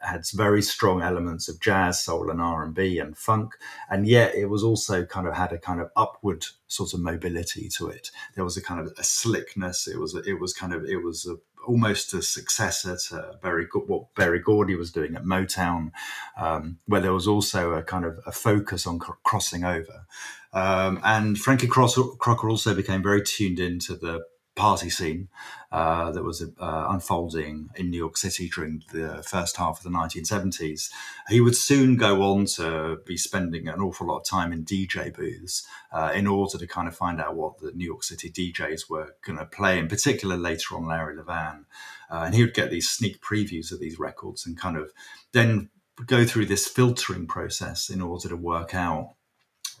had 0.00 0.24
very 0.32 0.62
strong 0.62 1.02
elements 1.02 1.48
of 1.48 1.60
jazz 1.60 2.00
soul 2.00 2.30
and 2.30 2.40
r&b 2.40 2.98
and 2.98 3.18
funk. 3.18 3.54
And 3.90 4.06
yet 4.06 4.34
it 4.34 4.46
was 4.46 4.62
also 4.62 5.04
kind 5.04 5.26
of 5.26 5.34
had 5.34 5.52
a 5.52 5.58
kind 5.58 5.80
of 5.80 5.90
upward 5.96 6.44
sort 6.68 6.94
of 6.94 7.00
mobility 7.00 7.68
to 7.78 7.88
it. 7.88 8.10
There 8.34 8.44
was 8.44 8.56
a 8.56 8.62
kind 8.62 8.80
of 8.80 8.92
a 8.96 9.04
slickness. 9.04 9.88
It 9.88 9.98
was 9.98 10.14
it 10.14 10.40
was 10.40 10.52
kind 10.52 10.72
of 10.72 10.84
it 10.84 11.02
was 11.02 11.26
a 11.26 11.36
almost 11.66 12.14
a 12.14 12.22
successor 12.22 12.96
to 13.08 13.38
Berry, 13.42 13.66
what 13.86 14.14
Berry 14.14 14.38
Gordy 14.38 14.74
was 14.74 14.92
doing 14.92 15.14
at 15.16 15.24
Motown, 15.24 15.92
um, 16.36 16.78
where 16.86 17.00
there 17.00 17.12
was 17.12 17.26
also 17.26 17.72
a 17.72 17.82
kind 17.82 18.04
of 18.04 18.18
a 18.26 18.32
focus 18.32 18.86
on 18.86 18.98
cr- 18.98 19.12
crossing 19.24 19.64
over. 19.64 20.06
Um, 20.52 21.00
and 21.04 21.38
Frankie 21.38 21.66
Crocker 21.68 22.48
also 22.48 22.74
became 22.74 23.02
very 23.02 23.22
tuned 23.22 23.60
into 23.60 23.94
the 23.94 24.24
party 24.58 24.90
scene 24.90 25.28
uh, 25.70 26.10
that 26.10 26.24
was 26.24 26.42
uh, 26.42 26.86
unfolding 26.90 27.68
in 27.76 27.90
New 27.90 27.96
York 27.96 28.16
City 28.16 28.48
during 28.48 28.82
the 28.92 29.22
first 29.26 29.56
half 29.56 29.78
of 29.78 29.84
the 29.84 29.96
1970s. 29.96 30.90
He 31.28 31.40
would 31.40 31.56
soon 31.56 31.96
go 31.96 32.22
on 32.22 32.46
to 32.56 32.98
be 33.06 33.16
spending 33.16 33.68
an 33.68 33.80
awful 33.80 34.08
lot 34.08 34.18
of 34.18 34.24
time 34.26 34.52
in 34.52 34.64
DJ 34.64 35.14
booths 35.14 35.66
uh, 35.92 36.12
in 36.14 36.26
order 36.26 36.58
to 36.58 36.66
kind 36.66 36.88
of 36.88 36.96
find 36.96 37.20
out 37.20 37.36
what 37.36 37.58
the 37.58 37.72
New 37.72 37.84
York 37.84 38.02
City 38.02 38.30
DJs 38.30 38.90
were 38.90 39.14
going 39.24 39.38
to 39.38 39.46
play, 39.46 39.78
in 39.78 39.88
particular 39.88 40.36
later 40.36 40.76
on 40.76 40.86
Larry 40.86 41.16
Levan. 41.16 41.64
Uh, 42.10 42.22
and 42.26 42.34
he 42.34 42.42
would 42.42 42.54
get 42.54 42.70
these 42.70 42.90
sneak 42.90 43.22
previews 43.22 43.70
of 43.70 43.80
these 43.80 43.98
records 43.98 44.46
and 44.46 44.58
kind 44.58 44.76
of 44.76 44.92
then 45.32 45.70
go 46.06 46.24
through 46.24 46.46
this 46.46 46.66
filtering 46.66 47.26
process 47.26 47.90
in 47.90 48.00
order 48.00 48.28
to 48.28 48.36
work 48.36 48.74
out 48.74 49.14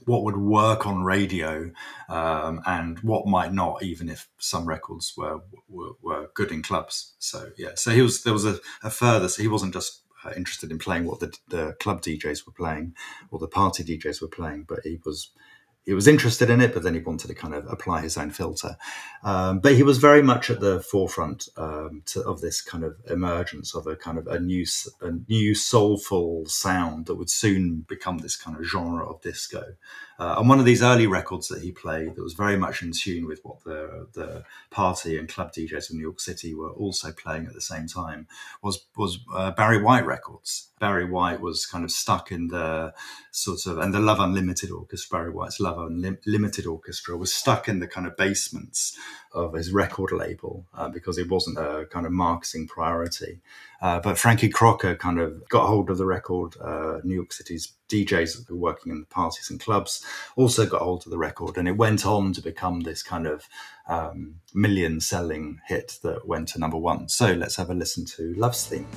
what 0.04 0.24
would 0.24 0.36
work 0.36 0.86
on 0.86 1.02
radio 1.02 1.70
um, 2.08 2.60
and 2.66 2.98
what 3.00 3.26
might 3.26 3.52
not, 3.52 3.82
even 3.82 4.08
if 4.08 4.28
some 4.38 4.66
records 4.66 5.14
were, 5.16 5.40
were, 5.68 5.92
were 6.02 6.30
good 6.34 6.50
in 6.52 6.62
clubs. 6.62 7.14
So 7.18 7.50
yeah, 7.56 7.74
so 7.74 7.90
he 7.90 8.02
was 8.02 8.22
there 8.22 8.32
was 8.32 8.44
a, 8.44 8.58
a 8.82 8.90
further. 8.90 9.28
So 9.28 9.42
he 9.42 9.48
wasn't 9.48 9.74
just 9.74 10.02
uh, 10.24 10.30
interested 10.36 10.70
in 10.70 10.78
playing 10.78 11.04
what 11.04 11.20
the, 11.20 11.32
the 11.48 11.76
club 11.80 12.02
DJs 12.02 12.46
were 12.46 12.52
playing 12.52 12.94
or 13.30 13.38
the 13.38 13.48
party 13.48 13.84
DJs 13.84 14.20
were 14.20 14.28
playing, 14.28 14.64
but 14.68 14.80
he 14.84 14.98
was 15.04 15.30
he 15.88 15.94
was 15.94 16.06
interested 16.06 16.50
in 16.50 16.60
it, 16.60 16.74
but 16.74 16.82
then 16.82 16.92
he 16.92 17.00
wanted 17.00 17.28
to 17.28 17.34
kind 17.34 17.54
of 17.54 17.66
apply 17.66 18.02
his 18.02 18.18
own 18.18 18.28
filter. 18.28 18.76
Um, 19.24 19.60
but 19.60 19.74
he 19.74 19.82
was 19.82 19.96
very 19.96 20.22
much 20.22 20.50
at 20.50 20.60
the 20.60 20.80
forefront 20.80 21.48
um, 21.56 22.02
to, 22.06 22.22
of 22.24 22.42
this 22.42 22.60
kind 22.60 22.84
of 22.84 22.96
emergence 23.08 23.74
of 23.74 23.86
a 23.86 23.96
kind 23.96 24.18
of 24.18 24.26
a 24.26 24.38
new, 24.38 24.66
a 25.00 25.12
new 25.28 25.54
soulful 25.54 26.44
sound 26.44 27.06
that 27.06 27.14
would 27.14 27.30
soon 27.30 27.86
become 27.88 28.18
this 28.18 28.36
kind 28.36 28.54
of 28.54 28.66
genre 28.66 29.08
of 29.08 29.22
disco. 29.22 29.64
Uh, 30.18 30.34
and 30.38 30.46
one 30.46 30.58
of 30.58 30.66
these 30.66 30.82
early 30.82 31.06
records 31.06 31.48
that 31.48 31.62
he 31.62 31.72
played 31.72 32.16
that 32.16 32.22
was 32.22 32.34
very 32.34 32.58
much 32.58 32.82
in 32.82 32.92
tune 32.92 33.24
with 33.24 33.40
what 33.42 33.64
the 33.64 34.08
the 34.12 34.44
party 34.70 35.16
and 35.16 35.28
club 35.28 35.54
DJs 35.54 35.90
in 35.90 35.96
New 35.96 36.02
York 36.02 36.20
City 36.20 36.54
were 36.54 36.72
also 36.72 37.12
playing 37.12 37.46
at 37.46 37.54
the 37.54 37.62
same 37.62 37.86
time 37.86 38.26
was 38.60 38.84
was 38.94 39.20
uh, 39.32 39.52
Barry 39.52 39.80
White 39.80 40.04
records. 40.04 40.67
Barry 40.78 41.04
White 41.04 41.40
was 41.40 41.66
kind 41.66 41.84
of 41.84 41.90
stuck 41.90 42.30
in 42.30 42.48
the 42.48 42.92
sort 43.30 43.66
of 43.66 43.78
and 43.78 43.94
the 43.94 44.00
Love 44.00 44.20
Unlimited 44.20 44.70
Orchestra. 44.70 45.18
Barry 45.18 45.30
White's 45.30 45.60
Love 45.60 45.78
Unlimited 45.78 46.66
Orchestra 46.66 47.16
was 47.16 47.32
stuck 47.32 47.68
in 47.68 47.78
the 47.78 47.86
kind 47.86 48.06
of 48.06 48.16
basements 48.16 48.96
of 49.32 49.54
his 49.54 49.72
record 49.72 50.12
label 50.12 50.66
uh, 50.74 50.88
because 50.88 51.18
it 51.18 51.28
wasn't 51.28 51.58
a 51.58 51.86
kind 51.90 52.06
of 52.06 52.12
marketing 52.12 52.66
priority. 52.66 53.40
Uh, 53.80 54.00
but 54.00 54.18
Frankie 54.18 54.48
Crocker 54.48 54.96
kind 54.96 55.20
of 55.20 55.48
got 55.48 55.66
hold 55.66 55.90
of 55.90 55.98
the 55.98 56.06
record. 56.06 56.56
Uh, 56.60 56.98
New 57.04 57.14
York 57.14 57.32
City's 57.32 57.74
DJs 57.88 58.46
who 58.48 58.54
were 58.54 58.60
working 58.60 58.92
in 58.92 59.00
the 59.00 59.06
parties 59.06 59.50
and 59.50 59.60
clubs 59.60 60.04
also 60.36 60.66
got 60.66 60.82
hold 60.82 61.06
of 61.06 61.10
the 61.10 61.18
record, 61.18 61.56
and 61.56 61.68
it 61.68 61.76
went 61.76 62.04
on 62.04 62.32
to 62.32 62.42
become 62.42 62.80
this 62.80 63.02
kind 63.02 63.26
of 63.26 63.48
um, 63.88 64.36
million 64.54 65.00
selling 65.00 65.60
hit 65.66 65.98
that 66.02 66.26
went 66.26 66.48
to 66.48 66.58
number 66.58 66.76
one. 66.76 67.08
So 67.08 67.32
let's 67.32 67.56
have 67.56 67.70
a 67.70 67.74
listen 67.74 68.04
to 68.16 68.34
Love's 68.36 68.66
Theme. 68.66 68.88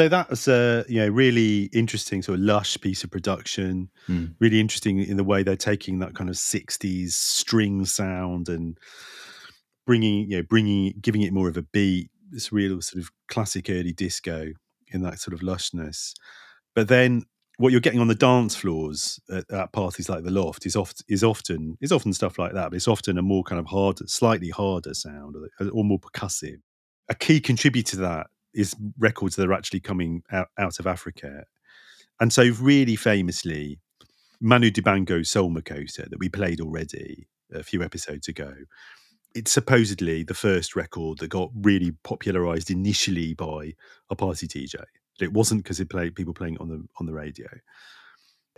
So 0.00 0.08
that's 0.08 0.48
a 0.48 0.82
you 0.88 0.98
know 0.98 1.08
really 1.08 1.64
interesting 1.74 2.22
sort 2.22 2.38
of 2.38 2.44
lush 2.46 2.80
piece 2.80 3.04
of 3.04 3.10
production. 3.10 3.90
Mm. 4.08 4.34
Really 4.38 4.58
interesting 4.58 4.98
in 4.98 5.18
the 5.18 5.24
way 5.24 5.42
they're 5.42 5.56
taking 5.56 5.98
that 5.98 6.14
kind 6.14 6.30
of 6.30 6.36
'60s 6.36 7.10
string 7.10 7.84
sound 7.84 8.48
and 8.48 8.78
bringing 9.84 10.30
you 10.30 10.38
know 10.38 10.42
bringing 10.42 10.94
giving 11.02 11.20
it 11.20 11.34
more 11.34 11.50
of 11.50 11.58
a 11.58 11.62
beat. 11.64 12.10
This 12.30 12.50
real 12.50 12.80
sort 12.80 13.02
of 13.02 13.10
classic 13.28 13.68
early 13.68 13.92
disco 13.92 14.52
in 14.88 15.02
that 15.02 15.18
sort 15.18 15.34
of 15.34 15.40
lushness. 15.40 16.14
But 16.74 16.88
then 16.88 17.24
what 17.58 17.70
you're 17.70 17.82
getting 17.82 18.00
on 18.00 18.08
the 18.08 18.14
dance 18.14 18.56
floors 18.56 19.20
at, 19.30 19.50
at, 19.50 19.72
parties 19.74 20.08
like 20.08 20.24
the 20.24 20.30
Loft 20.30 20.64
is 20.64 20.76
often 20.76 21.04
is 21.10 21.22
often 21.22 21.76
is 21.82 21.92
often 21.92 22.14
stuff 22.14 22.38
like 22.38 22.54
that, 22.54 22.70
but 22.70 22.76
it's 22.76 22.88
often 22.88 23.18
a 23.18 23.22
more 23.22 23.42
kind 23.42 23.58
of 23.58 23.66
hard, 23.66 23.98
slightly 24.08 24.48
harder 24.48 24.94
sound 24.94 25.36
or, 25.36 25.68
or 25.68 25.84
more 25.84 26.00
percussive. 26.00 26.62
A 27.10 27.14
key 27.14 27.38
contributor 27.38 27.96
to 27.96 28.02
that 28.02 28.28
is 28.54 28.74
records 28.98 29.36
that 29.36 29.48
are 29.48 29.52
actually 29.52 29.80
coming 29.80 30.22
out, 30.32 30.48
out 30.58 30.78
of 30.78 30.86
Africa. 30.86 31.44
And 32.20 32.32
so, 32.32 32.50
really 32.60 32.96
famously, 32.96 33.78
Manu 34.40 34.70
Dibango's 34.70 35.30
Soul 35.30 35.50
Makossa 35.50 36.08
that 36.08 36.18
we 36.18 36.28
played 36.28 36.60
already 36.60 37.28
a 37.52 37.62
few 37.62 37.82
episodes 37.82 38.28
ago. 38.28 38.52
It's 39.34 39.52
supposedly 39.52 40.24
the 40.24 40.34
first 40.34 40.74
record 40.74 41.18
that 41.18 41.28
got 41.28 41.50
really 41.54 41.92
popularized 42.02 42.70
initially 42.70 43.34
by 43.34 43.74
a 44.10 44.16
party 44.16 44.48
DJ. 44.48 44.82
It 45.20 45.32
wasn't 45.32 45.62
because 45.62 45.78
it 45.78 45.90
played 45.90 46.16
people 46.16 46.34
playing 46.34 46.54
it 46.54 46.60
on 46.60 46.68
the 46.68 46.84
on 46.98 47.06
the 47.06 47.12
radio 47.12 47.48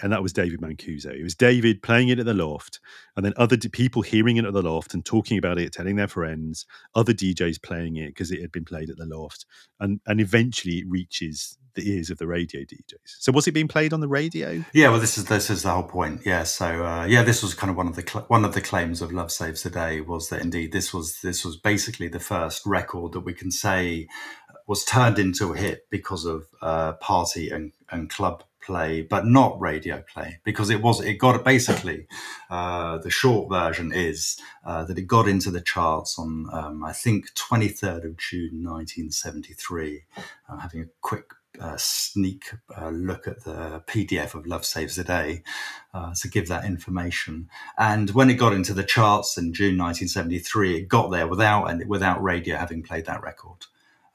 and 0.01 0.13
that 0.13 0.23
was 0.23 0.33
David 0.33 0.61
Mancuso. 0.61 1.15
It 1.15 1.23
was 1.23 1.35
David 1.35 1.83
playing 1.83 2.09
it 2.09 2.19
at 2.19 2.27
the 2.27 2.35
loft, 2.35 2.81
and 3.17 3.25
then 3.25 3.35
other 3.37 3.57
d- 3.57 3.69
people 3.69 4.03
hearing 4.03 4.37
it 4.37 4.45
at 4.45 4.53
the 4.53 4.63
loft 4.63 4.95
and 4.95 5.05
talking 5.05 5.39
about 5.39 5.59
it, 5.59 5.73
telling 5.73 5.97
their 5.97 6.09
friends, 6.09 6.67
other 6.95 7.13
DJs 7.13 7.63
playing 7.63 7.97
it 7.97 8.09
because 8.09 8.31
it 8.31 8.41
had 8.41 8.53
been 8.53 8.65
played 8.65 8.91
at 8.91 8.97
the 8.97 9.07
loft, 9.07 9.45
and 9.81 10.01
and 10.07 10.21
eventually 10.21 10.79
it 10.79 10.87
reaches 10.89 11.59
the 11.75 11.91
ears 11.91 12.11
of 12.11 12.19
the 12.19 12.27
radio 12.27 12.61
DJs. 12.61 12.97
So 13.05 13.33
was 13.33 13.47
it 13.49 13.53
being 13.53 13.69
played 13.69 13.93
on 13.93 14.01
the 14.01 14.09
radio? 14.09 14.65
Yeah, 14.73 14.91
well, 14.91 15.01
this 15.01 15.17
is 15.19 15.27
this 15.27 15.51
is 15.51 15.63
the 15.63 15.71
whole 15.71 15.83
point. 15.83 16.23
Yeah, 16.25 16.45
so 16.45 16.85
uh, 16.85 17.05
yeah, 17.05 17.23
this 17.23 17.43
was 17.43 17.55
kind 17.55 17.71
of 17.71 17.77
one 17.77 17.89
of 17.89 17.97
the 17.97 18.05
cl- 18.07 18.27
one 18.29 18.45
of 18.45 18.55
the 18.55 18.61
claims 18.61 19.03
of 19.03 19.13
Love 19.13 19.31
Saves 19.31 19.63
the 19.63 19.71
Day 19.71 20.01
was 20.01 20.29
that 20.29 20.43
indeed 20.43 20.73
this 20.73 20.93
was 20.93 21.21
this 21.21 21.45
was 21.45 21.57
basically 21.57 22.09
the 22.09 22.21
first 22.21 22.65
record 22.67 23.13
that 23.13 23.21
we 23.21 23.35
can 23.35 23.51
say 23.51 24.09
was 24.67 24.85
turned 24.85 25.19
into 25.19 25.53
a 25.53 25.57
hit 25.57 25.87
because 25.91 26.25
of 26.25 26.47
uh, 26.61 26.93
party 26.95 27.51
and, 27.51 27.73
and 27.91 28.09
club 28.09 28.45
play, 28.63 29.03
but 29.03 29.27
not 29.27 29.61
radio 29.61 30.03
play, 30.03 30.41
because 30.45 30.71
it 30.71 30.83
was 30.83 31.01
it 31.01 31.15
got 31.15 31.45
basically 31.45 32.07
uh, 32.51 32.99
the 32.99 33.11
short 33.11 33.51
version 33.51 33.93
is 33.93 34.39
uh, 34.65 34.85
that 34.85 34.99
it 34.99 35.07
got 35.07 35.29
into 35.29 35.51
the 35.51 35.61
charts 35.61 36.19
on 36.19 36.47
um, 36.53 36.85
I 36.85 36.93
think 36.93 37.35
23rd 37.35 38.05
of 38.05 38.17
June 38.17 38.65
1973. 38.65 40.05
I'm 40.49 40.59
having 40.59 40.83
a 40.83 40.87
quick 41.01 41.33
uh, 41.61 41.77
sneak 41.77 42.53
uh, 42.77 42.89
look 42.89 43.29
at 43.29 43.45
the 43.45 43.83
PDF 43.87 44.35
of 44.35 44.47
Love 44.47 44.65
Saves 44.65 44.97
the 44.97 45.05
Day 45.05 45.43
uh, 45.93 46.15
to 46.15 46.29
give 46.29 46.49
that 46.49 46.65
information. 46.65 47.49
And 47.77 48.11
when 48.11 48.31
it 48.31 48.35
got 48.35 48.55
into 48.55 48.73
the 48.73 48.85
charts 48.85 49.37
in 49.37 49.53
June 49.53 49.79
1973, 49.79 50.77
it 50.77 50.89
got 50.89 51.11
there 51.11 51.27
without 51.27 51.67
and 51.67 51.87
without 51.89 52.23
radio 52.23 52.57
having 52.57 52.83
played 52.83 53.07
that 53.07 53.23
record. 53.23 53.67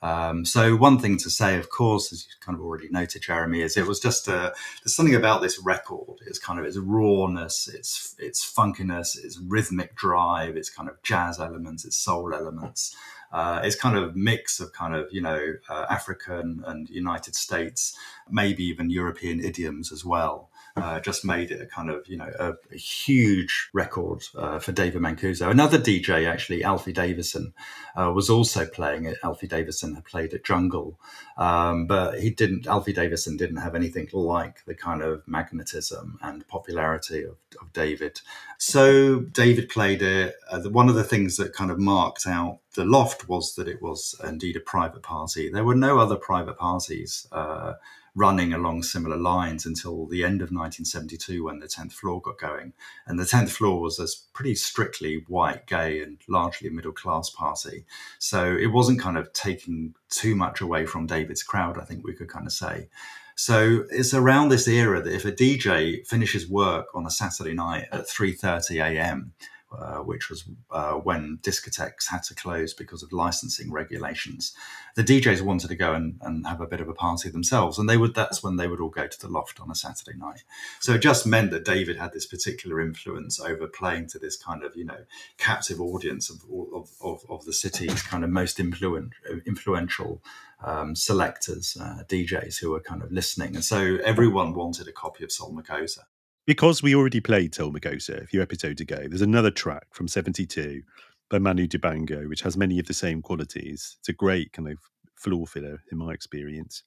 Um, 0.02 0.46
so 0.46 0.76
one 0.76 1.00
thing 1.00 1.18
to 1.18 1.30
say, 1.30 1.58
of 1.58 1.70
course, 1.70 2.14
as 2.14 2.26
you 2.28 2.34
kind 2.40 2.58
of 2.58 2.64
already 2.64 2.88
noted, 2.90 3.24
Jeremy, 3.24 3.62
is 3.62 3.78
it 3.78 3.88
was 3.88 4.00
just 4.00 4.28
a, 4.28 4.54
there's 4.84 4.96
something 4.96 5.16
about 5.16 5.42
this 5.42 5.60
record. 5.60 6.20
It's 6.28 6.40
kind 6.40 6.60
of 6.60 6.66
its 6.66 6.78
rawness, 6.78 7.68
its 7.68 8.16
its 8.20 8.46
funkiness, 8.46 9.18
its 9.24 9.40
rhythmic 9.40 9.96
drive, 9.96 10.56
its 10.56 10.70
kind 10.70 10.88
of 10.88 11.02
jazz 11.02 11.40
elements, 11.40 11.84
its 11.84 11.98
soul 11.98 12.34
elements. 12.34 12.96
Uh, 13.32 13.60
it's 13.64 13.76
kind 13.76 13.98
of 13.98 14.16
mix 14.16 14.60
of 14.60 14.72
kind 14.72 14.96
of 14.96 15.08
you 15.12 15.22
know 15.22 15.54
uh, 15.68 15.86
African 15.90 16.64
and 16.66 16.88
United 16.90 17.36
States, 17.36 17.98
maybe 18.30 18.64
even 18.64 18.90
European 18.92 19.44
idioms 19.44 19.92
as 19.92 20.06
well 20.06 20.50
uh, 20.78 21.00
just 21.00 21.26
made 21.26 21.52
it 21.52 21.62
a 21.62 21.66
kind 21.66 21.90
of 21.90 22.08
you 22.08 22.18
know 22.18 22.32
a, 22.40 22.54
a 22.72 22.78
huge 22.78 23.70
record 23.74 24.24
uh, 24.36 24.60
for 24.60 24.72
David 24.72 25.02
Mancuso. 25.02 25.50
Another 25.50 25.80
DJ, 25.80 26.28
actually, 26.28 26.63
Alfie 26.63 26.94
Davison, 26.94 27.54
uh, 27.96 28.12
was 28.13 28.30
also 28.30 28.66
playing 28.66 29.06
it. 29.06 29.18
Alfie 29.24 29.48
Davison 29.48 29.96
had 29.96 30.06
played 30.06 30.34
at 30.34 30.44
Jungle, 30.44 31.00
um, 31.38 31.88
but 31.88 32.20
he 32.20 32.30
didn't. 32.30 32.68
Alfie 32.68 32.94
Davison 32.94 33.38
didn't 33.38 33.58
have 33.58 33.76
anything 33.76 34.08
like 34.13 34.63
the 34.66 34.76
kind 34.76 35.02
of 35.02 35.28
magnetism 35.28 36.20
and 36.22 36.48
popularity 36.48 37.24
of, 37.24 37.38
of 37.60 37.74
David. 37.74 38.22
So 38.60 39.20
David 39.20 39.70
played 39.70 40.02
it. 40.02 40.36
Uh, 40.50 40.60
the, 40.60 40.70
one 40.70 40.90
of 40.90 40.96
the 40.96 41.04
things 41.04 41.38
that 41.38 41.54
kind 41.54 41.72
of 41.72 41.80
marked 41.80 42.28
out 42.28 42.60
the 42.76 42.86
loft 42.86 43.28
was 43.28 43.56
that 43.56 43.68
it 43.68 43.82
was 43.82 44.16
indeed 44.24 44.56
a 44.56 44.62
private 44.62 45.02
party. 45.02 45.50
There 45.50 45.66
were 45.66 45.76
no 45.76 45.98
other 45.98 46.16
private 46.16 46.58
parties 46.58 47.28
uh, 47.32 47.74
running 48.17 48.51
along 48.51 48.82
similar 48.82 49.15
lines 49.15 49.63
until 49.63 50.08
the 50.08 50.23
end 50.23 50.41
of 50.41 50.49
1972 50.49 51.43
when 51.43 51.60
the 51.60 51.67
10th 51.67 51.93
floor 51.93 52.19
got 52.19 52.39
going. 52.39 52.73
And 53.06 53.19
the 53.19 53.23
10th 53.23 53.51
floor 53.51 53.80
was 53.80 53.99
a 53.99 54.08
pretty 54.34 54.56
strictly 54.56 55.23
white, 55.27 55.67
gay, 55.67 56.01
and 56.01 56.17
largely 56.27 56.71
middle 56.71 56.91
class 56.91 57.30
party. 57.30 57.86
So 58.17 58.58
it 58.58 58.73
wasn't 58.73 58.99
kind 58.99 59.17
of 59.17 59.32
taking 59.34 59.93
too 60.10 60.36
much 60.36 60.62
away 60.62 60.88
from 60.88 61.06
David's 61.06 61.43
crowd, 61.43 61.77
I 61.77 61.86
think 61.86 62.03
we 62.03 62.15
could 62.15 62.27
kind 62.27 62.47
of 62.47 62.53
say. 62.53 62.89
So 63.36 63.86
it's 63.91 64.15
around 64.15 64.49
this 64.49 64.67
era 64.67 64.99
that 64.99 65.13
if 65.13 65.23
a 65.23 65.32
DJ 65.32 66.06
finishes 66.08 66.49
work 66.49 66.88
on 66.95 67.06
a 67.06 67.12
Saturday 67.12 67.53
night 67.53 67.86
at 67.91 68.08
3:30 68.08 68.84
a.m., 68.84 69.34
uh, 69.71 69.97
which 69.97 70.30
was 70.30 70.45
uh, 70.71 70.93
when 70.93 71.39
discotheques 71.41 72.08
had 72.10 72.23
to 72.23 72.34
close 72.34 72.73
because 72.73 73.03
of 73.03 73.12
licensing 73.12 73.69
regulations. 73.69 74.53
The 74.95 75.03
DJs 75.03 75.41
wanted 75.41 75.67
to 75.67 75.75
go 75.75 75.93
and, 75.93 76.17
and 76.21 76.47
have 76.47 76.62
a 76.62 76.67
bit 76.67 76.80
of 76.80 76.88
a 76.88 76.93
party 76.93 77.30
themselves, 77.30 77.77
and 77.77 77.89
they 77.89 77.97
would. 77.97 78.15
That's 78.15 78.41
when 78.41 78.56
they 78.56 78.69
would 78.69 78.80
all 78.80 78.89
go 78.89 79.08
to 79.08 79.19
the 79.19 79.27
loft 79.27 79.60
on 79.60 79.69
a 79.69 79.75
Saturday 79.75 80.17
night. 80.17 80.43
So 80.80 80.93
it 80.93 81.01
just 81.01 81.27
meant 81.27 81.51
that 81.51 81.65
David 81.65 81.97
had 81.97 82.13
this 82.13 82.25
particular 82.25 82.80
influence 82.80 83.41
over 83.41 83.67
playing 83.67 84.08
to 84.08 84.19
this 84.19 84.38
kind 84.38 84.63
of 84.63 84.75
you 84.75 84.86
know 84.86 85.03
captive 85.38 85.82
audience 85.82 86.30
of 86.30 86.43
of, 86.73 86.89
of, 87.01 87.25
of 87.30 87.45
the 87.45 87.53
city's 87.53 88.01
kind 88.01 88.23
of 88.23 88.30
most 88.30 88.62
influent, 88.62 89.12
influential 89.45 90.23
um, 90.63 90.95
selectors, 90.95 91.77
uh, 91.80 92.03
DJs 92.08 92.60
who 92.60 92.71
were 92.71 92.80
kind 92.80 93.03
of 93.03 93.12
listening, 93.12 93.53
and 93.56 93.65
so 93.65 93.97
everyone 94.03 94.53
wanted 94.53 94.88
a 94.88 94.93
copy 94.93 95.25
of 95.25 95.32
Soul 95.32 95.53
Makossa 95.53 96.06
because 96.48 96.82
we 96.82 96.96
already 96.96 97.20
played 97.20 97.54
Soul 97.54 97.76
a 97.76 98.26
few 98.26 98.42
episodes 98.42 98.80
ago, 98.80 99.06
there's 99.08 99.22
another 99.22 99.52
track 99.52 99.88
from 99.92 100.08
72 100.08 100.82
by 101.30 101.40
Manu 101.40 101.68
Dibango, 101.68 102.30
which 102.30 102.42
has 102.42 102.56
many 102.56 102.80
of 102.80 102.88
the 102.88 102.94
same 102.94 103.22
qualities. 103.22 103.98
It's 104.00 104.08
a 104.08 104.14
great 104.14 104.54
kind 104.54 104.70
of 104.70 104.78
floor 105.16 105.46
filler 105.46 105.84
in 105.92 105.98
my 105.98 106.14
experience. 106.14 106.84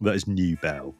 That 0.00 0.16
is 0.16 0.26
New 0.26 0.56
Bell. 0.56 0.96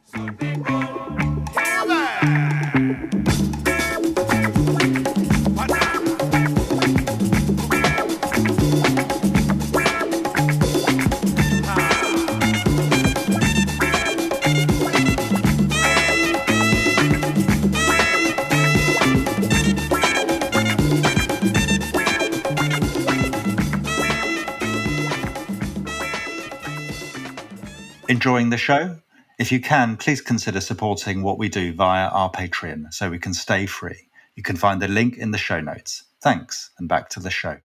Enjoying 28.20 28.50
the 28.50 28.58
show? 28.58 28.98
If 29.38 29.50
you 29.50 29.62
can, 29.62 29.96
please 29.96 30.20
consider 30.20 30.60
supporting 30.60 31.22
what 31.22 31.38
we 31.38 31.48
do 31.48 31.72
via 31.72 32.08
our 32.08 32.30
Patreon 32.30 32.92
so 32.92 33.08
we 33.08 33.18
can 33.18 33.32
stay 33.32 33.64
free. 33.64 34.10
You 34.36 34.42
can 34.42 34.56
find 34.56 34.82
the 34.82 34.88
link 34.88 35.16
in 35.16 35.30
the 35.30 35.38
show 35.38 35.58
notes. 35.58 36.04
Thanks, 36.20 36.68
and 36.78 36.86
back 36.86 37.08
to 37.08 37.20
the 37.20 37.30
show. 37.30 37.56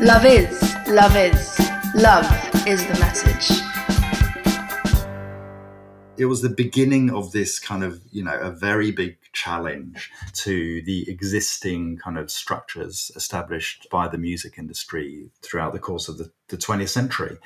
Love 0.00 0.24
is, 0.24 0.62
love 0.88 1.14
is, 1.14 1.60
love 1.94 2.66
is 2.66 2.86
the 2.86 2.96
message 2.98 3.60
it 6.20 6.26
was 6.26 6.42
the 6.42 6.50
beginning 6.50 7.10
of 7.10 7.32
this 7.32 7.58
kind 7.58 7.82
of 7.82 7.98
you 8.12 8.22
know 8.22 8.38
a 8.38 8.50
very 8.50 8.90
big 8.90 9.19
challenge 9.32 10.10
to 10.32 10.82
the 10.82 11.08
existing 11.10 11.98
kind 11.98 12.18
of 12.18 12.30
structures 12.30 13.10
established 13.16 13.86
by 13.90 14.08
the 14.08 14.18
music 14.18 14.54
industry 14.58 15.30
throughout 15.42 15.72
the 15.72 15.78
course 15.78 16.08
of 16.08 16.18
the, 16.18 16.30
the 16.48 16.56
20th 16.56 16.88
century 16.88 17.36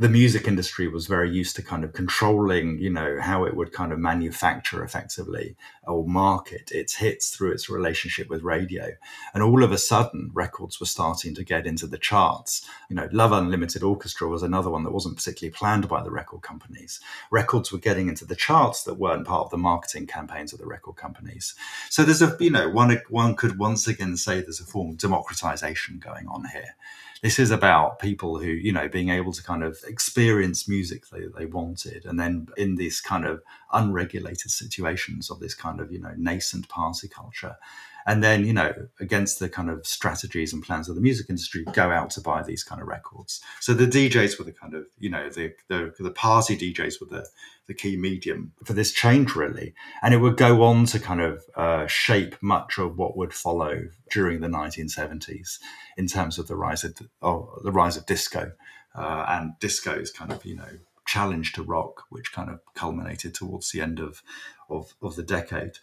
the 0.00 0.08
music 0.08 0.46
industry 0.46 0.86
was 0.86 1.08
very 1.08 1.28
used 1.28 1.56
to 1.56 1.62
kind 1.62 1.82
of 1.82 1.92
controlling, 1.92 2.78
you 2.78 2.88
know, 2.88 3.18
how 3.20 3.44
it 3.44 3.56
would 3.56 3.72
kind 3.72 3.92
of 3.92 3.98
manufacture 3.98 4.84
effectively 4.84 5.56
or 5.88 6.06
market 6.06 6.70
its 6.70 6.94
hits 6.94 7.30
through 7.30 7.50
its 7.50 7.68
relationship 7.68 8.28
with 8.30 8.44
radio. 8.44 8.92
And 9.34 9.42
all 9.42 9.64
of 9.64 9.72
a 9.72 9.78
sudden, 9.78 10.30
records 10.32 10.78
were 10.78 10.86
starting 10.86 11.34
to 11.34 11.42
get 11.42 11.66
into 11.66 11.88
the 11.88 11.98
charts. 11.98 12.64
You 12.88 12.94
know, 12.94 13.08
Love 13.10 13.32
Unlimited 13.32 13.82
Orchestra 13.82 14.28
was 14.28 14.44
another 14.44 14.70
one 14.70 14.84
that 14.84 14.92
wasn't 14.92 15.16
particularly 15.16 15.52
planned 15.52 15.88
by 15.88 16.00
the 16.04 16.12
record 16.12 16.42
companies. 16.42 17.00
Records 17.32 17.72
were 17.72 17.78
getting 17.78 18.08
into 18.08 18.24
the 18.24 18.36
charts 18.36 18.84
that 18.84 19.00
weren't 19.00 19.26
part 19.26 19.46
of 19.46 19.50
the 19.50 19.58
marketing 19.58 20.06
campaigns 20.06 20.52
of 20.52 20.60
the 20.60 20.66
record 20.66 20.94
companies. 20.94 21.56
So 21.90 22.04
there's 22.04 22.22
a, 22.22 22.36
you 22.38 22.50
know, 22.50 22.68
one, 22.68 22.96
one 23.08 23.34
could 23.34 23.58
once 23.58 23.88
again 23.88 24.16
say 24.16 24.40
there's 24.40 24.60
a 24.60 24.64
form 24.64 24.90
of 24.90 24.98
democratization 24.98 25.98
going 25.98 26.28
on 26.28 26.44
here 26.52 26.76
this 27.22 27.38
is 27.38 27.50
about 27.50 27.98
people 27.98 28.38
who 28.38 28.46
you 28.46 28.72
know 28.72 28.88
being 28.88 29.10
able 29.10 29.32
to 29.32 29.42
kind 29.42 29.62
of 29.62 29.78
experience 29.86 30.68
music 30.68 31.08
that 31.08 31.34
they 31.36 31.46
wanted 31.46 32.04
and 32.04 32.18
then 32.18 32.46
in 32.56 32.76
these 32.76 33.00
kind 33.00 33.24
of 33.24 33.42
unregulated 33.72 34.50
situations 34.50 35.30
of 35.30 35.40
this 35.40 35.54
kind 35.54 35.80
of 35.80 35.90
you 35.92 35.98
know 35.98 36.14
nascent 36.16 36.68
party 36.68 37.08
culture 37.08 37.56
and 38.06 38.22
then 38.22 38.44
you 38.44 38.52
know 38.52 38.72
against 39.00 39.38
the 39.38 39.48
kind 39.48 39.70
of 39.70 39.86
strategies 39.86 40.52
and 40.52 40.62
plans 40.62 40.88
of 40.88 40.94
the 40.94 41.00
music 41.00 41.28
industry 41.28 41.64
go 41.72 41.90
out 41.90 42.10
to 42.10 42.20
buy 42.20 42.42
these 42.42 42.64
kind 42.64 42.80
of 42.80 42.88
records. 42.88 43.40
So 43.60 43.74
the 43.74 43.86
djs 43.86 44.38
were 44.38 44.44
the 44.44 44.52
kind 44.52 44.74
of 44.74 44.86
you 44.98 45.10
know 45.10 45.28
the 45.28 45.54
the, 45.68 45.94
the 45.98 46.10
party 46.10 46.56
djs 46.56 47.00
were 47.00 47.06
the 47.06 47.26
the 47.68 47.74
key 47.74 47.96
medium 47.96 48.52
for 48.64 48.72
this 48.72 48.92
change 48.92 49.36
really. 49.36 49.74
And 50.02 50.14
it 50.14 50.18
would 50.18 50.36
go 50.36 50.62
on 50.64 50.86
to 50.86 50.98
kind 50.98 51.20
of 51.20 51.44
uh, 51.54 51.86
shape 51.86 52.34
much 52.40 52.78
of 52.78 52.96
what 52.96 53.16
would 53.16 53.34
follow 53.34 53.88
during 54.10 54.40
the 54.40 54.48
1970s 54.48 55.58
in 55.96 56.06
terms 56.06 56.38
of 56.38 56.48
the 56.48 56.56
rise 56.56 56.82
of, 56.82 56.94
the 56.96 57.70
rise 57.70 57.96
of 57.96 58.06
disco. 58.06 58.52
Uh, 58.94 59.26
and 59.28 59.52
disco's 59.60 60.10
kind 60.10 60.32
of 60.32 60.44
you 60.44 60.56
know 60.56 60.78
challenge 61.06 61.52
to 61.52 61.62
rock 61.62 62.04
which 62.10 62.32
kind 62.32 62.50
of 62.50 62.60
culminated 62.74 63.34
towards 63.34 63.70
the 63.70 63.80
end 63.80 64.00
of 64.00 64.22
of, 64.68 64.94
of 65.00 65.14
the 65.16 65.22
decade 65.22 65.78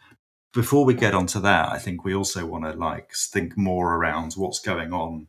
before 0.56 0.86
we 0.86 0.94
get 0.94 1.14
onto 1.14 1.40
that, 1.42 1.70
I 1.70 1.78
think 1.78 2.06
we 2.06 2.16
also 2.16 2.46
want 2.46 2.64
to 2.64 2.72
like 2.72 3.12
think 3.14 3.58
more 3.58 3.94
around 3.94 4.34
what's 4.34 4.60
going 4.60 4.94
on 4.94 5.28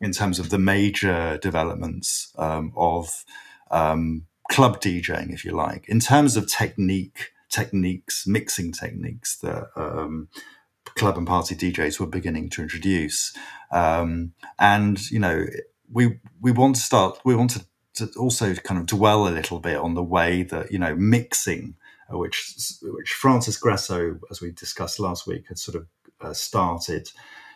in 0.00 0.12
terms 0.12 0.38
of 0.38 0.50
the 0.50 0.58
major 0.58 1.38
developments 1.38 2.32
um, 2.36 2.72
of 2.76 3.24
um, 3.70 4.26
club 4.50 4.80
DJing, 4.80 5.32
if 5.32 5.44
you 5.46 5.52
like, 5.52 5.88
in 5.88 5.98
terms 5.98 6.36
of 6.36 6.46
technique, 6.46 7.30
techniques, 7.48 8.26
mixing 8.26 8.70
techniques 8.70 9.38
that 9.38 9.68
um, 9.76 10.28
club 10.84 11.16
and 11.16 11.26
party 11.26 11.56
DJs 11.56 11.98
were 11.98 12.06
beginning 12.06 12.50
to 12.50 12.62
introduce, 12.62 13.34
um, 13.72 14.34
and 14.58 15.10
you 15.10 15.18
know, 15.18 15.46
we 15.90 16.18
we 16.42 16.52
want 16.52 16.76
to 16.76 16.82
start, 16.82 17.18
we 17.24 17.34
want 17.34 17.52
to, 17.52 17.64
to 17.94 18.18
also 18.18 18.54
kind 18.54 18.78
of 18.78 18.86
dwell 18.86 19.26
a 19.26 19.30
little 19.30 19.58
bit 19.58 19.78
on 19.78 19.94
the 19.94 20.04
way 20.04 20.42
that 20.42 20.70
you 20.70 20.78
know 20.78 20.94
mixing 20.94 21.76
which 22.10 22.54
which 22.82 23.12
Francis 23.12 23.56
Grasso, 23.56 24.18
as 24.30 24.40
we 24.40 24.52
discussed 24.52 25.00
last 25.00 25.26
week, 25.26 25.48
had 25.48 25.58
sort 25.58 25.76
of 25.76 25.86
uh, 26.20 26.32
started 26.32 27.10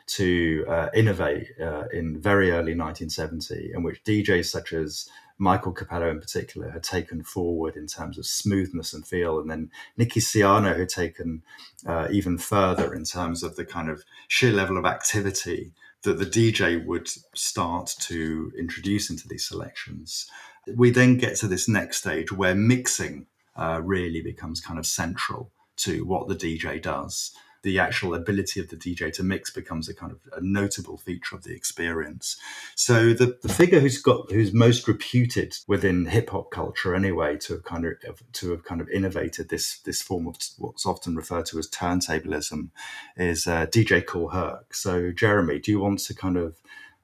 to 0.07 0.65
uh, 0.69 0.89
innovate 0.93 1.49
uh, 1.61 1.85
in 1.93 2.21
very 2.21 2.51
early 2.51 2.75
1970, 2.75 3.73
and 3.73 3.85
which 3.85 4.03
DJs 4.05 4.47
such 4.47 4.73
as 4.73 5.09
Michael 5.39 5.73
Cappello 5.73 6.11
in 6.11 6.21
particular 6.21 6.71
had 6.71 6.83
taken 6.83 7.23
forward 7.23 7.77
in 7.77 7.87
terms 7.87 8.19
of 8.19 8.27
smoothness 8.27 8.93
and 8.93 9.07
feel, 9.07 9.39
and 9.39 9.51
then 9.51 9.71
Nicky 9.97 10.21
Siano 10.21 10.77
had 10.77 10.89
taken 10.89 11.43
uh, 11.87 12.09
even 12.11 12.39
further 12.39 12.93
in 12.93 13.05
terms 13.05 13.43
of 13.43 13.57
the 13.57 13.65
kind 13.65 13.89
of 13.89 14.05
sheer 14.29 14.53
level 14.53 14.77
of 14.77 14.85
activity 14.85 15.73
that 16.03 16.19
the 16.19 16.27
DJ 16.27 16.85
would 16.85 17.09
start 17.35 17.95
to 18.01 18.53
introduce 18.59 19.11
into 19.11 19.29
these 19.29 19.47
selections. 19.47 20.27
We 20.75 20.91
then 20.91 21.19
get 21.19 21.37
to 21.37 21.47
this 21.47 21.69
next 21.69 21.99
stage 21.99 22.33
where 22.33 22.55
mixing 22.55 23.27
uh, 23.61 23.81
really 23.83 24.23
becomes 24.23 24.61
kind 24.61 24.79
of 24.79 24.87
central 24.87 25.53
to 25.77 26.05
what 26.05 26.29
the 26.29 26.35
DJ 26.35 26.83
does. 26.83 27.33
The 27.63 27.79
actual 27.79 28.15
ability 28.15 28.59
of 28.59 28.71
the 28.71 28.77
DJ 28.77 29.13
to 29.13 29.23
mix 29.23 29.51
becomes 29.51 29.87
a 29.87 29.95
kind 29.95 30.13
of 30.13 30.19
a 30.33 30.41
notable 30.41 30.97
feature 30.97 31.37
of 31.37 31.45
the 31.45 31.55
experience. 31.55 32.39
So 32.75 33.13
the, 33.13 33.39
the 33.43 33.51
figure 33.51 33.81
who's 33.81 34.01
got 34.01 34.33
who's 34.33 34.55
most 34.55 34.89
reputed 34.89 35.59
within 35.67 36.07
hip 36.07 36.31
hop 36.31 36.51
culture 36.51 36.95
anyway 36.95 37.37
to 37.39 37.53
have 37.53 37.65
kind 37.65 37.85
of 37.85 38.23
to 38.33 38.51
have 38.53 38.65
kind 38.65 38.81
of 38.81 38.89
innovated 38.89 39.51
this 39.51 39.79
this 39.81 40.01
form 40.01 40.27
of 40.27 40.37
what's 40.57 40.87
often 40.87 41.15
referred 41.15 41.45
to 41.47 41.59
as 41.59 41.69
turntablism 41.69 42.71
is 43.19 43.47
uh, 43.47 43.67
DJ 43.67 44.07
Kool 44.07 44.31
Herc. 44.31 44.73
So 44.73 45.13
Jeremy, 45.13 45.59
do 45.59 45.71
you 45.71 45.81
want 45.81 45.99
to 45.99 46.15
kind 46.15 46.39
of 46.39 46.57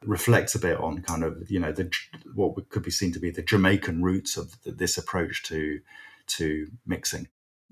reflect 0.06 0.54
a 0.54 0.58
bit 0.58 0.78
on 0.78 1.02
kind 1.02 1.22
of 1.22 1.50
you 1.50 1.60
know 1.60 1.72
the 1.72 1.90
what 2.34 2.70
could 2.70 2.82
be 2.82 2.90
seen 2.90 3.12
to 3.12 3.18
be 3.18 3.30
the 3.30 3.42
Jamaican 3.42 4.02
roots 4.02 4.38
of 4.38 4.56
this 4.64 4.96
approach 4.96 5.42
to 5.44 5.80
to 6.26 6.66
mixing. 6.86 7.28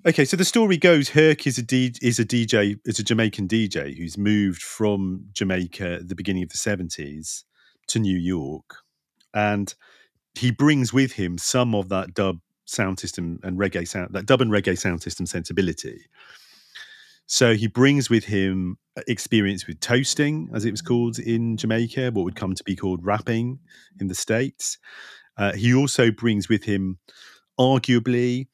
Okay, 0.07 0.25
so 0.27 0.37
the 0.37 0.45
story 0.45 0.77
goes 0.77 1.09
Herc 1.11 1.47
is 1.47 1.57
a 1.57 1.62
D, 1.62 1.95
is 2.03 2.19
a 2.19 2.25
DJ, 2.27 2.79
is 2.85 2.99
a 2.99 3.03
Jamaican 3.03 3.49
DJ 3.49 3.97
who's 3.97 4.19
moved 4.19 4.62
from 4.62 5.25
Jamaica 5.33 5.95
at 5.95 6.09
the 6.09 6.14
beginning 6.14 6.43
of 6.43 6.51
the 6.51 6.59
70s 6.59 7.45
to 7.88 7.99
New 7.99 8.19
York. 8.19 8.77
And 9.33 9.75
he 10.35 10.51
brings 10.51 10.93
with 10.93 11.12
him 11.12 11.38
some 11.38 11.75
of 11.75 11.88
that 11.88 12.12
dub 12.12 12.40
sound 12.67 12.99
system 13.01 13.38
and 13.43 13.59
reggae 13.59 13.88
sound, 13.88 14.12
that 14.12 14.27
dub 14.27 14.40
and 14.40 14.51
reggae 14.51 14.79
sound 14.79 15.03
system 15.03 15.27
sensibility. 15.27 16.03
So 17.27 17.55
he 17.55 17.67
brings 17.67 18.11
with 18.11 18.25
him 18.25 18.77
experience 19.09 19.67
with 19.67 19.81
toasting, 19.81 20.51
as 20.55 20.64
it 20.64 20.71
was 20.71 20.83
called 20.83 21.19
in 21.19 21.57
Jamaica, 21.57 22.11
what 22.12 22.25
would 22.25 22.37
come 22.37 22.55
to 22.55 22.64
be 22.64 22.77
called 22.77 23.05
rapping 23.05 23.59
in 23.99 24.09
the 24.09 24.14
States. 24.14 24.79
Uh, 25.37 25.53
he 25.53 25.75
also 25.75 26.11
brings 26.11 26.49
with 26.49 26.64
him 26.64 26.99
arguably 27.59 28.47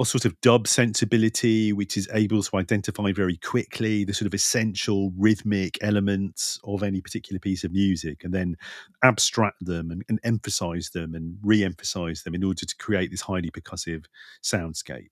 a 0.00 0.04
sort 0.04 0.24
of 0.24 0.40
dub 0.40 0.66
sensibility, 0.66 1.72
which 1.72 1.96
is 1.96 2.08
able 2.12 2.42
to 2.42 2.56
identify 2.56 3.12
very 3.12 3.36
quickly 3.36 4.04
the 4.04 4.14
sort 4.14 4.26
of 4.26 4.34
essential 4.34 5.12
rhythmic 5.16 5.78
elements 5.82 6.58
of 6.64 6.82
any 6.82 7.00
particular 7.00 7.38
piece 7.38 7.64
of 7.64 7.72
music 7.72 8.24
and 8.24 8.34
then 8.34 8.56
abstract 9.02 9.64
them 9.64 9.90
and, 9.90 10.04
and 10.08 10.18
emphasize 10.24 10.90
them 10.90 11.14
and 11.14 11.38
re 11.42 11.62
emphasize 11.62 12.22
them 12.22 12.34
in 12.34 12.42
order 12.42 12.66
to 12.66 12.76
create 12.76 13.10
this 13.10 13.20
highly 13.20 13.50
percussive 13.50 14.06
soundscape. 14.42 15.10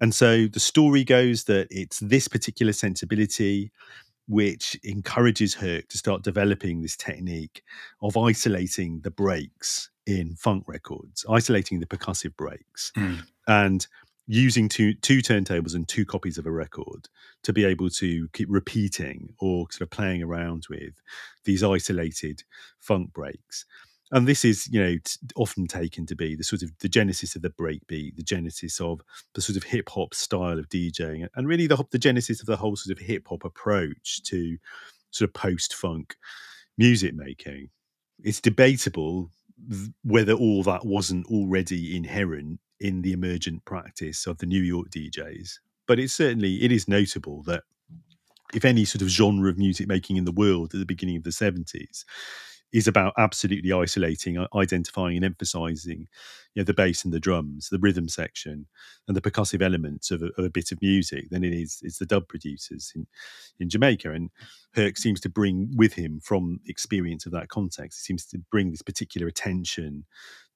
And 0.00 0.14
so 0.14 0.46
the 0.46 0.60
story 0.60 1.02
goes 1.02 1.44
that 1.44 1.66
it's 1.70 1.98
this 2.00 2.28
particular 2.28 2.72
sensibility 2.72 3.72
which 4.28 4.78
encourages 4.84 5.54
Herc 5.54 5.88
to 5.88 5.98
start 5.98 6.22
developing 6.22 6.82
this 6.82 6.96
technique 6.96 7.62
of 8.02 8.16
isolating 8.16 9.00
the 9.00 9.10
breaks 9.10 9.90
in 10.06 10.36
funk 10.36 10.64
records, 10.66 11.24
isolating 11.28 11.80
the 11.80 11.86
percussive 11.86 12.36
breaks 12.36 12.92
mm. 12.96 13.22
and 13.46 13.86
using 14.26 14.68
two 14.68 14.92
two 14.94 15.18
turntables 15.18 15.74
and 15.74 15.88
two 15.88 16.04
copies 16.04 16.36
of 16.36 16.46
a 16.46 16.50
record 16.50 17.08
to 17.42 17.52
be 17.52 17.64
able 17.64 17.88
to 17.88 18.28
keep 18.34 18.48
repeating 18.50 19.32
or 19.38 19.66
sort 19.70 19.80
of 19.80 19.90
playing 19.90 20.22
around 20.22 20.66
with 20.68 21.00
these 21.44 21.64
isolated 21.64 22.44
funk 22.78 23.12
breaks. 23.12 23.64
And 24.10 24.26
this 24.26 24.44
is, 24.44 24.66
you 24.68 24.82
know, 24.82 24.96
often 25.36 25.66
taken 25.66 26.06
to 26.06 26.16
be 26.16 26.34
the 26.34 26.44
sort 26.44 26.62
of 26.62 26.70
the 26.80 26.88
genesis 26.88 27.36
of 27.36 27.42
the 27.42 27.50
breakbeat, 27.50 28.16
the 28.16 28.22
genesis 28.22 28.80
of 28.80 29.00
the 29.34 29.42
sort 29.42 29.56
of 29.56 29.64
hip 29.64 29.90
hop 29.90 30.14
style 30.14 30.58
of 30.58 30.68
DJing, 30.68 31.28
and 31.34 31.48
really 31.48 31.66
the 31.66 31.84
the 31.90 31.98
genesis 31.98 32.40
of 32.40 32.46
the 32.46 32.56
whole 32.56 32.76
sort 32.76 32.98
of 32.98 33.04
hip 33.04 33.26
hop 33.28 33.44
approach 33.44 34.22
to 34.24 34.56
sort 35.10 35.28
of 35.28 35.34
post 35.34 35.74
funk 35.74 36.16
music 36.78 37.14
making. 37.14 37.68
It's 38.22 38.40
debatable 38.40 39.30
whether 40.04 40.32
all 40.32 40.62
that 40.62 40.86
wasn't 40.86 41.26
already 41.26 41.96
inherent 41.96 42.60
in 42.80 43.02
the 43.02 43.12
emergent 43.12 43.64
practice 43.64 44.26
of 44.26 44.38
the 44.38 44.46
New 44.46 44.62
York 44.62 44.88
DJs. 44.90 45.58
But 45.86 45.98
it's 45.98 46.14
certainly 46.14 46.62
it 46.62 46.72
is 46.72 46.88
notable 46.88 47.42
that 47.44 47.64
if 48.54 48.64
any 48.64 48.84
sort 48.84 49.02
of 49.02 49.08
genre 49.08 49.50
of 49.50 49.58
music 49.58 49.88
making 49.88 50.16
in 50.16 50.24
the 50.24 50.32
world 50.32 50.72
at 50.72 50.80
the 50.80 50.86
beginning 50.86 51.16
of 51.16 51.24
the 51.24 51.30
70s 51.30 52.04
is 52.72 52.86
about 52.86 53.14
absolutely 53.16 53.72
isolating, 53.72 54.44
identifying, 54.54 55.16
and 55.16 55.24
emphasizing 55.24 56.06
you 56.54 56.60
know, 56.60 56.64
the 56.64 56.74
bass 56.74 57.04
and 57.04 57.12
the 57.12 57.20
drums, 57.20 57.68
the 57.68 57.78
rhythm 57.78 58.08
section, 58.08 58.66
and 59.06 59.16
the 59.16 59.20
percussive 59.20 59.62
elements 59.62 60.10
of 60.10 60.22
a, 60.22 60.26
of 60.38 60.44
a, 60.44 60.50
bit 60.50 60.70
of 60.70 60.80
music, 60.82 61.28
then 61.30 61.44
it 61.44 61.52
is 61.52 61.80
it's 61.82 61.98
the 61.98 62.06
dub 62.06 62.28
producers 62.28 62.92
in, 62.94 63.06
in 63.58 63.68
Jamaica. 63.68 64.12
And 64.12 64.30
Herc 64.74 64.98
seems 64.98 65.20
to 65.22 65.28
bring 65.28 65.70
with 65.76 65.94
him 65.94 66.20
from 66.20 66.60
experience 66.66 67.24
of 67.24 67.32
that 67.32 67.48
context, 67.48 68.00
he 68.00 68.12
seems 68.12 68.26
to 68.26 68.38
bring 68.50 68.70
this 68.70 68.82
particular 68.82 69.26
attention 69.26 70.04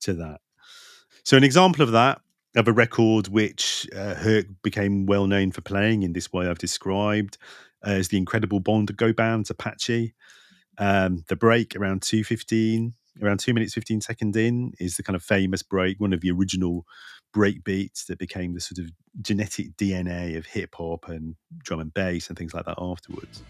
to 0.00 0.12
that. 0.14 0.40
So, 1.24 1.36
an 1.36 1.44
example 1.44 1.82
of 1.82 1.92
that 1.92 2.20
of 2.54 2.68
a 2.68 2.72
record 2.72 3.28
which 3.28 3.88
uh, 3.96 4.14
Herc 4.14 4.46
became 4.62 5.06
well 5.06 5.26
known 5.26 5.52
for 5.52 5.62
playing 5.62 6.02
in 6.02 6.12
this 6.12 6.32
way 6.32 6.46
I've 6.46 6.58
described 6.58 7.38
uh, 7.86 7.92
is 7.92 8.08
the 8.08 8.18
incredible 8.18 8.60
Bongo 8.60 9.12
Band's 9.12 9.50
Apache. 9.50 10.14
Um, 10.82 11.22
the 11.28 11.36
break 11.36 11.76
around 11.76 12.02
215, 12.02 12.92
around 13.22 13.38
two 13.38 13.54
minutes 13.54 13.72
15 13.72 14.00
seconds 14.00 14.36
in, 14.36 14.72
is 14.80 14.96
the 14.96 15.04
kind 15.04 15.14
of 15.14 15.22
famous 15.22 15.62
break, 15.62 16.00
one 16.00 16.12
of 16.12 16.22
the 16.22 16.32
original 16.32 16.84
break 17.32 17.62
beats 17.62 18.06
that 18.06 18.18
became 18.18 18.54
the 18.54 18.60
sort 18.60 18.78
of 18.78 18.90
genetic 19.20 19.76
DNA 19.76 20.36
of 20.36 20.46
hip 20.46 20.74
hop 20.74 21.08
and 21.08 21.36
drum 21.62 21.78
and 21.78 21.94
bass 21.94 22.28
and 22.28 22.36
things 22.36 22.52
like 22.52 22.64
that 22.64 22.78
afterwards. 22.78 23.44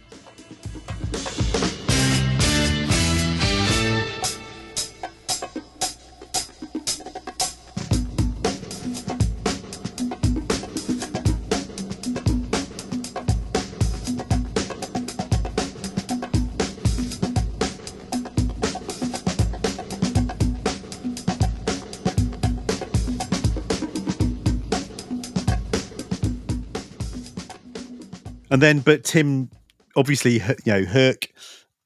And 28.52 28.60
then, 28.60 28.80
but 28.80 29.02
Tim, 29.02 29.48
obviously, 29.96 30.34
you 30.34 30.54
know, 30.66 30.84
Herc. 30.84 31.28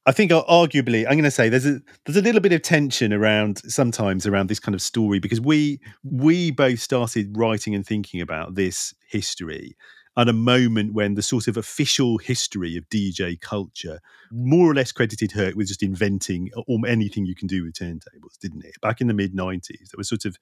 I 0.04 0.12
think 0.12 0.30
arguably, 0.30 1.04
I'm 1.04 1.12
going 1.12 1.24
to 1.24 1.30
say 1.32 1.48
there's 1.48 1.66
a 1.66 1.80
there's 2.04 2.16
a 2.16 2.22
little 2.22 2.40
bit 2.40 2.52
of 2.52 2.62
tension 2.62 3.12
around 3.12 3.58
sometimes 3.70 4.26
around 4.26 4.48
this 4.48 4.60
kind 4.60 4.74
of 4.74 4.82
story 4.82 5.18
because 5.20 5.40
we 5.40 5.80
we 6.04 6.50
both 6.50 6.80
started 6.80 7.36
writing 7.36 7.74
and 7.74 7.86
thinking 7.86 8.20
about 8.20 8.54
this 8.54 8.94
history 9.08 9.76
at 10.16 10.28
a 10.28 10.32
moment 10.32 10.94
when 10.94 11.14
the 11.14 11.22
sort 11.22 11.46
of 11.46 11.56
official 11.56 12.18
history 12.18 12.76
of 12.76 12.88
DJ 12.88 13.38
culture 13.40 14.00
more 14.30 14.70
or 14.70 14.74
less 14.74 14.90
credited 14.90 15.32
Herc 15.32 15.54
with 15.54 15.68
just 15.68 15.82
inventing 15.82 16.50
anything 16.86 17.26
you 17.26 17.34
can 17.34 17.46
do 17.46 17.64
with 17.64 17.74
turntables, 17.74 18.38
didn't 18.40 18.64
it? 18.64 18.80
Back 18.80 19.00
in 19.00 19.08
the 19.08 19.14
mid 19.14 19.34
90s, 19.34 19.90
there 19.90 19.98
were 19.98 20.04
sort 20.04 20.24
of 20.24 20.38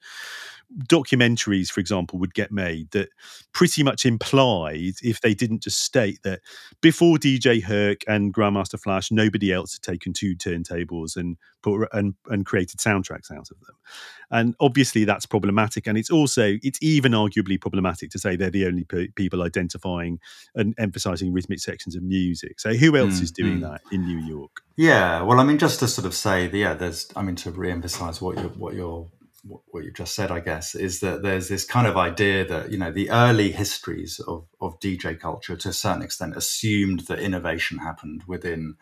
documentaries, 0.87 1.69
for 1.69 1.79
example, 1.79 2.19
would 2.19 2.33
get 2.33 2.51
made 2.51 2.91
that 2.91 3.09
pretty 3.53 3.83
much 3.83 4.05
implied, 4.05 4.93
if 5.01 5.21
they 5.21 5.33
didn't 5.33 5.61
just 5.61 5.81
state 5.81 6.19
that 6.23 6.41
before 6.81 7.17
DJ 7.17 7.61
Herc 7.61 8.01
and 8.07 8.33
Grandmaster 8.33 8.79
Flash, 8.79 9.11
nobody 9.11 9.51
else 9.51 9.73
had 9.73 9.81
taken 9.81 10.13
two 10.13 10.35
turntables 10.35 11.15
and 11.15 11.37
put 11.61 11.87
and, 11.91 12.15
and 12.29 12.45
created 12.45 12.79
soundtracks 12.79 13.31
out 13.31 13.49
of 13.51 13.59
them. 13.59 13.75
And 14.35 14.53
obviously 14.59 15.05
that's 15.05 15.25
problematic. 15.25 15.87
And 15.87 15.97
it's 15.97 16.11
also, 16.11 16.57
it's 16.61 16.77
even 16.81 17.13
arguably 17.13 17.59
problematic 17.59 18.11
to 18.11 18.19
say 18.19 18.35
they're 18.35 18.49
the 18.49 18.65
only 18.67 18.83
pe- 18.83 19.07
people 19.07 19.41
identifying 19.41 20.19
and 20.55 20.75
emphasizing 20.77 21.31
rhythmic 21.31 21.59
sections 21.59 21.95
of 21.95 22.03
music. 22.03 22.59
So 22.59 22.73
who 22.73 22.97
else 22.97 23.19
mm, 23.19 23.23
is 23.23 23.31
doing 23.31 23.59
mm. 23.59 23.61
that 23.61 23.81
in 23.93 24.05
New 24.05 24.19
York? 24.19 24.61
Yeah, 24.75 25.21
well, 25.21 25.39
I 25.39 25.45
mean, 25.45 25.57
just 25.57 25.79
to 25.79 25.87
sort 25.87 26.05
of 26.05 26.13
say, 26.13 26.49
yeah, 26.49 26.73
there's, 26.73 27.07
I 27.15 27.21
mean, 27.21 27.37
to 27.37 27.51
re-emphasize 27.51 28.21
what 28.21 28.35
you're, 28.37 28.49
what 28.49 28.73
you're, 28.73 29.07
what 29.45 29.85
you've 29.85 29.93
just 29.93 30.15
said, 30.15 30.31
I 30.31 30.41
guess, 30.41 30.75
is 30.75 30.99
that 30.99 31.21
there's 31.21 31.47
this 31.47 31.63
kind 31.63 31.87
of 31.87 31.95
idea 31.95 32.45
that 32.45 32.71
you 32.71 32.79
know 32.79 32.91
the 32.91 33.11
early 33.11 33.51
histories 33.51 34.19
of 34.27 34.47
of 34.59 34.79
DJ 34.79 35.19
culture, 35.19 35.55
to 35.55 35.69
a 35.69 35.73
certain 35.73 36.01
extent, 36.01 36.35
assumed 36.35 37.01
that 37.01 37.19
innovation 37.19 37.77
happened 37.77 38.23
within 38.25 38.75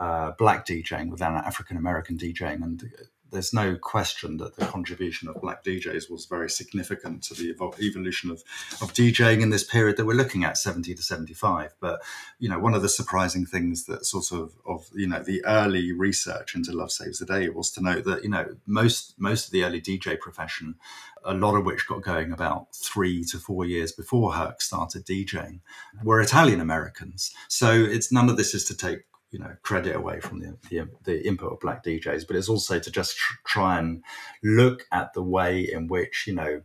uh, 0.00 0.32
black 0.36 0.66
DJing, 0.66 1.10
within 1.10 1.28
African 1.28 1.76
American 1.76 2.18
DJing, 2.18 2.62
and 2.62 2.90
there's 3.30 3.52
no 3.52 3.76
question 3.76 4.36
that 4.38 4.56
the 4.56 4.66
contribution 4.66 5.28
of 5.28 5.40
black 5.40 5.64
DJs 5.64 6.10
was 6.10 6.26
very 6.26 6.50
significant 6.50 7.22
to 7.24 7.34
the 7.34 7.50
evolution 7.80 8.30
of, 8.30 8.42
of 8.80 8.92
DJing 8.92 9.42
in 9.42 9.50
this 9.50 9.64
period 9.64 9.96
that 9.96 10.06
we're 10.06 10.14
looking 10.14 10.44
at, 10.44 10.58
70 10.58 10.94
to 10.94 11.02
75. 11.02 11.74
But, 11.80 12.02
you 12.38 12.48
know, 12.48 12.58
one 12.58 12.74
of 12.74 12.82
the 12.82 12.88
surprising 12.88 13.46
things 13.46 13.84
that 13.86 14.04
sort 14.06 14.32
of, 14.32 14.52
of 14.66 14.88
you 14.94 15.08
know, 15.08 15.22
the 15.22 15.44
early 15.44 15.92
research 15.92 16.54
into 16.54 16.72
Love 16.72 16.90
Saves 16.90 17.18
the 17.18 17.26
Day 17.26 17.48
was 17.48 17.70
to 17.72 17.82
note 17.82 18.04
that, 18.04 18.22
you 18.22 18.30
know, 18.30 18.56
most, 18.66 19.14
most 19.18 19.46
of 19.46 19.52
the 19.52 19.64
early 19.64 19.80
DJ 19.80 20.18
profession, 20.18 20.76
a 21.24 21.34
lot 21.34 21.54
of 21.54 21.64
which 21.64 21.86
got 21.86 22.02
going 22.02 22.32
about 22.32 22.74
three 22.74 23.24
to 23.24 23.38
four 23.38 23.64
years 23.64 23.92
before 23.92 24.32
Herc 24.32 24.60
started 24.60 25.04
DJing, 25.04 25.60
were 26.02 26.20
Italian 26.20 26.60
Americans. 26.60 27.32
So 27.48 27.72
it's 27.72 28.10
none 28.10 28.28
of 28.28 28.36
this 28.36 28.54
is 28.54 28.64
to 28.66 28.76
take 28.76 29.00
you 29.30 29.38
know 29.38 29.54
credit 29.62 29.94
away 29.96 30.20
from 30.20 30.40
the, 30.40 30.56
the, 30.68 30.88
the 31.04 31.26
input 31.26 31.52
of 31.52 31.60
black 31.60 31.84
DJs, 31.84 32.26
but 32.26 32.36
it's 32.36 32.48
also 32.48 32.78
to 32.78 32.90
just 32.90 33.16
tr- 33.16 33.34
try 33.46 33.78
and 33.78 34.02
look 34.42 34.86
at 34.92 35.12
the 35.14 35.22
way 35.22 35.60
in 35.60 35.88
which 35.88 36.24
you 36.26 36.34
know 36.34 36.62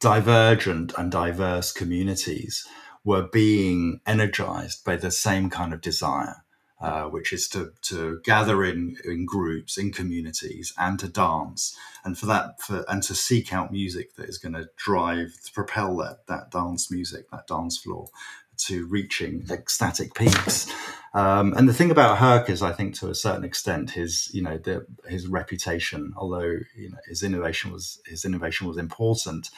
divergent 0.00 0.92
and 0.98 1.10
diverse 1.10 1.72
communities 1.72 2.66
were 3.04 3.28
being 3.32 4.00
energized 4.06 4.84
by 4.84 4.96
the 4.96 5.10
same 5.10 5.50
kind 5.50 5.72
of 5.72 5.80
desire. 5.80 6.44
Uh, 6.80 7.04
which 7.04 7.32
is 7.32 7.48
to, 7.48 7.72
to 7.80 8.20
gather 8.24 8.62
in, 8.62 8.96
in 9.06 9.24
groups, 9.24 9.78
in 9.78 9.90
communities, 9.90 10.74
and 10.76 10.98
to 10.98 11.08
dance, 11.08 11.74
and 12.04 12.18
for 12.18 12.26
that, 12.26 12.60
for, 12.60 12.84
and 12.88 13.02
to 13.02 13.14
seek 13.14 13.54
out 13.54 13.72
music 13.72 14.16
that 14.16 14.28
is 14.28 14.36
going 14.36 14.52
to 14.52 14.68
drive, 14.76 15.32
propel 15.54 15.96
that 15.96 16.26
that 16.26 16.50
dance 16.50 16.90
music, 16.90 17.30
that 17.30 17.46
dance 17.46 17.78
floor, 17.78 18.10
to 18.58 18.86
reaching 18.86 19.44
ecstatic 19.50 20.14
peaks. 20.14 20.72
Um, 21.14 21.54
and 21.56 21.68
the 21.68 21.72
thing 21.72 21.92
about 21.92 22.18
Herc 22.18 22.50
is, 22.50 22.60
I 22.60 22.72
think, 22.72 22.96
to 22.96 23.08
a 23.08 23.14
certain 23.14 23.44
extent, 23.44 23.92
his 23.92 24.30
you 24.34 24.42
know 24.42 24.58
the, 24.58 24.84
his 25.08 25.28
reputation, 25.28 26.12
although 26.16 26.58
you 26.76 26.90
know 26.90 26.98
his 27.06 27.22
innovation 27.22 27.72
was 27.72 28.00
his 28.04 28.24
innovation 28.24 28.66
was 28.66 28.76
important, 28.76 29.50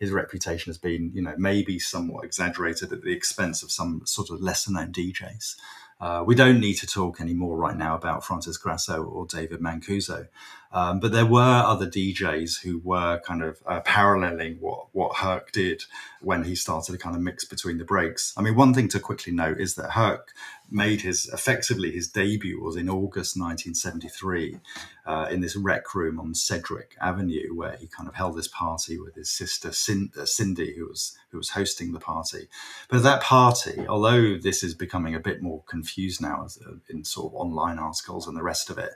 his 0.00 0.10
reputation 0.10 0.70
has 0.70 0.78
been 0.78 1.12
you 1.14 1.22
know 1.22 1.34
maybe 1.38 1.78
somewhat 1.78 2.24
exaggerated 2.24 2.92
at 2.92 3.02
the 3.02 3.12
expense 3.12 3.62
of 3.62 3.70
some 3.70 4.02
sort 4.04 4.30
of 4.30 4.40
lesser 4.40 4.72
known 4.72 4.92
DJs. 4.92 5.54
Uh, 6.00 6.24
we 6.26 6.34
don't 6.34 6.60
need 6.60 6.74
to 6.74 6.86
talk 6.86 7.20
anymore 7.20 7.56
right 7.56 7.76
now 7.76 7.94
about 7.94 8.24
Francis 8.24 8.58
Grasso 8.58 9.02
or 9.04 9.26
David 9.26 9.60
Mancuso, 9.60 10.26
um, 10.74 10.98
but 10.98 11.12
there 11.12 11.24
were 11.24 11.40
other 11.40 11.86
DJs 11.86 12.60
who 12.62 12.80
were 12.82 13.20
kind 13.20 13.44
of 13.44 13.62
uh, 13.64 13.80
paralleling 13.80 14.56
what 14.58 14.88
what 14.92 15.16
Herc 15.16 15.52
did 15.52 15.84
when 16.20 16.42
he 16.42 16.56
started 16.56 16.92
to 16.92 16.98
kind 16.98 17.14
of 17.14 17.22
mix 17.22 17.44
between 17.44 17.78
the 17.78 17.84
breaks. 17.84 18.34
I 18.36 18.42
mean, 18.42 18.56
one 18.56 18.74
thing 18.74 18.88
to 18.88 18.98
quickly 18.98 19.32
note 19.32 19.60
is 19.60 19.76
that 19.76 19.90
Herc 19.90 20.32
made 20.70 21.02
his 21.02 21.28
effectively 21.28 21.92
his 21.92 22.08
debut 22.08 22.60
was 22.60 22.74
in 22.74 22.88
August 22.88 23.38
1973 23.38 24.58
uh, 25.06 25.28
in 25.30 25.40
this 25.40 25.54
rec 25.54 25.94
room 25.94 26.18
on 26.18 26.34
Sedgwick 26.34 26.96
Avenue, 27.00 27.54
where 27.54 27.76
he 27.76 27.86
kind 27.86 28.08
of 28.08 28.14
held 28.14 28.36
this 28.36 28.48
party 28.48 28.98
with 28.98 29.14
his 29.14 29.30
sister 29.30 29.68
uh, 29.68 30.24
Cindy, 30.24 30.74
who 30.76 30.88
was 30.88 31.16
who 31.30 31.38
was 31.38 31.50
hosting 31.50 31.92
the 31.92 32.00
party. 32.00 32.48
But 32.88 32.98
at 32.98 33.02
that 33.02 33.22
party, 33.22 33.86
although 33.88 34.38
this 34.38 34.62
is 34.62 34.74
becoming 34.74 35.14
a 35.14 35.20
bit 35.20 35.42
more 35.42 35.62
confused 35.68 36.20
now 36.20 36.46
uh, 36.66 36.72
in 36.88 37.04
sort 37.04 37.32
of 37.32 37.40
online 37.40 37.78
articles 37.78 38.26
and 38.26 38.36
the 38.36 38.42
rest 38.42 38.70
of 38.70 38.78
it, 38.78 38.90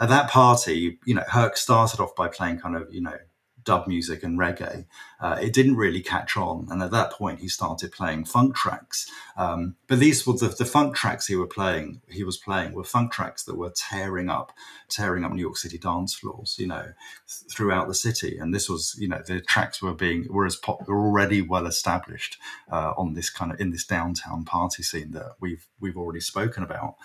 at 0.00 0.08
that 0.10 0.28
party, 0.28 0.98
you 1.04 1.14
know, 1.14 1.23
Herc 1.28 1.56
started 1.56 2.00
off 2.00 2.14
by 2.14 2.28
playing 2.28 2.60
kind 2.60 2.76
of 2.76 2.92
you 2.92 3.00
know 3.00 3.16
dub 3.64 3.86
music 3.86 4.22
and 4.22 4.38
reggae. 4.38 4.84
Uh, 5.20 5.38
it 5.40 5.52
didn't 5.52 5.76
really 5.76 6.00
catch 6.00 6.36
on, 6.36 6.66
and 6.70 6.82
at 6.82 6.90
that 6.90 7.12
point, 7.12 7.40
he 7.40 7.48
started 7.48 7.92
playing 7.92 8.24
funk 8.24 8.54
tracks. 8.54 9.10
Um, 9.36 9.76
but 9.88 9.98
these 9.98 10.26
were 10.26 10.34
the, 10.34 10.48
the, 10.48 10.64
funk 10.64 10.94
tracks 10.94 11.26
he 11.26 11.36
were 11.36 11.46
playing. 11.46 12.02
He 12.08 12.24
was 12.24 12.36
playing 12.36 12.74
were 12.74 12.84
funk 12.84 13.12
tracks 13.12 13.44
that 13.44 13.56
were 13.56 13.72
tearing 13.74 14.28
up, 14.28 14.52
tearing 14.88 15.24
up 15.24 15.32
New 15.32 15.40
York 15.40 15.56
City 15.56 15.78
dance 15.78 16.14
floors, 16.14 16.56
you 16.58 16.66
know, 16.66 16.82
th- 16.82 17.52
throughout 17.52 17.88
the 17.88 17.94
city. 17.94 18.38
And 18.38 18.54
this 18.54 18.68
was, 18.68 18.94
you 18.98 19.08
know, 19.08 19.22
the 19.26 19.40
tracks 19.40 19.82
were 19.82 19.94
being 19.94 20.26
were 20.30 20.46
as 20.46 20.56
pop, 20.56 20.86
were 20.86 21.06
already 21.06 21.40
well 21.42 21.66
established 21.66 22.38
uh, 22.70 22.92
on 22.96 23.14
this 23.14 23.30
kind 23.30 23.52
of 23.52 23.60
in 23.60 23.70
this 23.70 23.84
downtown 23.84 24.44
party 24.44 24.82
scene 24.82 25.12
that 25.12 25.32
we've 25.40 25.66
we've 25.80 25.96
already 25.96 26.20
spoken 26.20 26.62
about. 26.62 26.96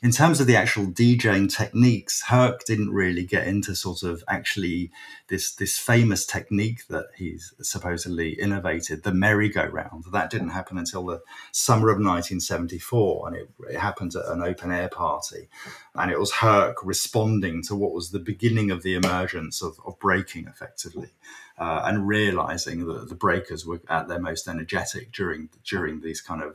In 0.00 0.12
terms 0.12 0.40
of 0.40 0.46
the 0.46 0.54
actual 0.54 0.86
DJing 0.86 1.52
techniques, 1.52 2.22
Herc 2.22 2.64
didn't 2.64 2.90
really 2.90 3.24
get 3.24 3.48
into 3.48 3.74
sort 3.74 4.04
of 4.04 4.22
actually 4.28 4.92
this 5.28 5.52
this 5.52 5.76
famous 5.76 6.24
technique 6.24 6.86
that 6.88 7.06
he's 7.16 7.52
supposedly 7.62 8.38
innovated, 8.40 9.02
the 9.02 9.12
merry-go-round. 9.12 10.04
That 10.12 10.30
didn't 10.30 10.50
happen 10.50 10.78
until 10.78 11.06
the 11.06 11.20
summer 11.50 11.88
of 11.88 11.96
1974, 11.96 13.28
and 13.28 13.36
it, 13.36 13.50
it 13.70 13.78
happened 13.78 14.14
at 14.14 14.26
an 14.26 14.42
open 14.42 14.70
air 14.70 14.88
party, 14.88 15.48
and 15.94 16.10
it 16.10 16.18
was 16.20 16.32
Herc 16.32 16.84
responding 16.84 17.62
to 17.64 17.74
what 17.74 17.92
was 17.92 18.10
the 18.10 18.20
beginning 18.20 18.70
of 18.70 18.82
the 18.82 18.94
emergence 18.94 19.62
of, 19.62 19.80
of 19.84 19.98
breaking, 19.98 20.46
effectively. 20.46 21.10
Uh, 21.58 21.82
and 21.86 22.06
realizing 22.06 22.86
that 22.86 23.08
the 23.08 23.16
breakers 23.16 23.66
were 23.66 23.80
at 23.88 24.06
their 24.06 24.20
most 24.20 24.46
energetic 24.46 25.10
during 25.10 25.48
during 25.64 26.00
these 26.02 26.20
kind 26.20 26.40
of 26.40 26.54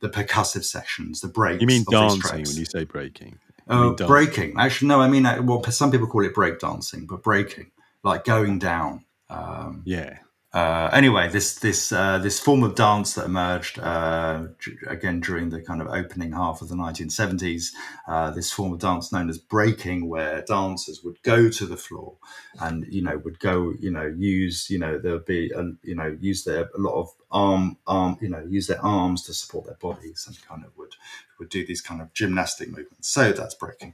the 0.00 0.08
percussive 0.08 0.64
sessions, 0.64 1.20
the 1.20 1.28
breaks. 1.28 1.60
You 1.60 1.66
mean 1.66 1.84
dancing 1.90 2.44
when 2.44 2.56
you 2.56 2.64
say 2.64 2.84
breaking? 2.84 3.38
Oh, 3.68 3.94
uh, 3.94 4.06
breaking. 4.06 4.54
Actually, 4.58 4.88
no. 4.88 5.00
I 5.00 5.08
mean, 5.08 5.26
uh, 5.26 5.42
well, 5.42 5.62
some 5.64 5.90
people 5.90 6.06
call 6.06 6.24
it 6.24 6.34
break 6.34 6.58
dancing, 6.60 7.06
but 7.06 7.22
breaking, 7.22 7.70
like 8.02 8.24
going 8.24 8.58
down. 8.58 9.04
Um, 9.28 9.82
yeah. 9.84 10.18
Uh, 10.56 10.88
anyway, 10.94 11.28
this 11.28 11.56
this 11.56 11.92
uh, 11.92 12.16
this 12.16 12.40
form 12.40 12.62
of 12.62 12.74
dance 12.74 13.12
that 13.12 13.26
emerged 13.26 13.78
uh, 13.78 14.44
again 14.86 15.20
during 15.20 15.50
the 15.50 15.60
kind 15.60 15.82
of 15.82 15.88
opening 15.88 16.32
half 16.32 16.62
of 16.62 16.70
the 16.70 16.74
1970s, 16.74 17.72
uh, 18.08 18.30
this 18.30 18.50
form 18.50 18.72
of 18.72 18.78
dance 18.78 19.12
known 19.12 19.28
as 19.28 19.36
breaking, 19.36 20.08
where 20.08 20.40
dancers 20.48 21.04
would 21.04 21.22
go 21.22 21.50
to 21.50 21.66
the 21.66 21.76
floor 21.76 22.16
and 22.58 22.86
you 22.90 23.02
know 23.02 23.18
would 23.18 23.38
go 23.38 23.74
you 23.78 23.90
know 23.90 24.06
use 24.16 24.70
you 24.70 24.78
know 24.78 24.98
there'd 24.98 25.26
be 25.26 25.50
a, 25.54 25.62
you 25.82 25.94
know 25.94 26.16
use 26.22 26.44
their 26.44 26.70
a 26.74 26.78
lot 26.78 26.94
of 26.94 27.10
arm 27.30 27.76
arm 27.86 28.16
you 28.22 28.30
know 28.30 28.42
use 28.48 28.66
their 28.66 28.82
arms 28.82 29.24
to 29.24 29.34
support 29.34 29.66
their 29.66 29.74
bodies 29.74 30.24
and 30.26 30.42
kind 30.48 30.64
of 30.64 30.70
would 30.78 30.94
would 31.38 31.50
do 31.50 31.66
these 31.66 31.82
kind 31.82 32.00
of 32.00 32.10
gymnastic 32.14 32.68
movements. 32.68 33.08
So 33.08 33.30
that's 33.30 33.54
breaking. 33.54 33.92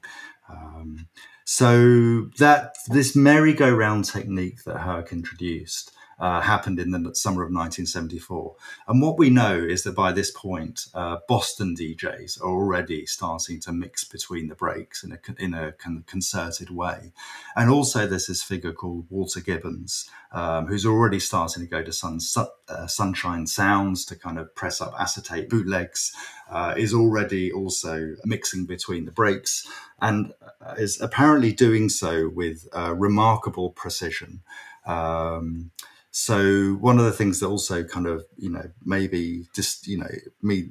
Um, 0.49 1.09
so 1.45 2.27
that 2.39 2.77
this 2.87 3.17
merry-go-round 3.17 4.05
technique 4.05 4.63
that 4.63 4.79
Herc 4.79 5.13
introduced 5.13 5.91
uh, 6.23 6.41
happened 6.41 6.79
in 6.79 6.93
the 6.93 7.15
summer 7.17 7.43
of 7.43 7.51
1974. 7.51 8.55
And 8.87 9.03
what 9.03 9.19
we 9.19 9.29
know 9.29 9.59
is 9.59 9.83
that 9.83 9.97
by 9.97 10.13
this 10.13 10.31
point, 10.31 10.87
uh, 10.95 11.17
Boston 11.27 11.75
DJs 11.77 12.41
are 12.41 12.49
already 12.49 13.05
starting 13.07 13.59
to 13.63 13.73
mix 13.73 14.05
between 14.05 14.47
the 14.47 14.55
breaks 14.55 15.03
in 15.03 15.13
a, 15.13 15.19
in 15.43 15.53
a 15.53 15.73
concerted 16.07 16.71
way. 16.71 17.13
And 17.57 17.69
also, 17.69 18.07
there's 18.07 18.29
this 18.29 18.41
figure 18.41 18.73
called 18.73 19.07
Walter 19.11 19.41
Gibbons, 19.41 20.09
um, 20.31 20.69
who's 20.69 20.87
already 20.87 21.19
starting 21.19 21.65
to 21.65 21.69
go 21.69 21.83
to 21.83 21.93
sun, 21.93 22.21
uh, 22.69 22.87
Sunshine 22.87 23.49
Sounds 23.49 24.05
to 24.05 24.15
kind 24.15 24.39
of 24.39 24.55
press 24.55 24.81
up 24.81 24.95
acetate 24.97 25.51
bootlegs, 25.51 26.13
uh, 26.49 26.73
is 26.77 26.95
already 26.95 27.51
also 27.51 28.15
mixing 28.25 28.65
between 28.65 29.07
the 29.07 29.11
breaks 29.13 29.67
and 30.01 30.35
is 30.79 31.01
apparently 31.01 31.53
doing 31.53 31.89
so 31.89 32.31
with 32.33 32.69
uh, 32.73 32.95
remarkable 32.95 33.71
precision. 33.71 34.43
Um, 34.87 35.73
so 36.13 36.75
one 36.75 36.99
of 36.99 37.07
the 37.07 37.13
things 37.13 37.41
that 37.41 37.47
also 37.47 37.83
kind 37.83 38.07
of 38.07 38.25
you 38.37 38.51
know 38.51 38.71
maybe 38.85 39.47
just 39.55 39.89
you 39.89 39.99
know 39.99 40.11
me 40.43 40.71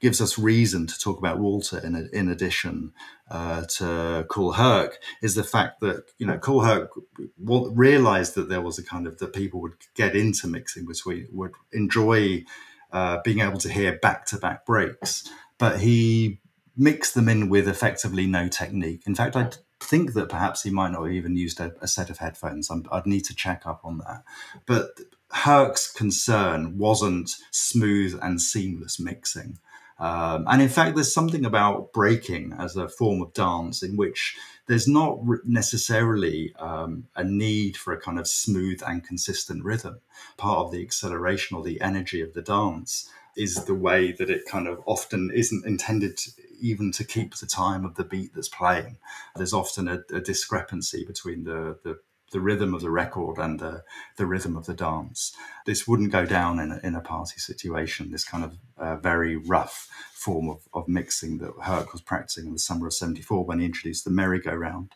gives 0.00 0.20
us 0.20 0.38
reason 0.38 0.86
to 0.86 0.98
talk 0.98 1.18
about 1.18 1.38
Walter 1.38 1.78
in 1.78 2.08
in 2.12 2.28
addition 2.28 2.92
uh, 3.30 3.64
to 3.78 4.26
Kool 4.28 4.52
Herc 4.52 4.98
is 5.22 5.34
the 5.34 5.42
fact 5.42 5.80
that 5.80 6.04
you 6.18 6.26
know 6.26 6.38
Kool 6.38 6.60
Herc 6.60 6.90
realized 7.38 8.34
that 8.34 8.50
there 8.50 8.60
was 8.60 8.78
a 8.78 8.84
kind 8.84 9.06
of 9.06 9.18
that 9.18 9.32
people 9.32 9.60
would 9.62 9.76
get 9.94 10.14
into 10.14 10.46
mixing 10.46 10.86
between 10.86 11.26
would 11.32 11.52
enjoy 11.72 12.44
uh, 12.92 13.18
being 13.24 13.40
able 13.40 13.58
to 13.58 13.72
hear 13.72 13.98
back 13.98 14.26
to 14.26 14.36
back 14.36 14.66
breaks, 14.66 15.28
but 15.58 15.80
he 15.80 16.40
mixed 16.76 17.14
them 17.14 17.28
in 17.28 17.48
with 17.48 17.66
effectively 17.66 18.26
no 18.26 18.46
technique. 18.46 19.02
In 19.06 19.14
fact, 19.14 19.36
I 19.36 19.50
think 19.80 20.14
that 20.14 20.28
perhaps 20.28 20.62
he 20.62 20.70
might 20.70 20.92
not 20.92 21.04
have 21.04 21.12
even 21.12 21.36
used 21.36 21.60
a, 21.60 21.72
a 21.80 21.88
set 21.88 22.10
of 22.10 22.18
headphones. 22.18 22.70
i 22.70 22.74
would 22.74 23.06
need 23.06 23.24
to 23.24 23.34
check 23.34 23.66
up 23.66 23.80
on 23.84 23.98
that. 23.98 24.24
But 24.66 25.00
Herc's 25.30 25.90
concern 25.90 26.78
wasn't 26.78 27.30
smooth 27.50 28.18
and 28.22 28.40
seamless 28.40 28.98
mixing. 28.98 29.58
Um, 29.98 30.44
and 30.48 30.62
in 30.62 30.68
fact, 30.68 30.94
there's 30.94 31.12
something 31.12 31.44
about 31.44 31.92
breaking 31.92 32.54
as 32.56 32.76
a 32.76 32.88
form 32.88 33.20
of 33.20 33.34
dance 33.34 33.82
in 33.82 33.96
which 33.96 34.36
there's 34.66 34.86
not 34.86 35.18
necessarily 35.44 36.54
um, 36.58 37.08
a 37.16 37.24
need 37.24 37.76
for 37.76 37.92
a 37.92 38.00
kind 38.00 38.18
of 38.18 38.28
smooth 38.28 38.80
and 38.86 39.04
consistent 39.04 39.64
rhythm. 39.64 40.00
Part 40.36 40.58
of 40.58 40.72
the 40.72 40.82
acceleration 40.82 41.56
or 41.56 41.64
the 41.64 41.80
energy 41.80 42.20
of 42.20 42.34
the 42.34 42.42
dance 42.42 43.10
is 43.36 43.64
the 43.64 43.74
way 43.74 44.12
that 44.12 44.30
it 44.30 44.46
kind 44.46 44.68
of 44.68 44.80
often 44.86 45.30
isn't 45.34 45.66
intended 45.66 46.20
even 46.60 46.92
to 46.92 47.04
keep 47.04 47.36
the 47.36 47.46
time 47.46 47.84
of 47.84 47.94
the 47.96 48.04
beat 48.04 48.34
that's 48.34 48.48
playing. 48.48 48.98
There's 49.36 49.52
often 49.52 49.88
a, 49.88 50.00
a 50.12 50.20
discrepancy 50.20 51.04
between 51.04 51.44
the, 51.44 51.78
the 51.84 51.98
the 52.30 52.40
rhythm 52.40 52.74
of 52.74 52.80
the 52.80 52.90
record 52.90 53.38
and 53.38 53.58
the, 53.58 53.82
the 54.16 54.26
rhythm 54.26 54.56
of 54.56 54.66
the 54.66 54.74
dance. 54.74 55.34
This 55.66 55.88
wouldn't 55.88 56.12
go 56.12 56.26
down 56.26 56.58
in 56.58 56.72
a, 56.72 56.80
in 56.82 56.94
a 56.94 57.00
party 57.00 57.38
situation, 57.38 58.10
this 58.10 58.24
kind 58.24 58.44
of 58.44 58.58
uh, 58.76 58.96
very 58.96 59.36
rough 59.36 59.88
form 60.12 60.48
of, 60.48 60.60
of 60.74 60.88
mixing 60.88 61.38
that 61.38 61.52
Herc 61.62 61.92
was 61.92 62.02
practicing 62.02 62.46
in 62.46 62.52
the 62.52 62.58
summer 62.58 62.86
of 62.86 62.94
74 62.94 63.44
when 63.44 63.60
he 63.60 63.66
introduced 63.66 64.04
the 64.04 64.10
merry-go-round. 64.10 64.92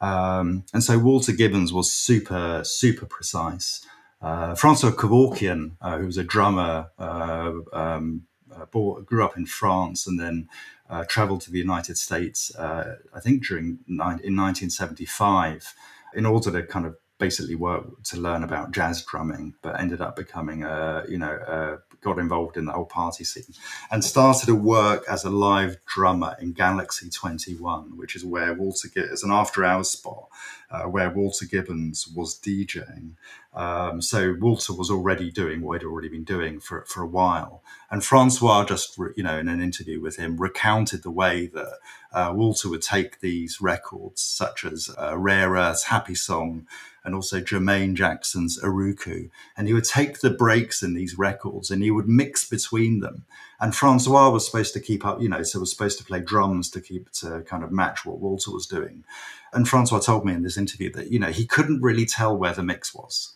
Um, 0.00 0.64
and 0.72 0.82
so 0.82 0.98
Walter 0.98 1.32
Gibbons 1.32 1.72
was 1.72 1.92
super, 1.92 2.62
super 2.64 3.06
precise. 3.06 3.86
Uh, 4.20 4.54
Francois 4.54 4.90
Kevorkian, 4.90 5.72
uh, 5.80 5.98
who 5.98 6.06
was 6.06 6.16
a 6.16 6.24
drummer, 6.24 6.90
uh, 6.98 7.52
um, 7.72 8.22
uh, 8.54 8.64
grew 9.04 9.24
up 9.24 9.36
in 9.36 9.46
France 9.46 10.06
and 10.06 10.20
then 10.20 10.48
uh, 10.92 11.04
traveled 11.08 11.40
to 11.40 11.50
the 11.50 11.58
United 11.58 11.96
States, 11.96 12.54
uh, 12.54 12.96
I 13.14 13.20
think 13.20 13.46
during 13.46 13.78
in 13.88 13.96
1975, 13.96 15.74
in 16.14 16.26
order 16.26 16.52
to 16.52 16.62
kind 16.64 16.84
of 16.84 16.96
basically 17.18 17.54
work 17.54 18.02
to 18.04 18.16
learn 18.18 18.42
about 18.42 18.72
jazz 18.72 19.02
drumming, 19.02 19.54
but 19.62 19.80
ended 19.80 20.02
up 20.02 20.14
becoming 20.16 20.62
a 20.64 21.04
you 21.08 21.18
know 21.18 21.78
got 22.02 22.18
involved 22.18 22.56
in 22.56 22.66
the 22.66 22.72
whole 22.72 22.84
party 22.84 23.24
scene 23.24 23.54
and 23.90 24.04
started 24.04 24.46
to 24.46 24.54
work 24.54 25.04
as 25.08 25.24
a 25.24 25.30
live 25.30 25.76
drummer 25.86 26.36
in 26.40 26.52
Galaxy 26.52 27.08
21, 27.08 27.96
which 27.96 28.16
is 28.16 28.24
where 28.24 28.52
Walter 28.52 28.88
is 28.94 29.22
an 29.22 29.30
after 29.30 29.64
hours 29.64 29.90
spot 29.90 30.28
uh, 30.72 30.84
where 30.84 31.10
Walter 31.10 31.44
Gibbons 31.44 32.08
was 32.08 32.38
DJing. 32.38 33.12
Um, 33.54 34.00
so 34.00 34.34
Walter 34.40 34.72
was 34.72 34.90
already 34.90 35.30
doing 35.30 35.60
what 35.60 35.80
he'd 35.80 35.86
already 35.86 36.08
been 36.08 36.24
doing 36.24 36.58
for, 36.58 36.84
for 36.86 37.02
a 37.02 37.06
while. 37.06 37.62
And 37.90 38.02
Francois 38.02 38.64
just, 38.64 38.98
you 39.16 39.22
know, 39.22 39.38
in 39.38 39.48
an 39.48 39.60
interview 39.60 40.00
with 40.00 40.16
him, 40.16 40.38
recounted 40.38 41.02
the 41.02 41.10
way 41.10 41.46
that 41.48 41.78
uh, 42.12 42.32
Walter 42.34 42.68
would 42.68 42.82
take 42.82 43.20
these 43.20 43.60
records, 43.60 44.22
such 44.22 44.64
as 44.64 44.90
uh, 44.98 45.16
Rare 45.16 45.52
Earth's 45.52 45.84
Happy 45.84 46.14
Song, 46.14 46.66
and 47.04 47.14
also 47.14 47.40
Jermaine 47.40 47.94
Jackson's 47.94 48.60
Erucu. 48.60 49.30
And 49.56 49.66
he 49.66 49.74
would 49.74 49.84
take 49.84 50.20
the 50.20 50.30
breaks 50.30 50.82
in 50.82 50.94
these 50.94 51.18
records 51.18 51.70
and 51.70 51.82
he 51.82 51.90
would 51.90 52.08
mix 52.08 52.48
between 52.48 53.00
them. 53.00 53.24
And 53.60 53.74
Francois 53.74 54.30
was 54.30 54.46
supposed 54.46 54.72
to 54.74 54.80
keep 54.80 55.04
up, 55.04 55.20
you 55.20 55.28
know, 55.28 55.42
so 55.42 55.60
was 55.60 55.70
supposed 55.70 55.98
to 55.98 56.04
play 56.04 56.20
drums 56.20 56.70
to 56.70 56.80
keep 56.80 57.10
to 57.12 57.42
kind 57.42 57.64
of 57.64 57.72
match 57.72 58.04
what 58.04 58.20
Walter 58.20 58.52
was 58.52 58.66
doing. 58.66 59.04
And 59.52 59.68
Francois 59.68 60.00
told 60.00 60.24
me 60.24 60.32
in 60.32 60.42
this 60.42 60.56
interview 60.56 60.92
that, 60.92 61.10
you 61.10 61.18
know, 61.18 61.30
he 61.30 61.46
couldn't 61.46 61.82
really 61.82 62.06
tell 62.06 62.36
where 62.36 62.54
the 62.54 62.62
mix 62.62 62.94
was. 62.94 63.34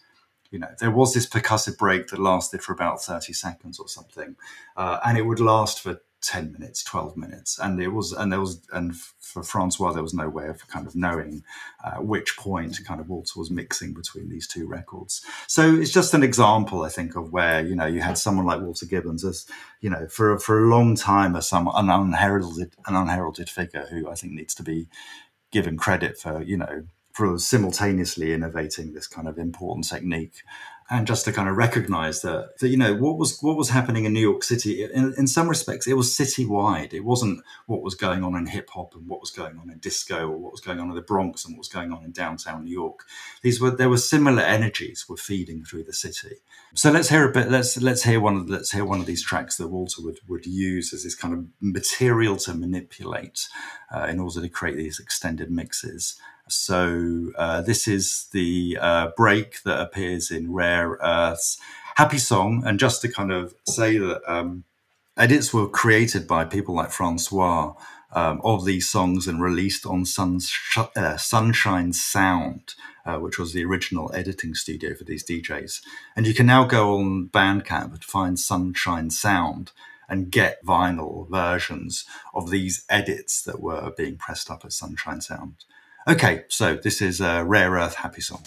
You 0.50 0.60
know, 0.60 0.70
there 0.78 0.92
was 0.92 1.12
this 1.12 1.28
percussive 1.28 1.76
break 1.76 2.08
that 2.08 2.20
lasted 2.20 2.62
for 2.62 2.72
about 2.72 3.02
30 3.02 3.32
seconds 3.32 3.78
or 3.80 3.88
something. 3.88 4.36
Uh, 4.76 5.00
and 5.04 5.18
it 5.18 5.26
would 5.26 5.40
last 5.40 5.80
for 5.80 6.00
10 6.26 6.52
minutes 6.52 6.82
12 6.82 7.16
minutes. 7.16 7.58
And 7.58 7.80
it 7.80 7.88
was 7.88 8.12
and 8.12 8.32
there 8.32 8.40
was 8.40 8.60
and 8.72 8.96
for 8.96 9.42
francois 9.42 9.92
there 9.92 10.02
was 10.02 10.14
no 10.14 10.28
way 10.28 10.46
of 10.48 10.66
kind 10.68 10.86
of 10.86 10.94
knowing 10.94 11.42
uh, 11.84 11.96
which 11.96 12.36
point 12.36 12.78
kind 12.84 13.00
of 13.00 13.08
walter 13.08 13.38
was 13.38 13.50
mixing 13.50 13.94
between 13.94 14.28
these 14.28 14.46
two 14.46 14.66
records. 14.66 15.22
So 15.46 15.74
it's 15.74 15.92
just 15.92 16.14
an 16.14 16.22
example 16.22 16.82
i 16.82 16.88
think 16.88 17.16
of 17.16 17.32
where 17.32 17.64
you 17.64 17.74
know 17.74 17.86
you 17.86 18.00
had 18.00 18.18
someone 18.18 18.46
like 18.46 18.60
walter 18.60 18.86
gibbons 18.86 19.24
as 19.24 19.46
you 19.80 19.90
know 19.90 20.06
for 20.08 20.38
for 20.38 20.64
a 20.64 20.68
long 20.68 20.96
time 20.96 21.36
as 21.36 21.48
some 21.48 21.70
an 21.74 21.90
unheralded 21.90 22.74
an 22.86 22.96
unheralded 22.96 23.48
figure 23.48 23.86
who 23.90 24.08
i 24.08 24.14
think 24.14 24.32
needs 24.32 24.54
to 24.54 24.62
be 24.62 24.88
given 25.52 25.76
credit 25.76 26.18
for 26.18 26.42
you 26.42 26.56
know 26.56 26.84
for 27.12 27.38
simultaneously 27.38 28.34
innovating 28.34 28.92
this 28.92 29.06
kind 29.06 29.26
of 29.26 29.38
important 29.38 29.88
technique 29.88 30.42
and 30.88 31.06
just 31.06 31.24
to 31.24 31.32
kind 31.32 31.48
of 31.48 31.56
recognize 31.56 32.22
that, 32.22 32.58
that 32.58 32.68
you 32.68 32.76
know 32.76 32.94
what 32.94 33.18
was 33.18 33.40
what 33.40 33.56
was 33.56 33.70
happening 33.70 34.04
in 34.04 34.12
New 34.12 34.20
York 34.20 34.44
City. 34.44 34.84
In, 34.84 35.14
in 35.18 35.26
some 35.26 35.48
respects, 35.48 35.86
it 35.86 35.94
was 35.94 36.10
citywide. 36.10 36.92
It 36.92 37.04
wasn't 37.04 37.42
what 37.66 37.82
was 37.82 37.94
going 37.94 38.22
on 38.22 38.36
in 38.36 38.46
hip 38.46 38.70
hop 38.70 38.94
and 38.94 39.08
what 39.08 39.20
was 39.20 39.30
going 39.30 39.58
on 39.58 39.70
in 39.70 39.78
disco 39.78 40.28
or 40.28 40.36
what 40.36 40.52
was 40.52 40.60
going 40.60 40.78
on 40.78 40.88
in 40.88 40.94
the 40.94 41.02
Bronx 41.02 41.44
and 41.44 41.54
what 41.54 41.60
was 41.60 41.68
going 41.68 41.92
on 41.92 42.04
in 42.04 42.12
downtown 42.12 42.64
New 42.64 42.72
York. 42.72 43.04
These 43.42 43.60
were 43.60 43.70
there 43.70 43.88
were 43.88 43.98
similar 43.98 44.42
energies 44.42 45.06
were 45.08 45.16
feeding 45.16 45.64
through 45.64 45.84
the 45.84 45.92
city. 45.92 46.36
So 46.74 46.92
let's 46.92 47.08
hear 47.08 47.28
a 47.28 47.32
bit. 47.32 47.50
Let's 47.50 47.76
let's 47.80 48.04
hear 48.04 48.20
one 48.20 48.36
of 48.36 48.48
let's 48.48 48.70
hear 48.70 48.84
one 48.84 49.00
of 49.00 49.06
these 49.06 49.24
tracks 49.24 49.56
that 49.56 49.68
Walter 49.68 50.02
would 50.02 50.20
would 50.28 50.46
use 50.46 50.92
as 50.92 51.02
this 51.02 51.14
kind 51.16 51.34
of 51.34 51.46
material 51.60 52.36
to 52.36 52.54
manipulate 52.54 53.48
uh, 53.94 54.06
in 54.08 54.20
order 54.20 54.40
to 54.40 54.48
create 54.48 54.76
these 54.76 55.00
extended 55.00 55.50
mixes. 55.50 56.20
So 56.48 57.32
uh, 57.36 57.62
this 57.62 57.88
is 57.88 58.28
the 58.32 58.78
uh, 58.80 59.08
break 59.16 59.62
that 59.64 59.80
appears 59.80 60.30
in 60.30 60.52
Rare 60.52 60.98
Earth's 61.02 61.58
Happy 61.96 62.18
Song. 62.18 62.62
And 62.64 62.78
just 62.78 63.02
to 63.02 63.08
kind 63.08 63.32
of 63.32 63.54
say 63.66 63.98
that 63.98 64.22
um, 64.30 64.64
edits 65.16 65.52
were 65.52 65.68
created 65.68 66.26
by 66.26 66.44
people 66.44 66.74
like 66.74 66.90
Francois 66.90 67.74
um, 68.12 68.40
of 68.44 68.64
these 68.64 68.88
songs 68.88 69.26
and 69.26 69.42
released 69.42 69.86
on 69.86 70.04
uh, 70.96 71.16
Sunshine 71.16 71.92
Sound, 71.92 72.74
uh, 73.04 73.18
which 73.18 73.38
was 73.38 73.52
the 73.52 73.64
original 73.64 74.10
editing 74.14 74.54
studio 74.54 74.94
for 74.94 75.04
these 75.04 75.24
DJs. 75.24 75.82
And 76.14 76.26
you 76.26 76.34
can 76.34 76.46
now 76.46 76.64
go 76.64 76.98
on 76.98 77.28
Bandcamp 77.28 77.92
and 77.92 78.04
find 78.04 78.38
Sunshine 78.38 79.10
Sound 79.10 79.72
and 80.08 80.30
get 80.30 80.64
vinyl 80.64 81.28
versions 81.28 82.04
of 82.32 82.50
these 82.50 82.84
edits 82.88 83.42
that 83.42 83.60
were 83.60 83.92
being 83.96 84.16
pressed 84.16 84.50
up 84.50 84.64
at 84.64 84.72
Sunshine 84.72 85.20
Sound. 85.20 85.64
Okay, 86.08 86.44
so 86.46 86.76
this 86.76 87.02
is 87.02 87.20
a 87.20 87.44
Rare 87.44 87.72
Earth 87.72 87.96
Happy 87.96 88.20
Song. 88.20 88.40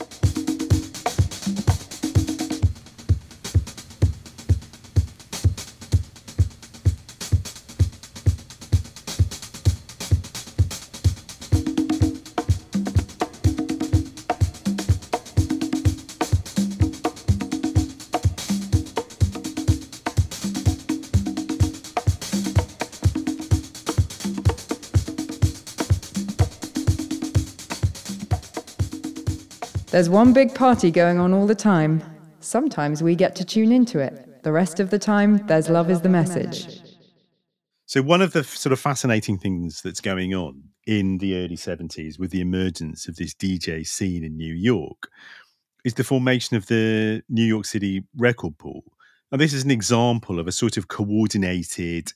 There's 29.99 30.07
one 30.09 30.31
big 30.31 30.55
party 30.55 30.91
going 30.91 31.19
on 31.19 31.33
all 31.33 31.45
the 31.45 31.53
time. 31.53 32.01
Sometimes 32.39 33.03
we 33.03 33.15
get 33.15 33.35
to 33.35 33.43
tune 33.43 33.73
into 33.73 33.99
it. 33.99 34.43
The 34.43 34.51
rest 34.53 34.79
of 34.79 34.91
the 34.91 34.97
time, 34.97 35.45
there's 35.45 35.67
love 35.67 35.89
is 35.89 35.99
the 35.99 36.07
message. 36.07 36.79
So, 37.85 38.01
one 38.01 38.21
of 38.21 38.31
the 38.31 38.45
sort 38.45 38.71
of 38.71 38.79
fascinating 38.79 39.37
things 39.37 39.81
that's 39.81 39.99
going 39.99 40.33
on 40.33 40.63
in 40.87 41.17
the 41.17 41.35
early 41.43 41.57
70s 41.57 42.17
with 42.17 42.31
the 42.31 42.39
emergence 42.39 43.09
of 43.09 43.17
this 43.17 43.33
DJ 43.33 43.85
scene 43.85 44.23
in 44.23 44.37
New 44.37 44.53
York 44.53 45.09
is 45.83 45.95
the 45.95 46.05
formation 46.05 46.55
of 46.55 46.67
the 46.67 47.21
New 47.27 47.43
York 47.43 47.65
City 47.65 48.05
record 48.15 48.57
pool. 48.57 48.85
And 49.33 49.41
this 49.41 49.51
is 49.51 49.65
an 49.65 49.71
example 49.71 50.39
of 50.39 50.47
a 50.47 50.53
sort 50.53 50.77
of 50.77 50.87
coordinated, 50.87 52.13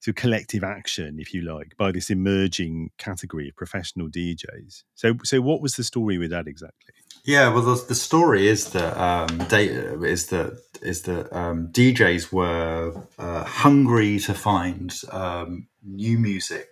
sort 0.00 0.16
of 0.16 0.22
collective 0.22 0.64
action, 0.64 1.18
if 1.20 1.34
you 1.34 1.42
like, 1.42 1.76
by 1.76 1.92
this 1.92 2.08
emerging 2.08 2.92
category 2.96 3.50
of 3.50 3.56
professional 3.56 4.08
DJs. 4.08 4.84
So, 4.94 5.18
so 5.22 5.42
what 5.42 5.60
was 5.60 5.76
the 5.76 5.84
story 5.84 6.16
with 6.16 6.30
that 6.30 6.48
exactly? 6.48 6.94
Yeah, 7.26 7.48
well, 7.48 7.62
the, 7.62 7.84
the 7.88 7.96
story 7.96 8.46
is 8.46 8.70
that 8.70 8.96
um, 8.96 9.40
is 9.50 10.28
that 10.28 10.62
is 10.80 11.02
that 11.02 11.36
um, 11.36 11.68
DJs 11.72 12.30
were 12.30 13.02
uh, 13.18 13.42
hungry 13.42 14.20
to 14.20 14.32
find 14.32 14.94
um, 15.10 15.66
new 15.82 16.20
music 16.20 16.68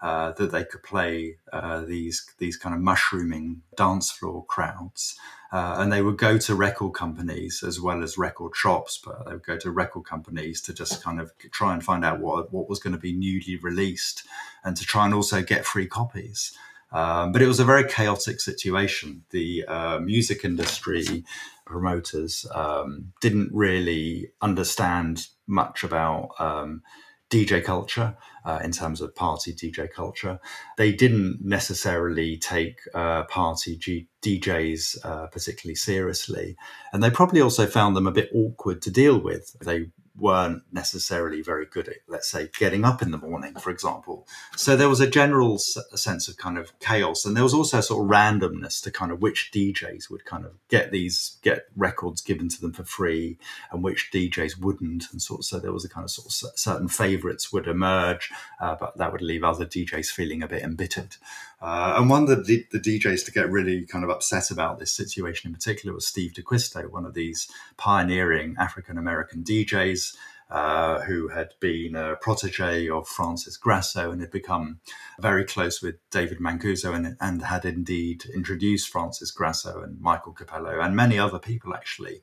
uh, 0.00 0.32
that 0.32 0.50
they 0.50 0.64
could 0.64 0.82
play 0.82 1.36
uh, 1.52 1.82
these 1.82 2.28
these 2.38 2.56
kind 2.56 2.74
of 2.74 2.80
mushrooming 2.80 3.62
dance 3.76 4.10
floor 4.10 4.44
crowds, 4.46 5.14
uh, 5.52 5.76
and 5.78 5.92
they 5.92 6.02
would 6.02 6.18
go 6.18 6.36
to 6.36 6.56
record 6.56 6.94
companies 6.94 7.62
as 7.64 7.80
well 7.80 8.02
as 8.02 8.18
record 8.18 8.56
shops, 8.56 9.00
but 9.04 9.24
they 9.24 9.34
would 9.34 9.46
go 9.46 9.56
to 9.56 9.70
record 9.70 10.04
companies 10.04 10.60
to 10.62 10.74
just 10.74 11.00
kind 11.00 11.20
of 11.20 11.30
try 11.52 11.72
and 11.72 11.84
find 11.84 12.04
out 12.04 12.18
what 12.18 12.52
what 12.52 12.68
was 12.68 12.80
going 12.80 12.92
to 12.92 12.98
be 12.98 13.12
newly 13.12 13.54
released, 13.54 14.24
and 14.64 14.76
to 14.76 14.84
try 14.84 15.04
and 15.04 15.14
also 15.14 15.42
get 15.42 15.64
free 15.64 15.86
copies. 15.86 16.58
Um, 16.92 17.32
but 17.32 17.42
it 17.42 17.46
was 17.46 17.60
a 17.60 17.64
very 17.64 17.84
chaotic 17.84 18.40
situation. 18.40 19.24
The 19.30 19.64
uh, 19.66 19.98
music 20.00 20.44
industry 20.44 21.24
promoters 21.64 22.46
um, 22.54 23.12
didn't 23.20 23.50
really 23.52 24.30
understand 24.40 25.28
much 25.46 25.84
about 25.84 26.30
um, 26.38 26.82
DJ 27.30 27.64
culture 27.64 28.14
uh, 28.44 28.60
in 28.62 28.72
terms 28.72 29.00
of 29.00 29.14
party 29.14 29.54
DJ 29.54 29.90
culture. 29.90 30.38
They 30.76 30.92
didn't 30.92 31.38
necessarily 31.42 32.36
take 32.36 32.80
uh, 32.94 33.22
party 33.24 33.76
G- 33.78 34.08
DJs 34.20 34.98
uh, 35.04 35.26
particularly 35.28 35.76
seriously. 35.76 36.56
And 36.92 37.02
they 37.02 37.10
probably 37.10 37.40
also 37.40 37.66
found 37.66 37.96
them 37.96 38.06
a 38.06 38.12
bit 38.12 38.30
awkward 38.34 38.82
to 38.82 38.90
deal 38.90 39.18
with. 39.18 39.56
They 39.60 39.86
weren't 40.18 40.62
necessarily 40.70 41.42
very 41.42 41.66
good 41.66 41.88
at, 41.88 41.96
let's 42.06 42.30
say, 42.30 42.50
getting 42.58 42.84
up 42.84 43.02
in 43.02 43.10
the 43.10 43.18
morning, 43.18 43.54
for 43.54 43.70
example. 43.70 44.26
So 44.56 44.76
there 44.76 44.88
was 44.88 45.00
a 45.00 45.06
general 45.06 45.58
sense 45.58 46.28
of 46.28 46.36
kind 46.36 46.58
of 46.58 46.78
chaos, 46.80 47.24
and 47.24 47.36
there 47.36 47.42
was 47.42 47.54
also 47.54 47.80
sort 47.80 48.04
of 48.04 48.10
randomness 48.10 48.82
to 48.82 48.90
kind 48.90 49.10
of 49.10 49.22
which 49.22 49.50
DJs 49.52 50.10
would 50.10 50.24
kind 50.24 50.44
of 50.44 50.52
get 50.68 50.92
these 50.92 51.38
get 51.42 51.66
records 51.76 52.20
given 52.20 52.48
to 52.50 52.60
them 52.60 52.72
for 52.72 52.84
free, 52.84 53.38
and 53.70 53.82
which 53.82 54.10
DJs 54.12 54.58
wouldn't, 54.60 55.10
and 55.12 55.22
sort 55.22 55.40
of 55.40 55.44
so 55.44 55.58
there 55.58 55.72
was 55.72 55.84
a 55.84 55.88
kind 55.88 56.04
of 56.04 56.10
sort 56.10 56.26
of 56.26 56.58
certain 56.58 56.88
favourites 56.88 57.52
would 57.52 57.66
emerge, 57.66 58.30
uh, 58.60 58.76
but 58.78 58.96
that 58.98 59.12
would 59.12 59.22
leave 59.22 59.44
other 59.44 59.66
DJs 59.66 60.10
feeling 60.10 60.42
a 60.42 60.48
bit 60.48 60.62
embittered. 60.62 61.16
Uh, 61.62 61.94
and 61.96 62.10
one 62.10 62.24
of 62.24 62.44
the, 62.44 62.66
the, 62.72 62.80
DJs 62.80 63.24
to 63.24 63.30
get 63.30 63.48
really 63.48 63.86
kind 63.86 64.02
of 64.02 64.10
upset 64.10 64.50
about 64.50 64.80
this 64.80 64.92
situation 64.92 65.48
in 65.48 65.54
particular 65.54 65.94
was 65.94 66.04
Steve 66.04 66.34
D'Acquisto, 66.34 66.90
one 66.90 67.06
of 67.06 67.14
these 67.14 67.48
pioneering 67.76 68.56
African 68.58 68.98
American 68.98 69.44
DJs 69.44 70.16
uh, 70.52 71.00
who 71.00 71.28
had 71.28 71.54
been 71.60 71.96
a 71.96 72.14
protege 72.16 72.86
of 72.86 73.08
Francis 73.08 73.56
Grasso 73.56 74.10
and 74.10 74.20
had 74.20 74.30
become 74.30 74.80
very 75.18 75.46
close 75.46 75.80
with 75.80 75.94
David 76.10 76.40
Mancuso 76.40 76.94
and, 76.94 77.16
and 77.22 77.40
had 77.40 77.64
indeed 77.64 78.26
introduced 78.26 78.90
Francis 78.90 79.30
Grasso 79.30 79.80
and 79.80 79.98
Michael 79.98 80.34
Cappello 80.34 80.78
and 80.78 80.94
many 80.94 81.18
other 81.18 81.38
people 81.38 81.74
actually 81.74 82.20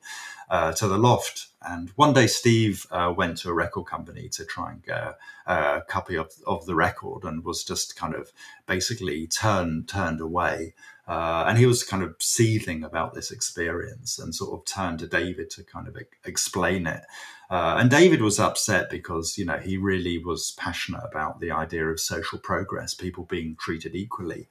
uh, 0.47 0.73
to 0.73 0.87
the 0.87 0.99
loft. 0.99 1.47
And 1.63 1.89
one 1.95 2.13
day 2.13 2.27
Steve 2.27 2.85
uh, 2.91 3.11
went 3.17 3.37
to 3.39 3.49
a 3.49 3.53
record 3.53 3.87
company 3.87 4.29
to 4.29 4.45
try 4.45 4.73
and 4.73 4.83
get 4.83 5.17
a 5.47 5.81
copy 5.87 6.15
of, 6.15 6.31
of 6.45 6.67
the 6.67 6.75
record 6.75 7.23
and 7.23 7.43
was 7.43 7.63
just 7.63 7.95
kind 7.95 8.13
of 8.13 8.31
basically 8.67 9.25
turned 9.25 9.89
turned 9.89 10.21
away. 10.21 10.75
Uh, 11.07 11.45
and 11.47 11.57
he 11.57 11.65
was 11.65 11.83
kind 11.83 12.03
of 12.03 12.15
seething 12.19 12.83
about 12.83 13.15
this 13.15 13.31
experience 13.31 14.19
and 14.19 14.35
sort 14.35 14.53
of 14.53 14.63
turned 14.65 14.99
to 14.99 15.07
David 15.07 15.49
to 15.49 15.63
kind 15.63 15.87
of 15.87 15.97
explain 16.23 16.85
it. 16.85 17.01
Uh, 17.49 17.77
and 17.79 17.89
David 17.89 18.21
was 18.21 18.39
upset 18.39 18.89
because, 18.89 19.37
you 19.37 19.45
know, 19.45 19.57
he 19.57 19.77
really 19.77 20.23
was 20.23 20.51
passionate 20.51 21.01
about 21.03 21.39
the 21.39 21.51
idea 21.51 21.87
of 21.87 21.99
social 21.99 22.37
progress, 22.37 22.93
people 22.93 23.23
being 23.23 23.55
treated 23.55 23.95
equally, 23.95 24.47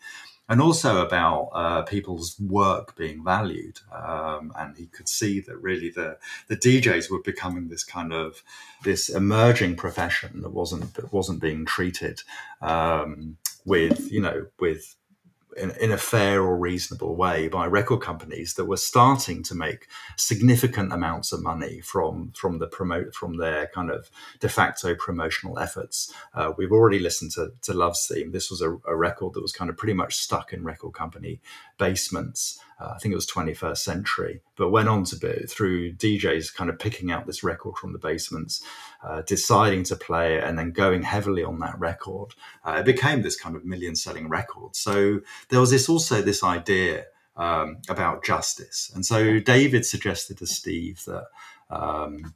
and 0.48 0.60
also 0.60 1.04
about 1.04 1.50
uh, 1.52 1.82
people's 1.82 2.38
work 2.40 2.96
being 2.96 3.22
valued. 3.22 3.78
Um, 3.92 4.52
and 4.58 4.76
he 4.76 4.86
could 4.86 5.08
see 5.08 5.40
that 5.40 5.56
really 5.58 5.90
the, 5.90 6.18
the 6.48 6.56
DJs 6.56 7.08
were 7.10 7.22
becoming 7.22 7.68
this 7.68 7.84
kind 7.84 8.12
of 8.12 8.42
this 8.82 9.08
emerging 9.08 9.76
profession 9.76 10.40
that 10.42 10.50
wasn't 10.50 10.94
that 10.94 11.12
wasn't 11.12 11.40
being 11.40 11.66
treated 11.66 12.22
um, 12.62 13.36
with, 13.64 14.10
you 14.10 14.20
know, 14.20 14.46
with 14.58 14.96
in, 15.58 15.70
in, 15.80 15.92
a 15.92 15.98
fair 15.98 16.42
or 16.42 16.56
reasonable 16.56 17.16
way 17.16 17.48
by 17.48 17.66
record 17.66 18.00
companies 18.00 18.54
that 18.54 18.66
were 18.66 18.76
starting 18.76 19.42
to 19.44 19.54
make 19.54 19.88
significant 20.16 20.92
amounts 20.92 21.32
of 21.32 21.42
money 21.42 21.80
from 21.80 22.32
from 22.32 22.58
the 22.58 22.66
promote 22.66 23.14
from 23.14 23.36
their 23.36 23.68
kind 23.74 23.90
of 23.90 24.10
de 24.40 24.48
facto 24.48 24.94
promotional 24.94 25.58
efforts. 25.58 26.12
Uh, 26.34 26.52
we've 26.56 26.72
already 26.72 26.98
listened 26.98 27.32
to, 27.32 27.52
to 27.62 27.74
Love's 27.74 28.06
Theme. 28.06 28.32
This 28.32 28.50
was 28.50 28.60
a, 28.60 28.76
a, 28.86 28.96
record 28.96 29.34
that 29.34 29.42
was 29.42 29.52
kind 29.52 29.70
of 29.70 29.76
pretty 29.76 29.94
much 29.94 30.16
stuck 30.16 30.52
in 30.52 30.64
record 30.64 30.92
company 30.92 31.40
basements. 31.78 32.58
Uh, 32.80 32.92
I 32.94 32.98
think 32.98 33.12
it 33.12 33.16
was 33.16 33.26
21st 33.26 33.78
century, 33.78 34.40
but 34.56 34.70
went 34.70 34.88
on 34.88 35.04
to 35.04 35.16
be 35.16 35.46
through 35.46 35.94
DJs 35.94 36.54
kind 36.54 36.70
of 36.70 36.78
picking 36.78 37.10
out 37.10 37.26
this 37.26 37.42
record 37.42 37.76
from 37.76 37.92
the 37.92 37.98
basements, 37.98 38.62
uh, 39.02 39.22
deciding 39.22 39.84
to 39.84 39.96
play 39.96 40.36
it, 40.36 40.44
and 40.44 40.58
then 40.58 40.70
going 40.70 41.02
heavily 41.02 41.42
on 41.42 41.58
that 41.58 41.78
record. 41.78 42.34
Uh, 42.64 42.76
it 42.80 42.84
became 42.84 43.22
this 43.22 43.38
kind 43.38 43.56
of 43.56 43.64
million 43.64 43.96
selling 43.96 44.28
record. 44.28 44.76
So 44.76 45.20
there 45.48 45.60
was 45.60 45.70
this 45.70 45.88
also 45.88 46.22
this 46.22 46.44
idea 46.44 47.06
um, 47.36 47.78
about 47.88 48.24
justice. 48.24 48.90
And 48.94 49.04
so 49.04 49.38
David 49.40 49.84
suggested 49.84 50.38
to 50.38 50.46
Steve 50.46 51.02
that. 51.06 51.24
Um, 51.70 52.34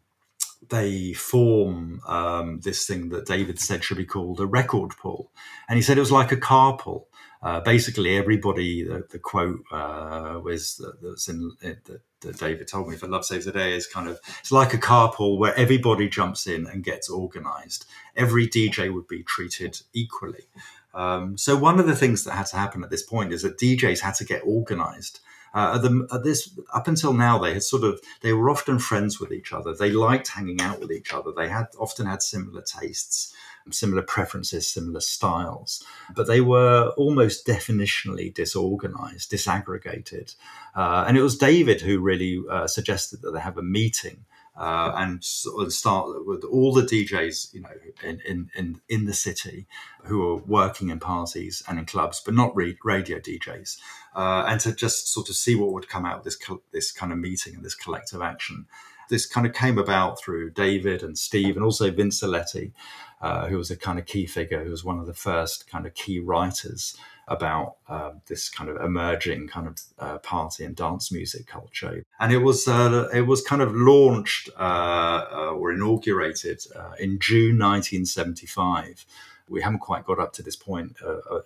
they 0.72 1.12
form 1.12 2.00
um, 2.08 2.58
this 2.60 2.84
thing 2.86 3.10
that 3.10 3.26
David 3.26 3.60
said 3.60 3.84
should 3.84 3.98
be 3.98 4.04
called 4.04 4.40
a 4.40 4.46
record 4.46 4.90
pool. 4.96 5.30
And 5.68 5.76
he 5.76 5.82
said 5.82 5.96
it 5.96 6.00
was 6.00 6.10
like 6.10 6.32
a 6.32 6.36
car 6.36 6.76
pool 6.76 7.06
uh, 7.42 7.58
basically 7.60 8.16
everybody 8.16 8.84
the, 8.84 9.04
the 9.10 9.18
quote 9.18 9.64
uh, 9.72 10.38
was 10.42 10.80
that's 11.02 11.28
in, 11.28 11.50
in 11.60 11.76
that, 11.84 12.00
that 12.20 12.38
David 12.38 12.68
told 12.68 12.88
me 12.88 12.96
for 12.96 13.08
Love 13.08 13.24
Saves 13.24 13.46
the 13.46 13.52
Day 13.52 13.74
is 13.74 13.86
kind 13.86 14.08
of 14.08 14.20
it's 14.38 14.52
like 14.52 14.72
a 14.72 14.78
carpool 14.78 15.38
where 15.38 15.54
everybody 15.56 16.08
jumps 16.08 16.46
in 16.46 16.66
and 16.66 16.84
gets 16.84 17.10
organized. 17.10 17.84
Every 18.16 18.46
DJ 18.46 18.94
would 18.94 19.08
be 19.08 19.24
treated 19.24 19.80
equally. 19.92 20.46
Um, 20.94 21.36
so 21.36 21.56
one 21.56 21.80
of 21.80 21.86
the 21.86 21.96
things 21.96 22.22
that 22.24 22.34
had 22.34 22.46
to 22.46 22.56
happen 22.56 22.84
at 22.84 22.90
this 22.90 23.02
point 23.02 23.32
is 23.32 23.42
that 23.42 23.58
DJs 23.58 24.00
had 24.00 24.14
to 24.16 24.24
get 24.24 24.42
organized. 24.44 25.18
Uh, 25.54 25.78
the, 25.78 26.20
this 26.24 26.58
up 26.72 26.88
until 26.88 27.12
now, 27.12 27.38
they 27.38 27.52
had 27.54 27.62
sort 27.62 27.84
of 27.84 28.00
they 28.20 28.32
were 28.32 28.50
often 28.50 28.78
friends 28.78 29.20
with 29.20 29.32
each 29.32 29.52
other. 29.52 29.74
They 29.74 29.90
liked 29.90 30.28
hanging 30.28 30.60
out 30.60 30.80
with 30.80 30.90
each 30.90 31.12
other. 31.12 31.32
They 31.32 31.48
had 31.48 31.66
often 31.78 32.06
had 32.06 32.22
similar 32.22 32.62
tastes 32.62 33.34
similar 33.70 34.02
preferences, 34.02 34.66
similar 34.66 35.00
styles, 35.00 35.84
but 36.14 36.26
they 36.26 36.40
were 36.40 36.92
almost 36.96 37.46
definitionally 37.46 38.32
disorganized, 38.34 39.30
disaggregated. 39.30 40.34
Uh, 40.74 41.04
and 41.06 41.16
it 41.16 41.22
was 41.22 41.38
David 41.38 41.80
who 41.80 42.00
really 42.00 42.42
uh, 42.50 42.66
suggested 42.66 43.22
that 43.22 43.30
they 43.32 43.40
have 43.40 43.58
a 43.58 43.62
meeting 43.62 44.24
uh, 44.56 44.92
and 44.96 45.24
start 45.24 46.26
with 46.26 46.44
all 46.44 46.72
the 46.72 46.82
DJs, 46.82 47.54
you 47.54 47.60
know, 47.60 47.70
in, 48.02 48.20
in, 48.26 48.50
in, 48.54 48.80
in 48.88 49.06
the 49.06 49.14
city 49.14 49.66
who 50.04 50.28
are 50.28 50.36
working 50.36 50.90
in 50.90 51.00
parties 51.00 51.62
and 51.68 51.78
in 51.78 51.86
clubs, 51.86 52.20
but 52.24 52.34
not 52.34 52.54
re- 52.54 52.76
radio 52.84 53.18
DJs, 53.18 53.78
uh, 54.14 54.44
and 54.46 54.60
to 54.60 54.74
just 54.74 55.08
sort 55.08 55.30
of 55.30 55.36
see 55.36 55.54
what 55.54 55.72
would 55.72 55.88
come 55.88 56.04
out 56.04 56.18
of 56.18 56.24
this 56.24 56.36
co- 56.36 56.62
this 56.70 56.92
kind 56.92 57.12
of 57.12 57.18
meeting 57.18 57.54
and 57.54 57.64
this 57.64 57.74
collective 57.74 58.20
action. 58.20 58.66
This 59.08 59.26
kind 59.26 59.46
of 59.46 59.52
came 59.52 59.78
about 59.78 60.20
through 60.20 60.50
David 60.50 61.02
and 61.02 61.18
Steve, 61.18 61.56
and 61.56 61.64
also 61.64 61.90
Vince 61.90 62.22
Aletti, 62.22 62.72
uh, 63.20 63.46
who 63.46 63.56
was 63.56 63.70
a 63.70 63.76
kind 63.76 63.98
of 63.98 64.06
key 64.06 64.26
figure, 64.26 64.64
who 64.64 64.70
was 64.70 64.84
one 64.84 64.98
of 64.98 65.06
the 65.06 65.14
first 65.14 65.68
kind 65.68 65.86
of 65.86 65.94
key 65.94 66.18
writers 66.18 66.94
about 67.32 67.76
uh, 67.88 68.12
this 68.26 68.50
kind 68.50 68.68
of 68.68 68.76
emerging 68.76 69.48
kind 69.48 69.66
of 69.66 69.78
uh, 69.98 70.18
party 70.18 70.64
and 70.64 70.76
dance 70.76 71.10
music 71.10 71.46
culture. 71.46 72.04
And 72.20 72.30
it 72.30 72.38
was 72.38 72.68
uh, 72.68 73.08
it 73.12 73.22
was 73.22 73.40
kind 73.42 73.62
of 73.62 73.74
launched 73.74 74.50
uh, 74.58 75.24
uh, 75.32 75.52
or 75.56 75.72
inaugurated 75.72 76.62
uh, 76.76 76.92
in 76.98 77.18
June 77.18 77.58
1975. 77.58 79.06
We 79.48 79.62
haven't 79.62 79.80
quite 79.80 80.04
got 80.04 80.18
up 80.18 80.32
to 80.34 80.42
this 80.42 80.56
point 80.56 80.96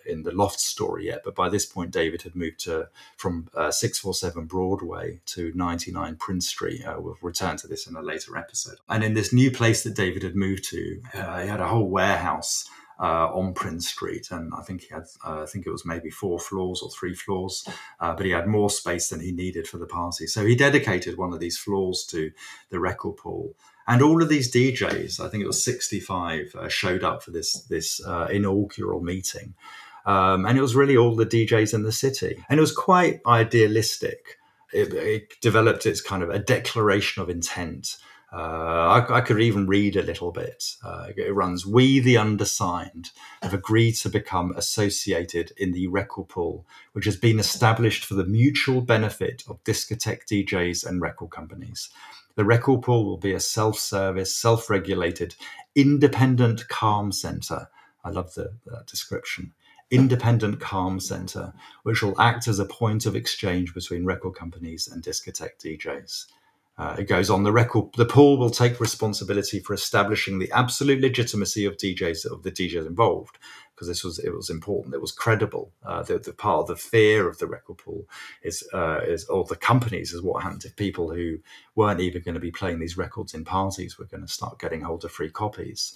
in 0.05 0.23
the 0.23 0.31
Loft 0.31 0.61
story 0.61 1.07
yet, 1.07 1.23
but 1.25 1.35
by 1.35 1.49
this 1.49 1.67
point, 1.67 1.91
David 1.91 2.23
had 2.23 2.37
moved 2.37 2.61
to 2.61 2.89
from 3.17 3.49
647 3.55 4.45
Broadway 4.45 5.19
to 5.27 5.51
99 5.57 6.15
Prince 6.17 6.47
Street. 6.47 6.83
we'll 6.99 7.17
return 7.21 7.57
to 7.57 7.67
this 7.67 7.89
in 7.89 7.97
a 7.97 8.03
later 8.03 8.37
episode. 8.37 8.77
And 8.89 9.03
in 9.03 9.15
this 9.15 9.33
new 9.33 9.51
place 9.51 9.83
that 9.83 9.97
David 9.97 10.23
had 10.23 10.37
moved 10.37 10.65
to, 10.71 11.01
he 11.13 11.19
had 11.49 11.59
a 11.59 11.67
whole 11.67 11.89
warehouse 11.89 12.69
uh, 12.99 13.29
on 13.33 13.53
Prince 13.55 13.89
Street, 13.89 14.29
and 14.31 14.53
I 14.57 14.63
think 14.63 14.83
he 14.83 14.95
had, 14.95 15.05
uh, 15.25 15.43
I 15.43 15.47
think 15.47 15.67
it 15.67 15.71
was 15.71 15.85
maybe 15.85 16.11
four 16.11 16.39
floors 16.39 16.81
or 16.83 16.91
three 16.91 17.15
floors, 17.15 17.67
uh, 18.01 18.15
but 18.15 18.25
he 18.25 18.33
had 18.33 18.47
more 18.47 18.71
space 18.71 19.09
than 19.09 19.21
he 19.21 19.33
needed 19.33 19.69
for 19.69 19.79
the 19.79 19.87
party. 19.87 20.27
So 20.27 20.47
he 20.47 20.55
dedicated 20.55 21.19
one 21.19 21.33
of 21.33 21.41
these 21.41 21.59
floors 21.59 22.05
to 22.11 22.31
the 22.71 22.81
record 22.81 23.19
pool, 23.19 23.55
and 23.87 24.03
all 24.03 24.23
of 24.23 24.29
these 24.29 24.53
DJs, 24.53 25.21
I 25.21 25.29
think 25.29 25.43
it 25.43 25.47
was 25.47 25.63
sixty-five, 25.63 26.55
uh, 26.59 26.69
showed 26.69 27.05
up 27.05 27.23
for 27.23 27.31
this 27.31 27.61
this 27.63 28.05
uh, 28.05 28.29
inaugural 28.31 29.03
meeting, 29.03 29.55
um, 30.07 30.47
and 30.47 30.57
it 30.57 30.63
was 30.63 30.77
really 30.77 30.97
all 30.97 31.15
the 31.15 31.27
DJs 31.27 31.75
in 31.75 31.83
the 31.83 31.93
city, 31.93 32.43
and 32.49 32.59
it 32.59 32.63
was 32.63 32.73
quite 32.73 33.21
idealistic. 33.27 34.39
It, 34.73 34.93
it 34.93 35.41
developed 35.41 35.87
its 35.87 36.01
kind 36.01 36.23
of 36.25 36.31
a 36.31 36.41
declaration 36.41 37.23
of 37.23 37.31
intent 37.31 37.99
uh, 38.33 38.37
I, 39.09 39.19
I, 39.19 39.21
could 39.21 39.41
even 39.41 39.69
read 39.69 39.95
a 39.95 40.03
little 40.03 40.33
bit. 40.33 40.75
Uh, 40.85 41.09
it 41.17 41.33
runs 41.33 41.65
We, 41.65 42.01
the 42.01 42.19
undersigned, 42.19 43.11
have 43.41 43.55
agreed 43.55 43.93
to 43.97 44.09
become 44.09 44.53
associated 44.57 45.53
in 45.57 45.71
the 45.71 45.87
record 45.87 46.29
pool, 46.29 46.67
which 46.93 47.05
has 47.05 47.17
been 47.17 47.39
established 47.39 48.05
for 48.05 48.15
the 48.15 48.25
mutual 48.25 48.81
benefit 48.81 49.45
of 49.49 49.63
discotheque 49.63 50.27
DJs 50.27 50.85
and 50.85 51.01
record 51.01 51.31
companies. 51.31 51.89
The 52.35 52.45
record 52.45 52.83
pool 52.83 53.07
will 53.07 53.17
be 53.17 53.33
a 53.33 53.41
self 53.41 53.79
service, 53.79 54.37
self 54.37 54.69
regulated, 54.69 55.37
independent 55.77 56.67
calm 56.69 57.13
center. 57.13 57.69
I 58.05 58.11
love 58.11 58.35
the 58.35 58.51
description. 58.87 59.53
Independent 59.91 60.59
calm 60.59 60.99
center, 60.99 61.53
which 61.85 62.03
will 62.03 62.21
act 62.21 62.49
as 62.49 62.59
a 62.59 62.65
point 62.65 63.07
of 63.07 63.15
exchange 63.15 63.73
between 63.73 64.05
record 64.05 64.35
companies 64.35 64.89
and 64.89 65.01
discotheque 65.01 65.59
DJs. 65.65 66.27
Uh, 66.79 66.97
it 66.99 67.05
goes 67.05 67.31
on 67.31 67.43
the 67.43 67.53
record. 67.53 67.87
The 67.97 68.05
pool 68.05 68.37
will 68.37 68.51
take 68.51 68.81
responsibility 68.81 69.61
for 69.61 69.73
establishing 69.73 70.39
the 70.39 70.51
absolute 70.53 71.01
legitimacy 71.01 71.65
of 71.65 71.79
DJs 71.79 72.31
of 72.31 72.43
the 72.43 72.53
DJs 72.53 72.87
involved, 72.87 73.39
because 73.75 73.89
this 73.89 74.05
was 74.05 74.19
it 74.19 74.35
was 74.35 74.51
important. 74.51 74.95
It 74.95 75.01
was 75.01 75.13
credible. 75.13 75.73
Uh, 75.85 76.03
the, 76.03 76.19
the, 76.19 76.35
part 76.35 76.61
of 76.61 76.67
the 76.67 76.77
fear 76.77 77.29
of 77.29 77.39
the 77.39 77.47
record 77.47 77.79
pool 77.79 78.07
is 78.43 78.63
uh, 78.75 79.01
is 79.07 79.25
or 79.27 79.45
the 79.45 79.57
companies 79.57 80.13
is 80.13 80.21
what 80.21 80.43
happened 80.43 80.67
if 80.67 80.77
people 80.77 81.15
who 81.15 81.39
weren't 81.77 82.01
even 82.01 82.23
going 82.23 82.35
to 82.35 82.41
be 82.41 82.51
playing 82.51 82.79
these 82.79 82.99
records 82.99 83.33
in 83.33 83.45
parties 83.45 83.99
were 83.99 84.05
going 84.05 84.27
to 84.27 84.33
start 84.33 84.59
getting 84.59 84.83
hold 84.83 85.05
of 85.05 85.13
free 85.13 85.31
copies. 85.31 85.95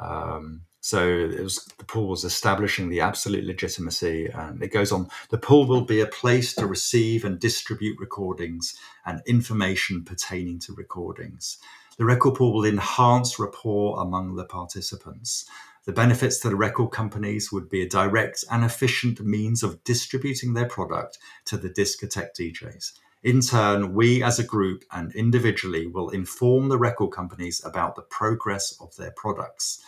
Um, 0.00 0.62
so 0.84 1.08
it 1.08 1.40
was 1.40 1.64
the 1.78 1.84
pool 1.84 2.08
was 2.08 2.24
establishing 2.24 2.90
the 2.90 3.00
absolute 3.00 3.46
legitimacy, 3.46 4.26
and 4.26 4.62
it 4.62 4.70
goes 4.70 4.92
on. 4.92 5.08
The 5.30 5.38
pool 5.38 5.66
will 5.66 5.86
be 5.86 6.02
a 6.02 6.06
place 6.06 6.52
to 6.56 6.66
receive 6.66 7.24
and 7.24 7.40
distribute 7.40 7.98
recordings 7.98 8.74
and 9.06 9.22
information 9.24 10.04
pertaining 10.04 10.58
to 10.58 10.74
recordings. 10.74 11.56
The 11.96 12.04
record 12.04 12.34
pool 12.34 12.52
will 12.52 12.66
enhance 12.66 13.38
rapport 13.38 13.98
among 13.98 14.34
the 14.34 14.44
participants. 14.44 15.46
The 15.86 15.92
benefits 15.92 16.38
to 16.40 16.50
the 16.50 16.56
record 16.56 16.90
companies 16.90 17.50
would 17.50 17.70
be 17.70 17.80
a 17.80 17.88
direct 17.88 18.44
and 18.50 18.62
efficient 18.62 19.20
means 19.20 19.62
of 19.62 19.82
distributing 19.84 20.52
their 20.52 20.68
product 20.68 21.16
to 21.46 21.56
the 21.56 21.70
discotheque 21.70 22.34
DJs. 22.38 22.92
In 23.22 23.40
turn, 23.40 23.94
we 23.94 24.22
as 24.22 24.38
a 24.38 24.44
group 24.44 24.84
and 24.92 25.14
individually 25.14 25.86
will 25.86 26.10
inform 26.10 26.68
the 26.68 26.76
record 26.76 27.10
companies 27.10 27.64
about 27.64 27.96
the 27.96 28.02
progress 28.02 28.76
of 28.82 28.94
their 28.96 29.12
products. 29.12 29.82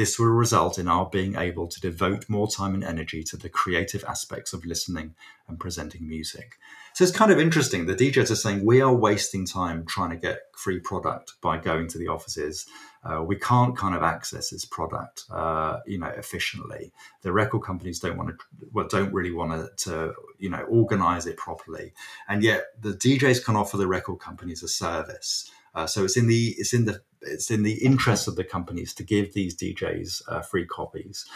This 0.00 0.18
will 0.18 0.28
result 0.28 0.78
in 0.78 0.88
our 0.88 1.04
being 1.04 1.36
able 1.36 1.68
to 1.68 1.78
devote 1.78 2.24
more 2.26 2.48
time 2.48 2.72
and 2.72 2.82
energy 2.82 3.22
to 3.24 3.36
the 3.36 3.50
creative 3.50 4.02
aspects 4.04 4.54
of 4.54 4.64
listening 4.64 5.14
and 5.46 5.60
presenting 5.60 6.08
music. 6.08 6.58
So 6.94 7.04
it's 7.04 7.12
kind 7.12 7.30
of 7.30 7.38
interesting. 7.38 7.84
The 7.84 7.94
DJs 7.94 8.30
are 8.30 8.34
saying 8.34 8.64
we 8.64 8.80
are 8.80 8.94
wasting 8.94 9.44
time 9.44 9.84
trying 9.84 10.08
to 10.08 10.16
get 10.16 10.44
free 10.56 10.80
product 10.80 11.34
by 11.42 11.58
going 11.58 11.86
to 11.88 11.98
the 11.98 12.08
offices. 12.08 12.64
Uh, 13.04 13.22
we 13.22 13.36
can't 13.36 13.76
kind 13.76 13.94
of 13.94 14.02
access 14.02 14.48
this 14.48 14.64
product, 14.64 15.24
uh, 15.30 15.80
you 15.86 15.98
know, 15.98 16.06
efficiently. 16.16 16.92
The 17.20 17.32
record 17.32 17.60
companies 17.60 18.00
don't 18.00 18.16
want 18.16 18.30
to, 18.30 18.36
well, 18.72 18.88
don't 18.88 19.12
really 19.12 19.32
want 19.32 19.76
to, 19.80 20.14
you 20.38 20.48
know, 20.48 20.62
organize 20.62 21.26
it 21.26 21.36
properly, 21.36 21.92
and 22.26 22.42
yet 22.42 22.68
the 22.80 22.94
DJs 22.94 23.44
can 23.44 23.54
offer 23.54 23.76
the 23.76 23.86
record 23.86 24.18
companies 24.18 24.62
a 24.62 24.68
service. 24.68 25.50
Uh, 25.74 25.86
so 25.86 26.04
it's 26.04 26.16
in 26.16 26.26
the 26.26 26.54
it's 26.58 26.72
in 26.72 26.84
the 26.84 27.00
it's 27.22 27.50
in 27.50 27.62
the 27.62 27.84
interest 27.84 28.26
of 28.28 28.36
the 28.36 28.44
companies 28.44 28.94
to 28.94 29.02
give 29.02 29.34
these 29.34 29.56
DJs 29.56 30.22
uh, 30.28 30.40
free 30.40 30.66
copies. 30.66 31.26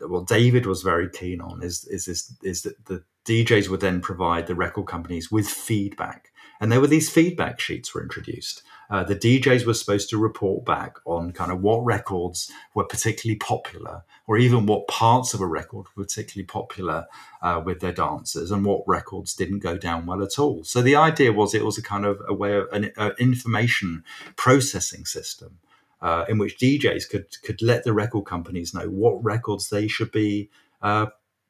What 0.00 0.26
David 0.26 0.66
was 0.66 0.82
very 0.82 1.08
keen 1.08 1.40
on 1.40 1.62
is 1.62 1.84
is 1.86 2.06
this 2.06 2.34
is 2.42 2.62
that 2.62 2.84
the 2.86 3.04
DJs 3.26 3.68
would 3.68 3.80
then 3.80 4.00
provide 4.00 4.46
the 4.46 4.54
record 4.54 4.86
companies 4.86 5.30
with 5.30 5.46
feedback, 5.46 6.32
and 6.58 6.72
there 6.72 6.80
were 6.80 6.86
these 6.86 7.10
feedback 7.10 7.60
sheets 7.60 7.94
were 7.94 8.02
introduced. 8.02 8.62
Uh, 8.90 9.04
the 9.04 9.14
DJs 9.14 9.66
were 9.66 9.74
supposed 9.74 10.10
to 10.10 10.18
report 10.18 10.64
back 10.64 10.96
on 11.04 11.32
kind 11.32 11.52
of 11.52 11.60
what 11.60 11.84
records 11.84 12.50
were 12.74 12.84
particularly 12.84 13.36
popular, 13.36 14.02
or 14.26 14.38
even 14.38 14.66
what 14.66 14.88
parts 14.88 15.34
of 15.34 15.40
a 15.40 15.46
record 15.46 15.86
were 15.94 16.04
particularly 16.04 16.46
popular 16.46 17.06
uh, 17.42 17.60
with 17.64 17.80
their 17.80 17.92
dancers, 17.92 18.50
and 18.50 18.64
what 18.64 18.82
records 18.86 19.34
didn't 19.34 19.60
go 19.60 19.76
down 19.76 20.06
well 20.06 20.22
at 20.22 20.38
all. 20.38 20.64
So 20.64 20.80
the 20.80 20.96
idea 20.96 21.32
was 21.32 21.54
it 21.54 21.64
was 21.64 21.78
a 21.78 21.82
kind 21.82 22.06
of 22.06 22.20
a 22.26 22.34
way 22.34 22.54
of 22.54 22.68
an 22.72 22.90
information 23.18 24.04
processing 24.36 25.04
system. 25.04 25.58
Uh, 26.02 26.24
in 26.30 26.38
which 26.38 26.56
DJs 26.56 27.10
could 27.10 27.42
could 27.42 27.60
let 27.60 27.84
the 27.84 27.92
record 27.92 28.24
companies 28.24 28.72
know 28.72 28.86
what 28.86 29.22
records 29.22 29.68
they 29.68 29.86
should 29.86 30.10
be 30.10 30.48
uh, 30.80 31.04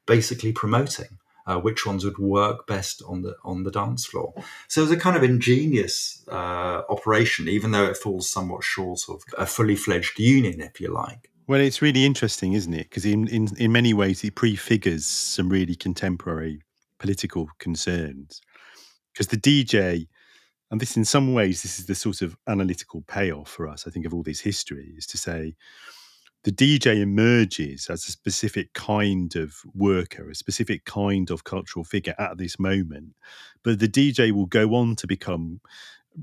basically 0.07 0.51
promoting 0.51 1.20
uh, 1.51 1.59
which 1.59 1.85
ones 1.85 2.05
would 2.05 2.19
work 2.19 2.67
best 2.67 3.03
on 3.09 3.23
the 3.23 3.35
on 3.43 3.65
the 3.65 3.71
dance 3.73 4.07
floor. 4.07 4.33
So 4.69 4.83
it's 4.83 4.93
a 4.93 4.97
kind 4.97 5.17
of 5.17 5.25
ingenious 5.25 6.25
uh, 6.31 6.83
operation, 6.89 7.49
even 7.49 7.73
though 7.73 7.85
it 7.85 7.97
falls 7.97 8.31
somewhat 8.31 8.63
short 8.63 9.01
of 9.09 9.23
a 9.37 9.47
fully 9.47 9.75
fledged 9.75 10.19
union, 10.19 10.61
if 10.61 10.81
you 10.81 10.93
like. 10.93 11.29
Well, 11.49 11.61
it's 11.61 11.83
really 11.83 12.05
interesting, 12.05 12.53
isn't 12.53 12.73
it? 12.73 12.89
Because 12.89 13.05
in, 13.05 13.27
in 13.27 13.49
in 13.57 13.73
many 13.73 13.93
ways, 13.93 14.23
it 14.23 14.37
prefigures 14.37 15.07
some 15.07 15.49
really 15.49 15.75
contemporary 15.75 16.63
political 16.99 17.49
concerns. 17.59 18.41
Because 19.13 19.27
the 19.27 19.37
DJ, 19.37 20.07
and 20.71 20.81
this 20.81 20.97
in 20.97 21.05
some 21.05 21.35
ways, 21.35 21.63
this 21.63 21.81
is 21.81 21.87
the 21.87 21.97
sort 21.97 22.23
of 22.23 22.37
analytical 22.47 23.03
payoff 23.09 23.49
for 23.49 23.67
us. 23.67 23.89
I 23.89 23.91
think 23.91 24.07
of 24.07 24.15
all 24.15 24.23
this 24.23 24.41
history 24.41 24.95
is 24.97 25.07
to 25.09 25.19
say 25.19 25.57
the 26.45 26.53
DJ 26.53 27.01
emerges 27.01 27.89
as 27.91 28.07
a 28.07 28.11
specific 28.13 28.73
kind 28.73 29.37
of 29.37 29.57
worker, 29.75 30.31
a 30.31 30.35
specific 30.35 30.85
kind 30.85 31.31
of 31.31 31.45
cultural 31.45 31.85
figure 31.85 32.15
at 32.19 32.39
this 32.39 32.59
moment. 32.59 33.15
But 33.63 33.79
the 33.79 33.89
DJ 33.89 34.33
will 34.33 34.47
go 34.47 34.75
on 34.75 34.97
to 34.97 35.07
become 35.07 35.61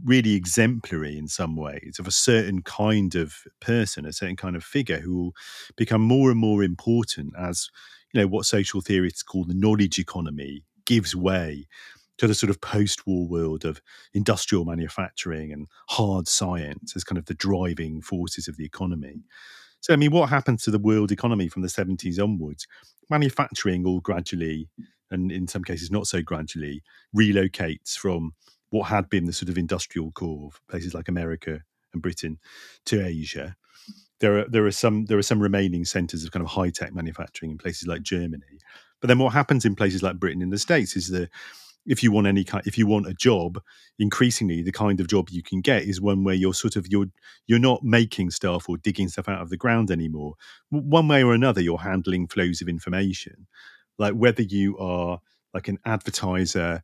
really 0.03 0.34
exemplary 0.34 1.18
in 1.18 1.28
some 1.28 1.55
ways 1.55 1.97
of 1.99 2.07
a 2.07 2.11
certain 2.11 2.61
kind 2.61 3.15
of 3.15 3.36
person, 3.61 4.05
a 4.05 4.13
certain 4.13 4.36
kind 4.36 4.55
of 4.55 4.63
figure 4.63 4.99
who 4.99 5.15
will 5.15 5.34
become 5.76 6.01
more 6.01 6.30
and 6.30 6.39
more 6.39 6.63
important 6.63 7.34
as, 7.39 7.70
you 8.13 8.20
know, 8.20 8.28
what 8.28 8.45
social 8.45 8.82
theorists 8.82 9.24
call 9.24 9.45
the 9.45 9.53
knowledge 9.53 9.97
economy 9.97 10.63
gives 10.86 11.15
way 11.15 11.68
to 12.18 12.28
the 12.28 12.34
sort 12.36 12.49
of 12.49 12.59
post-war 12.61 13.28
world 13.28 13.63
of 13.63 13.82
industrial 14.13 14.65
manufacturing 14.65 15.53
and 15.53 15.68
hard 15.89 16.28
science 16.28 16.95
as 16.95 17.03
kind 17.03 17.18
of 17.18 17.26
the 17.26 17.34
driving 17.36 18.01
forces 18.01 18.47
of 18.47 18.57
the 18.57 18.65
economy. 18.65 19.22
So, 19.88 19.93
I 19.93 19.95
mean, 19.95 20.11
what 20.11 20.27
happened 20.27 20.59
to 20.63 20.71
the 20.71 20.79
world 20.79 21.13
economy 21.13 21.47
from 21.47 21.61
the 21.61 21.69
70s 21.69 22.21
onwards? 22.21 22.67
Manufacturing 23.09 23.85
all 23.85 24.01
gradually, 24.01 24.67
and 25.11 25.31
in 25.31 25.47
some 25.47 25.63
cases 25.63 25.89
not 25.89 26.07
so 26.07 26.21
gradually, 26.21 26.83
relocates 27.15 27.95
from 27.95 28.33
what 28.69 28.89
had 28.89 29.09
been 29.09 29.23
the 29.23 29.31
sort 29.31 29.47
of 29.47 29.57
industrial 29.57 30.11
core 30.11 30.47
of 30.47 30.59
places 30.67 30.93
like 30.93 31.07
America 31.07 31.61
and 31.93 32.01
Britain 32.01 32.38
to 32.88 33.01
Asia. 33.01 33.55
There 34.19 34.39
are 34.39 34.45
there 34.49 34.65
are 34.65 34.71
some 34.71 35.05
there 35.05 35.19
are 35.19 35.21
some 35.21 35.41
remaining 35.41 35.85
centres 35.85 36.25
of 36.25 36.31
kind 36.31 36.43
of 36.43 36.51
high 36.51 36.69
tech 36.69 36.93
manufacturing 36.93 37.51
in 37.51 37.57
places 37.57 37.88
like 37.88 38.01
Germany, 38.01 38.59
but 38.99 39.07
then 39.07 39.19
what 39.19 39.31
happens 39.31 39.63
in 39.63 39.73
places 39.73 40.03
like 40.03 40.19
Britain 40.19 40.41
and 40.41 40.51
the 40.51 40.57
States 40.57 40.97
is 40.97 41.07
the 41.07 41.29
if 41.88 42.03
you 42.03 42.11
want 42.11 42.27
any 42.27 42.43
kind 42.43 42.65
if 42.67 42.77
you 42.77 42.85
want 42.85 43.07
a 43.07 43.13
job 43.13 43.59
increasingly 43.97 44.61
the 44.61 44.71
kind 44.71 44.99
of 44.99 45.07
job 45.07 45.29
you 45.29 45.41
can 45.41 45.61
get 45.61 45.83
is 45.83 45.99
one 45.99 46.23
where 46.23 46.35
you're 46.35 46.53
sort 46.53 46.75
of 46.75 46.85
you're 46.88 47.07
you're 47.47 47.59
not 47.59 47.83
making 47.83 48.29
stuff 48.29 48.69
or 48.69 48.77
digging 48.77 49.07
stuff 49.07 49.27
out 49.27 49.41
of 49.41 49.49
the 49.49 49.57
ground 49.57 49.89
anymore. 49.89 50.33
One 50.69 51.07
way 51.07 51.23
or 51.23 51.33
another 51.33 51.61
you're 51.61 51.77
handling 51.77 52.27
flows 52.27 52.61
of 52.61 52.67
information. 52.67 53.47
Like 53.97 54.13
whether 54.13 54.43
you 54.43 54.77
are 54.77 55.19
like 55.53 55.67
an 55.67 55.79
advertiser 55.85 56.83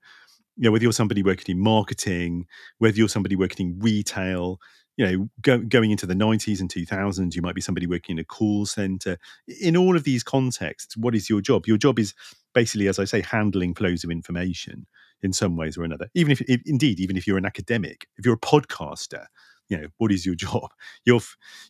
you 0.55 0.63
know 0.63 0.71
whether 0.71 0.83
you're 0.83 0.93
somebody 0.93 1.23
working 1.23 1.55
in 1.55 1.61
marketing 1.61 2.45
whether 2.77 2.95
you're 2.95 3.09
somebody 3.09 3.35
working 3.35 3.67
in 3.67 3.79
retail 3.79 4.59
you 4.97 5.05
know 5.05 5.29
go, 5.41 5.59
going 5.59 5.91
into 5.91 6.05
the 6.05 6.13
90s 6.13 6.59
and 6.59 6.71
2000s 6.71 7.35
you 7.35 7.41
might 7.41 7.55
be 7.55 7.61
somebody 7.61 7.87
working 7.87 8.17
in 8.17 8.19
a 8.19 8.25
call 8.25 8.65
center. 8.65 9.17
In 9.61 9.75
all 9.77 9.95
of 9.95 10.03
these 10.03 10.23
contexts 10.23 10.97
what 10.97 11.15
is 11.15 11.29
your 11.29 11.41
job? 11.41 11.65
Your 11.65 11.77
job 11.77 11.99
is 11.99 12.13
basically 12.53 12.87
as 12.87 12.99
i 12.99 13.05
say 13.05 13.21
handling 13.21 13.73
flows 13.73 14.03
of 14.03 14.11
information 14.11 14.85
in 15.21 15.33
some 15.33 15.55
ways 15.55 15.77
or 15.77 15.83
another. 15.83 16.09
Even 16.13 16.31
if, 16.31 16.41
if 16.41 16.61
indeed 16.65 16.99
even 16.99 17.17
if 17.17 17.25
you're 17.25 17.37
an 17.37 17.45
academic 17.45 18.07
if 18.17 18.25
you're 18.25 18.35
a 18.35 18.39
podcaster 18.39 19.25
you 19.69 19.77
know 19.77 19.87
what 19.97 20.11
is 20.11 20.25
your 20.25 20.35
job? 20.45 20.69
You're 21.05 21.21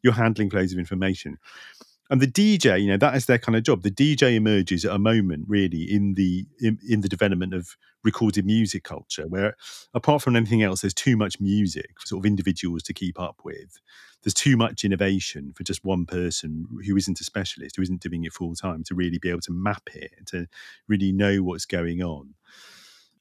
you're 0.01 0.13
handling 0.13 0.49
flows 0.49 0.73
of 0.73 0.79
information 0.79 1.37
and 2.13 2.21
the 2.21 2.27
DJ, 2.27 2.79
you 2.79 2.89
know, 2.89 2.97
that 2.97 3.15
is 3.15 3.25
their 3.25 3.39
kind 3.39 3.55
of 3.55 3.63
job. 3.63 3.81
The 3.81 3.89
DJ 3.89 4.35
emerges 4.35 4.85
at 4.85 4.93
a 4.93 4.99
moment, 4.99 5.45
really, 5.47 5.91
in 5.91 6.13
the 6.13 6.45
in, 6.59 6.77
in, 6.87 7.01
the 7.01 7.09
development 7.09 7.55
of 7.55 7.75
recorded 8.03 8.45
music 8.45 8.83
culture, 8.83 9.27
where 9.27 9.57
apart 9.95 10.21
from 10.21 10.35
anything 10.35 10.61
else, 10.61 10.81
there's 10.81 10.93
too 10.93 11.17
much 11.17 11.41
music 11.41 11.89
for 11.99 12.05
sort 12.05 12.21
of 12.21 12.27
individuals 12.27 12.83
to 12.83 12.93
keep 12.93 13.19
up 13.19 13.41
with. 13.43 13.79
There's 14.21 14.35
too 14.35 14.55
much 14.55 14.85
innovation 14.85 15.53
for 15.55 15.63
just 15.63 15.83
one 15.83 16.05
person 16.05 16.67
who 16.85 16.95
isn't 16.97 17.19
a 17.19 17.23
specialist, 17.23 17.77
who 17.77 17.81
isn't 17.81 18.03
doing 18.03 18.25
it 18.25 18.33
full 18.33 18.53
time, 18.53 18.83
to 18.83 18.93
really 18.93 19.17
be 19.17 19.31
able 19.31 19.41
to 19.41 19.51
map 19.51 19.89
it, 19.95 20.11
to 20.27 20.45
really 20.87 21.11
know 21.11 21.41
what's 21.41 21.65
going 21.65 22.03
on. 22.03 22.35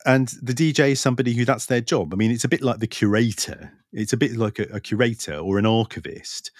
And 0.04 0.28
the 0.42 0.52
DJ 0.52 0.90
is 0.90 1.00
somebody 1.00 1.32
who 1.32 1.46
that's 1.46 1.64
their 1.64 1.80
job. 1.80 2.12
I 2.12 2.18
mean, 2.18 2.30
it's 2.30 2.44
a 2.44 2.48
bit 2.48 2.60
like 2.60 2.80
the 2.80 2.86
curator. 2.86 3.72
It's 3.90 4.12
a 4.12 4.18
bit 4.18 4.36
like 4.36 4.58
a, 4.58 4.64
a 4.64 4.80
curator 4.80 5.38
or 5.38 5.58
an 5.58 5.64
archivist 5.64 6.50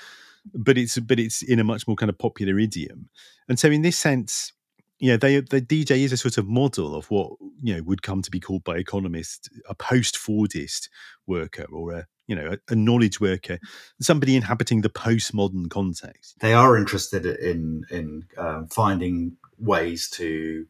but 0.55 0.79
it's 0.79 0.99
but 0.99 1.19
it's 1.19 1.43
in 1.43 1.59
a 1.59 1.65
much 1.65 1.87
more 1.87 1.97
kind 1.97 2.11
of 2.11 2.19
popular 2.19 2.59
idiom. 2.59 3.09
And 3.49 3.59
so 3.59 3.71
in 3.71 3.83
this 3.83 3.97
sense, 3.97 4.53
you 4.99 5.11
know, 5.11 5.17
they 5.17 5.41
the 5.41 5.61
DJ 5.61 5.99
is 5.99 6.13
a 6.13 6.17
sort 6.17 6.39
of 6.39 6.47
model 6.47 6.95
of 6.95 7.11
what 7.11 7.33
you 7.63 7.75
know 7.75 7.83
would 7.83 8.03
come 8.03 8.23
to 8.23 8.31
be 8.31 8.41
called 8.41 8.65
by 8.65 8.77
economists 8.77 9.49
a 9.69 9.75
post-Fordist 9.75 10.89
worker 11.27 11.67
or 11.73 11.93
a 11.93 12.07
you 12.27 12.37
know 12.37 12.53
a, 12.53 12.73
a 12.73 12.77
knowledge 12.77 13.21
worker, 13.21 13.59
somebody 14.01 14.37
inhabiting 14.37 14.83
the 14.83 14.89
postmodern 14.89 15.69
context. 15.71 16.37
They 16.41 16.55
are 16.55 16.77
interested 16.77 17.27
in 17.27 17.85
in 17.91 18.25
um, 18.39 18.69
finding 18.69 19.37
ways 19.59 20.09
to 20.11 20.67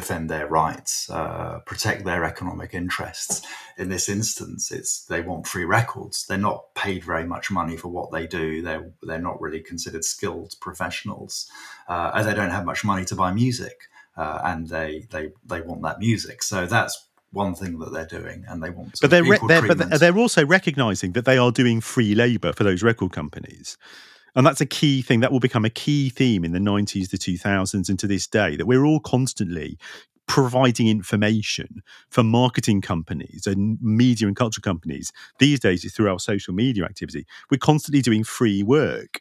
defend 0.00 0.30
their 0.30 0.46
rights, 0.46 1.10
uh, 1.10 1.58
protect 1.66 2.04
their 2.04 2.24
economic 2.24 2.72
interests. 2.72 3.42
In 3.76 3.88
this 3.88 4.08
instance, 4.08 4.70
it's 4.70 5.04
they 5.06 5.22
want 5.22 5.46
free 5.46 5.64
records. 5.64 6.26
They're 6.26 6.38
not 6.50 6.74
paid 6.74 7.02
very 7.04 7.26
much 7.26 7.50
money 7.50 7.76
for 7.76 7.88
what 7.88 8.12
they 8.12 8.26
do. 8.26 8.62
They're 8.62 8.90
they're 9.02 9.26
not 9.30 9.40
really 9.40 9.60
considered 9.60 10.04
skilled 10.04 10.54
professionals, 10.60 11.50
uh, 11.88 12.12
and 12.14 12.28
they 12.28 12.34
don't 12.34 12.50
have 12.50 12.64
much 12.64 12.84
money 12.84 13.04
to 13.06 13.14
buy 13.14 13.32
music. 13.32 13.76
Uh, 14.16 14.40
and 14.44 14.68
they 14.68 15.06
they 15.10 15.30
they 15.46 15.60
want 15.60 15.82
that 15.82 15.98
music. 15.98 16.42
So 16.42 16.66
that's 16.66 16.94
one 17.30 17.54
thing 17.54 17.78
that 17.80 17.92
they're 17.92 18.20
doing, 18.20 18.44
and 18.48 18.62
they 18.62 18.70
want. 18.70 19.00
But 19.00 19.10
they're, 19.10 19.24
re- 19.24 19.38
they're 19.46 19.66
but 19.66 20.00
they're 20.00 20.16
also 20.16 20.46
recognizing 20.46 21.12
that 21.12 21.24
they 21.24 21.38
are 21.38 21.52
doing 21.52 21.80
free 21.80 22.14
labor 22.14 22.52
for 22.52 22.64
those 22.64 22.82
record 22.82 23.12
companies. 23.12 23.76
And 24.38 24.46
that's 24.46 24.60
a 24.60 24.66
key 24.66 25.02
thing 25.02 25.18
that 25.18 25.32
will 25.32 25.40
become 25.40 25.64
a 25.64 25.70
key 25.70 26.10
theme 26.10 26.44
in 26.44 26.52
the 26.52 26.60
90s, 26.60 27.10
the 27.10 27.18
2000s, 27.18 27.88
and 27.88 27.98
to 27.98 28.06
this 28.06 28.28
day 28.28 28.54
that 28.54 28.66
we're 28.66 28.84
all 28.84 29.00
constantly 29.00 29.76
providing 30.28 30.86
information 30.86 31.82
for 32.08 32.22
marketing 32.22 32.80
companies 32.80 33.48
and 33.48 33.82
media 33.82 34.28
and 34.28 34.36
culture 34.36 34.60
companies. 34.60 35.12
These 35.40 35.58
days, 35.58 35.84
it's 35.84 35.96
through 35.96 36.08
our 36.08 36.20
social 36.20 36.54
media 36.54 36.84
activity. 36.84 37.26
We're 37.50 37.58
constantly 37.58 38.00
doing 38.00 38.22
free 38.22 38.62
work 38.62 39.20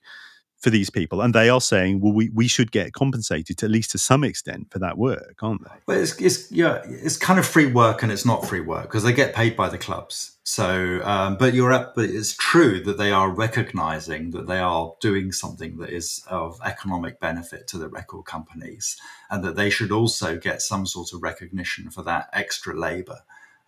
for 0.60 0.70
these 0.70 0.90
people, 0.90 1.22
and 1.22 1.34
they 1.34 1.50
are 1.50 1.62
saying, 1.62 2.02
"Well, 2.02 2.14
we, 2.14 2.30
we 2.30 2.48
should 2.48 2.72
get 2.72 2.94
compensated 2.94 3.64
at 3.64 3.70
least 3.70 3.92
to 3.92 3.98
some 3.98 4.24
extent 4.24 4.72
for 4.72 4.80
that 4.80 4.98
work, 4.98 5.36
aren't 5.42 5.64
they?" 5.64 5.76
Well, 5.86 6.00
it's, 6.00 6.20
it's 6.22 6.52
yeah, 6.52 6.82
it's 6.86 7.18
kind 7.18 7.40
of 7.40 7.46
free 7.46 7.72
work, 7.72 8.04
and 8.04 8.12
it's 8.12 8.26
not 8.26 8.48
free 8.48 8.62
work 8.62 8.84
because 8.84 9.04
they 9.04 9.14
get 9.14 9.36
paid 9.36 9.56
by 9.56 9.70
the 9.70 9.78
clubs. 9.78 10.38
So, 10.44 11.02
um, 11.04 11.36
but 11.36 11.54
you're 11.54 11.74
up, 11.74 11.94
but 11.94 12.06
it's 12.06 12.34
true 12.34 12.82
that 12.84 12.98
they 12.98 13.12
are 13.12 13.30
recognizing 13.30 14.32
that 14.32 14.48
they 14.48 14.60
are 14.60 14.94
doing 15.02 15.34
something 15.34 15.76
that 15.80 15.90
is 15.90 16.24
of 16.30 16.58
economic 16.64 17.20
benefit 17.20 17.68
to 17.68 17.78
the 17.78 17.90
record 17.90 18.24
companies 18.24 18.96
and 19.30 19.44
that 19.44 19.58
they 19.58 19.70
should 19.70 19.92
also 19.92 20.38
get 20.38 20.62
some 20.62 20.86
sort 20.86 21.12
of 21.12 21.22
recognition 21.22 21.90
for 21.90 22.02
that 22.04 22.30
extra 22.32 22.74
labor. 22.74 23.20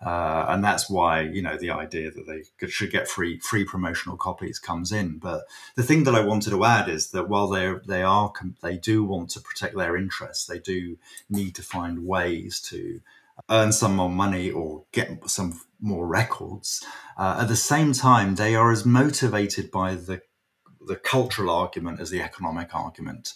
Uh, 0.01 0.45
and 0.47 0.63
that's 0.63 0.89
why 0.89 1.21
you 1.21 1.41
know 1.41 1.57
the 1.57 1.71
idea 1.71 2.09
that 2.09 2.25
they 2.25 2.67
should 2.67 2.91
get 2.91 3.07
free 3.07 3.37
free 3.39 3.65
promotional 3.65 4.15
copies 4.15 4.57
comes 4.57 4.93
in. 4.93 5.17
But 5.17 5.43
the 5.75 5.83
thing 5.83 6.05
that 6.05 6.15
I 6.15 6.23
wanted 6.23 6.51
to 6.51 6.63
add 6.63 6.87
is 6.87 7.11
that 7.11 7.27
while 7.27 7.49
they 7.49 7.73
they 7.85 8.03
are 8.03 8.31
they 8.61 8.77
do 8.77 9.03
want 9.03 9.29
to 9.31 9.41
protect 9.41 9.75
their 9.75 9.97
interests, 9.97 10.45
they 10.45 10.59
do 10.59 10.97
need 11.29 11.53
to 11.55 11.63
find 11.63 12.05
ways 12.05 12.61
to 12.69 13.01
earn 13.49 13.71
some 13.71 13.95
more 13.95 14.09
money 14.09 14.49
or 14.49 14.83
get 14.93 15.29
some 15.29 15.59
more 15.81 16.07
records. 16.07 16.83
Uh, 17.17 17.39
at 17.41 17.47
the 17.47 17.55
same 17.55 17.93
time, 17.93 18.35
they 18.35 18.55
are 18.55 18.71
as 18.71 18.85
motivated 18.85 19.69
by 19.69 19.95
the 19.95 20.21
the 20.87 20.95
cultural 20.95 21.49
argument 21.49 21.99
as 21.99 22.09
the 22.09 22.21
economic 22.21 22.73
argument. 22.73 23.33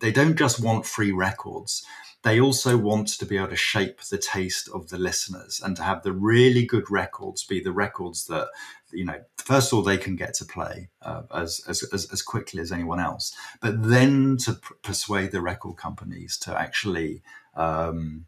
They 0.00 0.12
don't 0.12 0.36
just 0.36 0.62
want 0.62 0.86
free 0.86 1.12
records. 1.12 1.84
They 2.26 2.40
also 2.40 2.76
want 2.76 3.06
to 3.06 3.24
be 3.24 3.36
able 3.36 3.50
to 3.50 3.56
shape 3.56 4.00
the 4.00 4.18
taste 4.18 4.68
of 4.70 4.88
the 4.88 4.98
listeners 4.98 5.60
and 5.64 5.76
to 5.76 5.84
have 5.84 6.02
the 6.02 6.12
really 6.12 6.66
good 6.66 6.90
records 6.90 7.44
be 7.44 7.60
the 7.60 7.70
records 7.70 8.26
that, 8.26 8.48
you 8.90 9.04
know, 9.04 9.20
first 9.38 9.72
of 9.72 9.78
all, 9.78 9.84
they 9.84 9.96
can 9.96 10.16
get 10.16 10.34
to 10.34 10.44
play 10.44 10.88
uh, 11.02 11.22
as, 11.32 11.60
as, 11.68 11.84
as, 11.92 12.10
as, 12.12 12.22
quickly 12.22 12.60
as 12.60 12.72
anyone 12.72 12.98
else, 12.98 13.32
but 13.60 13.80
then 13.80 14.38
to 14.38 14.54
pr- 14.54 14.74
persuade 14.82 15.30
the 15.30 15.40
record 15.40 15.76
companies 15.76 16.36
to 16.38 16.60
actually 16.60 17.22
um, 17.54 18.26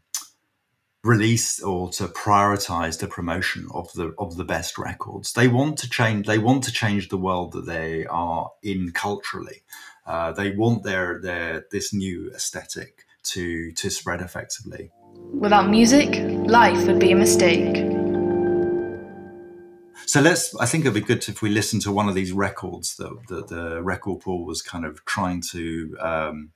release 1.03 1.61
or 1.61 1.89
to 1.89 2.05
prioritize 2.07 3.01
the 3.01 3.07
promotion 3.07 3.67
of 3.73 3.91
the 3.95 4.13
of 4.17 4.37
the 4.37 4.45
best 4.45 4.77
records. 4.77 5.33
They 5.33 5.49
want 5.49 5.77
to 5.79 5.89
change. 5.89 6.25
They 6.25 6.39
want 6.39 6.63
to 6.63 6.71
change 6.71 7.09
the 7.09 7.17
world 7.17 7.51
that 7.51 7.65
they 7.65 8.05
are 8.05 8.49
in 8.63 8.93
culturally. 8.93 9.63
Uh, 10.05 10.31
they 10.31 10.51
want 10.51 10.83
their 10.83 11.19
their 11.19 11.65
this 11.69 11.93
new 11.93 12.31
aesthetic 12.33 13.03
to 13.33 13.71
to 13.73 13.89
spread 13.89 14.21
effectively. 14.21 14.91
Without 15.33 15.69
music, 15.69 16.09
life 16.47 16.85
would 16.87 16.99
be 16.99 17.11
a 17.11 17.15
mistake. 17.15 17.75
So 20.05 20.21
let's. 20.21 20.55
I 20.55 20.65
think 20.65 20.85
it'd 20.85 20.93
be 20.95 21.01
good 21.01 21.27
if 21.29 21.41
we 21.41 21.49
listen 21.49 21.79
to 21.81 21.91
one 21.91 22.09
of 22.09 22.15
these 22.15 22.31
records 22.31 22.97
that, 22.97 23.15
that 23.27 23.47
the 23.47 23.81
record 23.81 24.21
pool 24.21 24.45
was 24.45 24.61
kind 24.61 24.85
of 24.85 25.03
trying 25.05 25.41
to. 25.51 25.97
Um, 25.99 26.51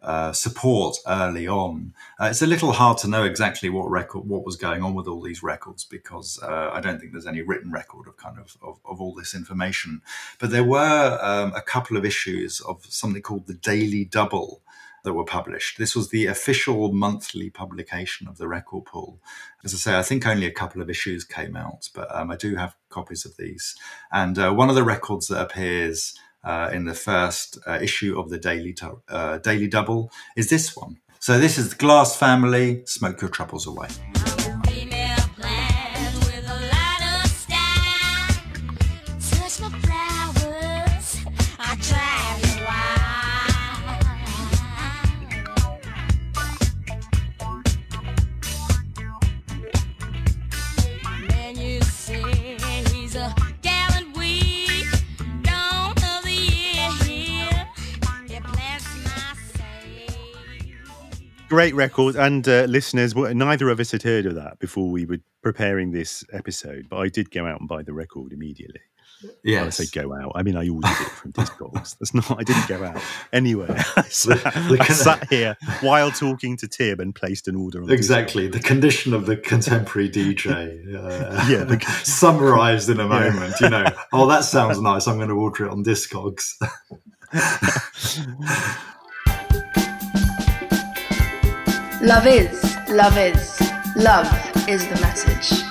uh, 0.00 0.32
support 0.32 0.96
early 1.08 1.48
on. 1.48 1.92
Uh, 2.20 2.26
it's 2.26 2.40
a 2.40 2.46
little 2.46 2.70
hard 2.70 2.98
to 2.98 3.08
know 3.08 3.24
exactly 3.24 3.68
what 3.68 3.90
record, 3.90 4.28
what 4.28 4.44
was 4.44 4.54
going 4.54 4.80
on 4.80 4.94
with 4.94 5.08
all 5.08 5.20
these 5.20 5.42
records 5.42 5.84
because 5.84 6.38
uh, 6.40 6.70
I 6.72 6.80
don't 6.80 7.00
think 7.00 7.10
there's 7.10 7.26
any 7.26 7.42
written 7.42 7.72
record 7.72 8.06
of 8.06 8.16
kind 8.16 8.38
of 8.38 8.56
of, 8.62 8.78
of 8.84 9.00
all 9.00 9.12
this 9.12 9.34
information. 9.34 10.00
But 10.38 10.50
there 10.50 10.62
were 10.62 11.18
um, 11.20 11.52
a 11.54 11.62
couple 11.62 11.96
of 11.96 12.04
issues 12.04 12.60
of 12.60 12.86
something 12.86 13.22
called 13.22 13.48
the 13.48 13.54
Daily 13.54 14.04
Double 14.04 14.62
that 15.04 15.14
were 15.14 15.24
published. 15.24 15.78
This 15.78 15.94
was 15.94 16.10
the 16.10 16.26
official 16.26 16.92
monthly 16.92 17.50
publication 17.50 18.28
of 18.28 18.38
the 18.38 18.48
record 18.48 18.84
pool. 18.84 19.20
As 19.64 19.74
I 19.74 19.76
say, 19.76 19.98
I 19.98 20.02
think 20.02 20.26
only 20.26 20.46
a 20.46 20.52
couple 20.52 20.82
of 20.82 20.90
issues 20.90 21.24
came 21.24 21.56
out, 21.56 21.88
but 21.94 22.14
um, 22.14 22.30
I 22.30 22.36
do 22.36 22.56
have 22.56 22.76
copies 22.88 23.24
of 23.24 23.36
these. 23.36 23.74
And 24.12 24.38
uh, 24.38 24.52
one 24.52 24.68
of 24.68 24.74
the 24.74 24.84
records 24.84 25.28
that 25.28 25.40
appears 25.40 26.14
uh, 26.44 26.70
in 26.72 26.84
the 26.84 26.94
first 26.94 27.58
uh, 27.66 27.78
issue 27.80 28.18
of 28.18 28.30
the 28.30 28.38
Daily, 28.38 28.76
uh, 29.08 29.38
Daily 29.38 29.68
Double 29.68 30.10
is 30.36 30.50
this 30.50 30.76
one. 30.76 30.98
So 31.20 31.38
this 31.38 31.58
is 31.58 31.70
the 31.70 31.76
Glass 31.76 32.16
Family, 32.16 32.82
Smoke 32.86 33.20
Your 33.20 33.30
Troubles 33.30 33.66
Away. 33.66 33.88
Great 61.58 61.74
record. 61.74 62.14
And 62.14 62.46
uh, 62.46 62.66
listeners, 62.68 63.16
neither 63.16 63.68
of 63.68 63.80
us 63.80 63.90
had 63.90 64.04
heard 64.04 64.26
of 64.26 64.36
that 64.36 64.60
before 64.60 64.92
we 64.92 65.04
were 65.04 65.18
preparing 65.42 65.90
this 65.90 66.22
episode, 66.32 66.86
but 66.88 66.98
I 66.98 67.08
did 67.08 67.32
go 67.32 67.46
out 67.46 67.58
and 67.58 67.68
buy 67.68 67.82
the 67.82 67.92
record 67.92 68.32
immediately. 68.32 68.78
Yeah, 69.42 69.64
I 69.64 69.70
say 69.70 69.86
go 69.90 70.14
out. 70.14 70.30
I 70.36 70.44
mean, 70.44 70.54
I 70.54 70.68
ordered 70.68 70.88
it 70.88 71.10
from 71.10 71.32
Discogs. 71.32 71.98
That's 71.98 72.14
not. 72.14 72.30
I 72.30 72.44
didn't 72.44 72.68
go 72.68 72.84
out 72.84 73.02
anywhere. 73.32 73.74
I 73.96 74.02
sat, 74.02 74.46
I 74.56 74.84
sat 74.84 75.28
here 75.30 75.56
while 75.80 76.12
talking 76.12 76.56
to 76.58 76.68
Tim 76.68 77.00
and 77.00 77.12
placed 77.12 77.48
an 77.48 77.56
order 77.56 77.82
on 77.82 77.90
Exactly, 77.90 78.46
the 78.46 78.60
condition 78.60 79.12
of 79.12 79.26
the 79.26 79.36
contemporary 79.36 80.08
DJ. 80.10 80.46
Uh, 80.94 81.44
Yeah, 81.50 81.64
the- 81.64 81.80
summarized 82.04 82.88
in 82.88 83.00
a 83.00 83.08
moment. 83.08 83.54
You 83.60 83.70
know, 83.70 83.84
oh, 84.12 84.28
that 84.28 84.44
sounds 84.44 84.80
nice. 84.80 85.08
I'm 85.08 85.16
going 85.16 85.28
to 85.28 85.34
order 85.34 85.66
it 85.66 85.72
on 85.72 85.82
Discogs. 85.82 86.52
Love 92.00 92.28
is, 92.28 92.76
love 92.90 93.18
is, 93.18 93.60
love 93.96 94.68
is 94.68 94.86
the 94.86 94.94
message. 95.00 95.64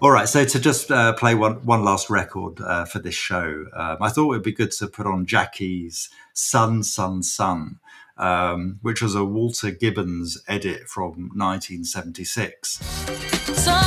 All 0.00 0.12
right, 0.12 0.28
so 0.28 0.44
to 0.44 0.60
just 0.60 0.92
uh, 0.92 1.12
play 1.14 1.34
one 1.34 1.54
one 1.64 1.82
last 1.82 2.10
record 2.10 2.60
uh, 2.60 2.84
for 2.84 3.00
this 3.00 3.16
show, 3.16 3.64
um, 3.72 3.96
I 4.00 4.08
thought 4.08 4.26
it 4.26 4.28
would 4.28 4.42
be 4.44 4.52
good 4.52 4.70
to 4.70 4.86
put 4.86 5.04
on 5.04 5.26
Jakki's 5.26 6.10
"Sun, 6.32 6.84
Sun, 6.84 7.24
Sun," 7.24 7.80
um, 8.18 8.78
which 8.82 9.02
was 9.02 9.16
a 9.16 9.24
Walter 9.24 9.72
Gibbons 9.72 10.40
edit 10.46 10.88
from 10.88 11.30
1976. 11.34 12.78
Sun, 12.78 13.54
sun, 13.56 13.85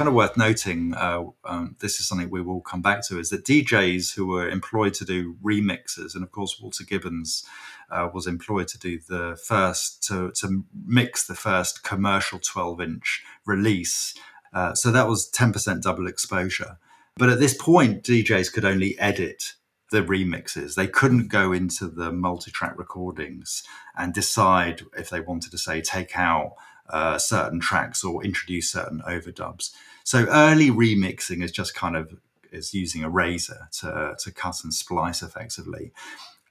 kind 0.00 0.08
of 0.08 0.14
worth 0.14 0.34
noting. 0.34 0.94
Uh, 0.94 1.24
um, 1.44 1.76
this 1.80 2.00
is 2.00 2.08
something 2.08 2.30
we 2.30 2.40
will 2.40 2.62
come 2.62 2.80
back 2.80 3.06
to: 3.06 3.18
is 3.18 3.28
that 3.28 3.44
DJs 3.44 4.14
who 4.14 4.26
were 4.26 4.48
employed 4.48 4.94
to 4.94 5.04
do 5.04 5.36
remixes, 5.44 6.14
and 6.14 6.24
of 6.24 6.32
course 6.32 6.58
Walter 6.58 6.84
Gibbons 6.84 7.44
uh, 7.90 8.08
was 8.14 8.26
employed 8.26 8.66
to 8.68 8.78
do 8.78 8.98
the 8.98 9.38
first 9.44 10.02
to 10.04 10.30
to 10.36 10.64
mix 10.86 11.26
the 11.26 11.34
first 11.34 11.84
commercial 11.84 12.38
12-inch 12.38 13.22
release. 13.44 14.14
Uh, 14.54 14.74
so 14.74 14.90
that 14.90 15.06
was 15.06 15.30
10% 15.30 15.82
double 15.82 16.06
exposure. 16.06 16.78
But 17.18 17.28
at 17.28 17.38
this 17.38 17.54
point, 17.54 18.02
DJs 18.02 18.54
could 18.54 18.64
only 18.64 18.98
edit 18.98 19.52
the 19.90 20.02
remixes. 20.02 20.76
They 20.76 20.86
couldn't 20.86 21.28
go 21.28 21.52
into 21.52 21.88
the 21.88 22.10
multi-track 22.10 22.78
recordings 22.78 23.62
and 23.98 24.14
decide 24.14 24.80
if 24.96 25.10
they 25.10 25.20
wanted 25.20 25.50
to 25.50 25.58
say 25.58 25.82
take 25.82 26.18
out 26.18 26.54
uh, 26.88 27.18
certain 27.18 27.60
tracks 27.60 28.02
or 28.02 28.24
introduce 28.24 28.72
certain 28.72 29.02
overdubs. 29.06 29.70
So 30.04 30.26
early 30.26 30.70
remixing 30.70 31.42
is 31.42 31.52
just 31.52 31.74
kind 31.74 31.96
of 31.96 32.18
is 32.52 32.74
using 32.74 33.04
a 33.04 33.10
razor 33.10 33.68
to 33.80 34.16
to 34.18 34.30
cut 34.32 34.56
and 34.64 34.74
splice 34.74 35.22
effectively. 35.22 35.92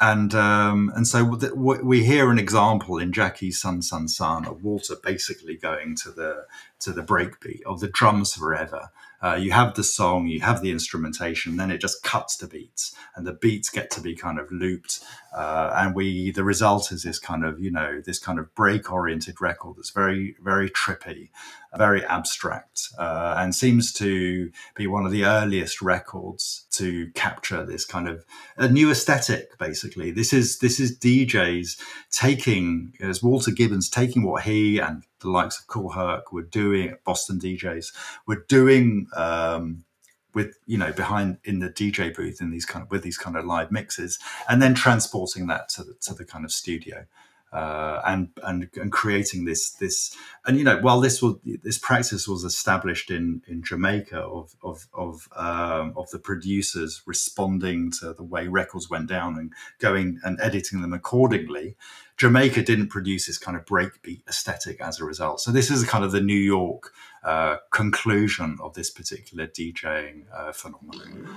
And 0.01 0.33
um, 0.33 0.93
and 0.95 1.05
so 1.05 1.23
we 1.25 2.05
hear 2.05 2.31
an 2.31 2.39
example 2.39 2.97
in 2.97 3.11
Jakki's 3.11 3.59
"Sun 3.59 3.81
Sun 3.81 4.07
Sun" 4.07 4.45
of 4.45 4.63
Walter 4.63 4.95
basically 5.03 5.57
going 5.57 5.97
to 5.97 6.11
the 6.11 6.45
to 6.79 6.93
the 6.93 7.03
breakbeat 7.03 7.63
of 7.65 7.81
the 7.81 7.89
drums 7.89 8.33
forever. 8.33 8.91
Uh, 9.21 9.35
you 9.35 9.51
have 9.51 9.75
the 9.75 9.83
song, 9.83 10.27
you 10.27 10.39
have 10.39 10.61
the 10.61 10.71
instrumentation, 10.71 11.57
then 11.57 11.69
it 11.69 11.81
just 11.81 12.01
cuts 12.01 12.37
to 12.37 12.47
beats, 12.47 12.95
and 13.13 13.27
the 13.27 13.33
beats 13.33 13.69
get 13.69 13.91
to 13.91 13.99
be 13.99 14.15
kind 14.15 14.39
of 14.39 14.49
looped, 14.49 15.01
uh, 15.35 15.73
and 15.75 15.93
we 15.93 16.31
the 16.31 16.45
result 16.45 16.93
is 16.93 17.03
this 17.03 17.19
kind 17.19 17.43
of 17.43 17.59
you 17.59 17.69
know 17.69 17.99
this 17.99 18.19
kind 18.19 18.39
of 18.39 18.55
break 18.55 18.89
oriented 18.89 19.41
record 19.41 19.75
that's 19.75 19.89
very 19.89 20.37
very 20.41 20.69
trippy, 20.69 21.27
very 21.77 22.03
abstract, 22.05 22.89
uh, 22.97 23.35
and 23.37 23.53
seems 23.53 23.93
to 23.93 24.51
be 24.75 24.87
one 24.87 25.05
of 25.05 25.11
the 25.11 25.25
earliest 25.25 25.81
records 25.81 26.65
to 26.71 27.11
capture 27.11 27.65
this 27.65 27.85
kind 27.85 28.07
of 28.07 28.25
a 28.57 28.67
new 28.67 28.89
aesthetic. 28.89 29.57
Basically, 29.57 30.11
this 30.11 30.33
is 30.33 30.59
this 30.59 30.79
is 30.79 30.97
DJs 30.97 31.79
taking 32.11 32.93
as 33.01 33.21
Walter 33.21 33.51
Gibbons 33.51 33.89
taking 33.89 34.23
what 34.23 34.43
he 34.43 34.79
and 34.79 35.03
the 35.19 35.29
likes 35.29 35.59
of 35.59 35.67
Kool 35.67 35.91
Herc 35.91 36.31
were 36.31 36.43
doing, 36.43 36.95
Boston 37.03 37.39
DJs 37.39 37.93
were 38.25 38.45
doing 38.47 39.07
um, 39.15 39.83
with 40.33 40.57
you 40.65 40.77
know 40.77 40.91
behind 40.91 41.37
in 41.43 41.59
the 41.59 41.69
DJ 41.69 42.15
booth 42.15 42.41
in 42.41 42.51
these 42.51 42.65
kind 42.65 42.83
of 42.83 42.91
with 42.91 43.03
these 43.03 43.17
kind 43.17 43.35
of 43.35 43.45
live 43.45 43.71
mixes, 43.71 44.19
and 44.47 44.61
then 44.61 44.73
transporting 44.73 45.47
that 45.47 45.69
to 45.69 45.83
the 45.83 45.93
to 46.01 46.13
the 46.13 46.25
kind 46.25 46.45
of 46.45 46.51
studio. 46.51 47.05
Uh, 47.51 47.99
and 48.05 48.29
and 48.43 48.69
and 48.75 48.91
creating 48.91 49.45
this 49.45 49.71
this 49.71 50.15
and 50.45 50.55
you 50.55 50.63
know 50.63 50.77
while 50.81 51.01
this 51.01 51.19
was 51.19 51.33
this 51.63 51.79
practice 51.79 52.27
was 52.27 52.43
established 52.43 53.09
in 53.09 53.41
in 53.47 53.63
Jamaica 53.63 54.19
of 54.19 54.55
of 54.61 54.87
of 54.93 55.27
um, 55.35 55.93
of 55.97 56.07
the 56.11 56.19
producers 56.19 57.01
responding 57.07 57.91
to 57.91 58.13
the 58.13 58.23
way 58.23 58.47
records 58.47 58.87
went 58.87 59.07
down 59.07 59.35
and 59.35 59.51
going 59.79 60.19
and 60.23 60.39
editing 60.39 60.81
them 60.81 60.93
accordingly, 60.93 61.75
Jamaica 62.17 62.61
didn't 62.61 62.89
produce 62.89 63.25
this 63.25 63.37
kind 63.37 63.57
of 63.57 63.65
breakbeat 63.65 64.27
aesthetic 64.27 64.79
as 64.81 64.99
a 64.99 65.05
result. 65.05 65.41
So 65.41 65.51
this 65.51 65.71
is 65.71 65.83
kind 65.85 66.03
of 66.03 66.11
the 66.11 66.21
New 66.21 66.33
York 66.33 66.93
uh, 67.23 67.57
conclusion 67.71 68.57
of 68.61 68.73
this 68.73 68.89
particular 68.89 69.47
DJing 69.47 70.25
uh, 70.33 70.51
phenomenon. 70.51 71.27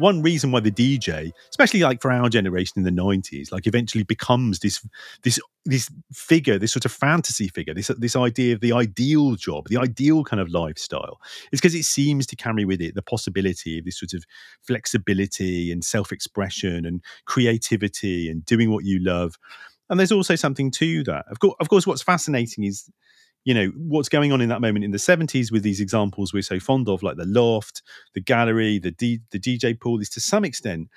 One 0.00 0.22
reason 0.22 0.50
why 0.50 0.60
the 0.60 0.70
DJ, 0.70 1.30
especially 1.50 1.80
like 1.80 2.00
for 2.00 2.10
our 2.10 2.28
generation 2.28 2.74
in 2.76 2.82
the 2.84 2.90
nineties, 2.90 3.52
like 3.52 3.66
eventually 3.66 4.04
becomes 4.04 4.58
this 4.60 4.84
this 5.22 5.38
this 5.64 5.90
figure, 6.12 6.58
this 6.58 6.72
sort 6.72 6.84
of 6.84 6.92
fantasy 6.92 7.48
figure, 7.48 7.74
this 7.74 7.88
this 7.98 8.16
idea 8.16 8.54
of 8.54 8.60
the 8.60 8.72
ideal 8.72 9.36
job, 9.36 9.68
the 9.68 9.76
ideal 9.76 10.24
kind 10.24 10.40
of 10.40 10.48
lifestyle, 10.50 11.20
is 11.52 11.60
because 11.60 11.74
it 11.74 11.84
seems 11.84 12.26
to 12.26 12.36
carry 12.36 12.64
with 12.64 12.80
it 12.80 12.94
the 12.94 13.02
possibility 13.02 13.78
of 13.78 13.84
this 13.84 13.98
sort 13.98 14.14
of 14.14 14.24
flexibility 14.62 15.70
and 15.70 15.84
self 15.84 16.12
expression 16.12 16.84
and 16.86 17.02
creativity 17.26 18.28
and 18.28 18.44
doing 18.46 18.70
what 18.70 18.84
you 18.84 18.98
love. 19.00 19.38
And 19.90 19.98
there's 19.98 20.12
also 20.12 20.36
something 20.36 20.70
to 20.72 21.02
that. 21.04 21.26
Of 21.30 21.40
course, 21.40 21.54
of 21.60 21.68
course, 21.68 21.86
what's 21.86 22.02
fascinating 22.02 22.64
is 22.64 22.88
you 23.44 23.54
know 23.54 23.72
what's 23.76 24.08
going 24.08 24.32
on 24.32 24.40
in 24.40 24.48
that 24.48 24.60
moment 24.60 24.84
in 24.84 24.90
the 24.90 24.98
70s 24.98 25.50
with 25.50 25.62
these 25.62 25.80
examples 25.80 26.32
we're 26.32 26.42
so 26.42 26.60
fond 26.60 26.88
of 26.88 27.02
like 27.02 27.16
the 27.16 27.26
loft 27.26 27.82
the 28.14 28.20
gallery 28.20 28.78
the 28.78 28.90
D, 28.90 29.20
the 29.30 29.38
dj 29.38 29.80
pool 29.80 30.00
is 30.00 30.10
to 30.10 30.20
some 30.20 30.44
extent 30.44 30.88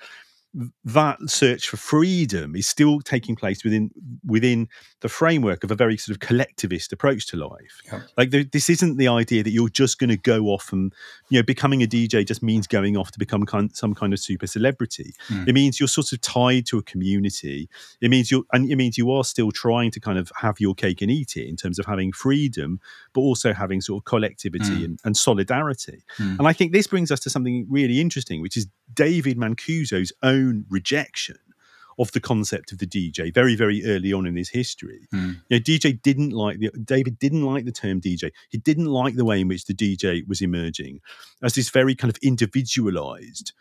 that 0.84 1.18
search 1.26 1.68
for 1.68 1.76
freedom 1.76 2.54
is 2.54 2.68
still 2.68 3.00
taking 3.00 3.34
place 3.34 3.64
within 3.64 3.90
within 4.24 4.68
the 5.00 5.08
framework 5.08 5.64
of 5.64 5.70
a 5.70 5.74
very 5.74 5.96
sort 5.96 6.14
of 6.14 6.20
collectivist 6.20 6.92
approach 6.92 7.26
to 7.26 7.36
life. 7.36 7.80
Yeah. 7.86 8.02
Like 8.16 8.30
this 8.30 8.70
isn't 8.70 8.96
the 8.96 9.08
idea 9.08 9.42
that 9.42 9.50
you're 9.50 9.68
just 9.68 9.98
going 9.98 10.10
to 10.10 10.16
go 10.16 10.46
off 10.46 10.72
and 10.72 10.92
you 11.28 11.38
know 11.38 11.42
becoming 11.42 11.82
a 11.82 11.86
DJ 11.86 12.26
just 12.26 12.42
means 12.42 12.66
going 12.66 12.96
off 12.96 13.10
to 13.12 13.18
become 13.18 13.44
kind, 13.46 13.74
some 13.74 13.94
kind 13.94 14.12
of 14.12 14.20
super 14.20 14.46
celebrity. 14.46 15.14
Mm. 15.28 15.48
It 15.48 15.52
means 15.54 15.80
you're 15.80 15.88
sort 15.88 16.12
of 16.12 16.20
tied 16.20 16.66
to 16.66 16.78
a 16.78 16.82
community. 16.82 17.68
It 18.00 18.10
means 18.10 18.30
you 18.30 18.46
and 18.52 18.70
it 18.70 18.76
means 18.76 18.96
you 18.98 19.10
are 19.10 19.24
still 19.24 19.50
trying 19.50 19.90
to 19.92 20.00
kind 20.00 20.18
of 20.18 20.30
have 20.36 20.60
your 20.60 20.74
cake 20.74 21.02
and 21.02 21.10
eat 21.10 21.36
it 21.36 21.48
in 21.48 21.56
terms 21.56 21.78
of 21.78 21.86
having 21.86 22.12
freedom, 22.12 22.80
but 23.12 23.22
also 23.22 23.52
having 23.52 23.80
sort 23.80 24.00
of 24.00 24.04
collectivity 24.04 24.64
Mm. 24.64 24.84
and, 24.84 25.00
and 25.04 25.16
solidarity. 25.16 26.02
Mm. 26.18 26.38
And 26.38 26.48
I 26.48 26.52
think 26.52 26.72
this 26.72 26.86
brings 26.86 27.10
us 27.10 27.20
to 27.20 27.30
something 27.30 27.66
really 27.68 28.00
interesting, 28.00 28.40
which 28.40 28.56
is 28.56 28.66
David 28.92 29.36
Mancuso's 29.36 30.12
own 30.22 30.43
rejection 30.68 31.36
of 31.98 32.10
the 32.12 32.20
concept 32.20 32.72
of 32.72 32.78
the 32.78 32.86
DJ 32.86 33.32
very, 33.32 33.54
very 33.54 33.84
early 33.86 34.12
on 34.12 34.26
in 34.26 34.36
his 34.36 34.50
history. 34.50 35.06
Mm. 35.14 35.40
You 35.48 35.58
know, 35.58 35.62
DJ 35.62 36.00
didn't 36.00 36.30
like 36.30 36.58
the 36.58 36.70
David 36.70 37.18
didn't 37.18 37.42
like 37.42 37.64
the 37.64 37.72
term 37.72 38.00
DJ. 38.00 38.30
He 38.50 38.58
didn't 38.58 38.86
like 38.86 39.14
the 39.14 39.24
way 39.24 39.40
in 39.40 39.48
which 39.48 39.66
the 39.66 39.74
DJ 39.74 40.26
was 40.26 40.42
emerging 40.42 41.00
as 41.42 41.54
this 41.54 41.70
very 41.70 41.94
kind 41.94 42.10
of 42.10 42.18
individualized 42.22 43.52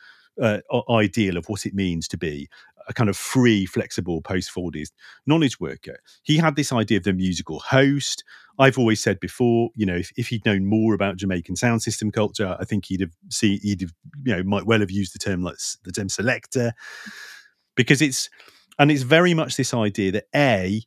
uh, 0.42 0.60
ideal 0.90 1.38
of 1.38 1.48
what 1.48 1.66
it 1.66 1.76
means 1.76 2.08
to 2.08 2.18
be 2.18 2.50
a 2.88 2.94
kind 2.94 3.10
of 3.10 3.18
free, 3.18 3.66
flexible 3.66 4.22
post 4.22 4.52
Fordist 4.54 4.92
knowledge 5.26 5.60
worker. 5.60 6.00
He 6.24 6.38
had 6.38 6.56
this 6.56 6.72
idea 6.72 6.98
of 6.98 7.04
the 7.04 7.14
musical 7.14 7.60
host. 7.60 8.24
I've 8.60 8.78
always 8.78 9.02
said 9.02 9.20
before, 9.20 9.70
you 9.76 9.86
know, 9.86 9.96
if, 9.96 10.12
if 10.16 10.28
he'd 10.28 10.46
known 10.46 10.66
more 10.66 10.94
about 10.94 11.18
Jamaican 11.18 11.56
sound 11.56 11.82
system 11.82 12.12
culture, 12.12 12.56
I 12.60 12.66
think 12.66 12.86
he'd 12.86 13.02
have 13.02 13.16
see 13.30 13.58
he'd 13.58 13.82
have, 13.82 13.94
you 14.24 14.36
know, 14.36 14.44
might 14.44 14.66
well 14.66 14.80
have 14.80 14.92
used 14.92 15.16
the 15.16 15.20
term 15.20 15.44
like 15.44 15.58
the 15.84 15.92
term 15.92 16.10
selector, 16.10 16.74
because 17.76 18.02
it's 18.02 18.30
and 18.78 18.92
it's 18.92 19.04
very 19.04 19.34
much 19.34 19.56
this 19.56 19.74
idea 19.74 20.12
that 20.12 20.26
a 20.36 20.84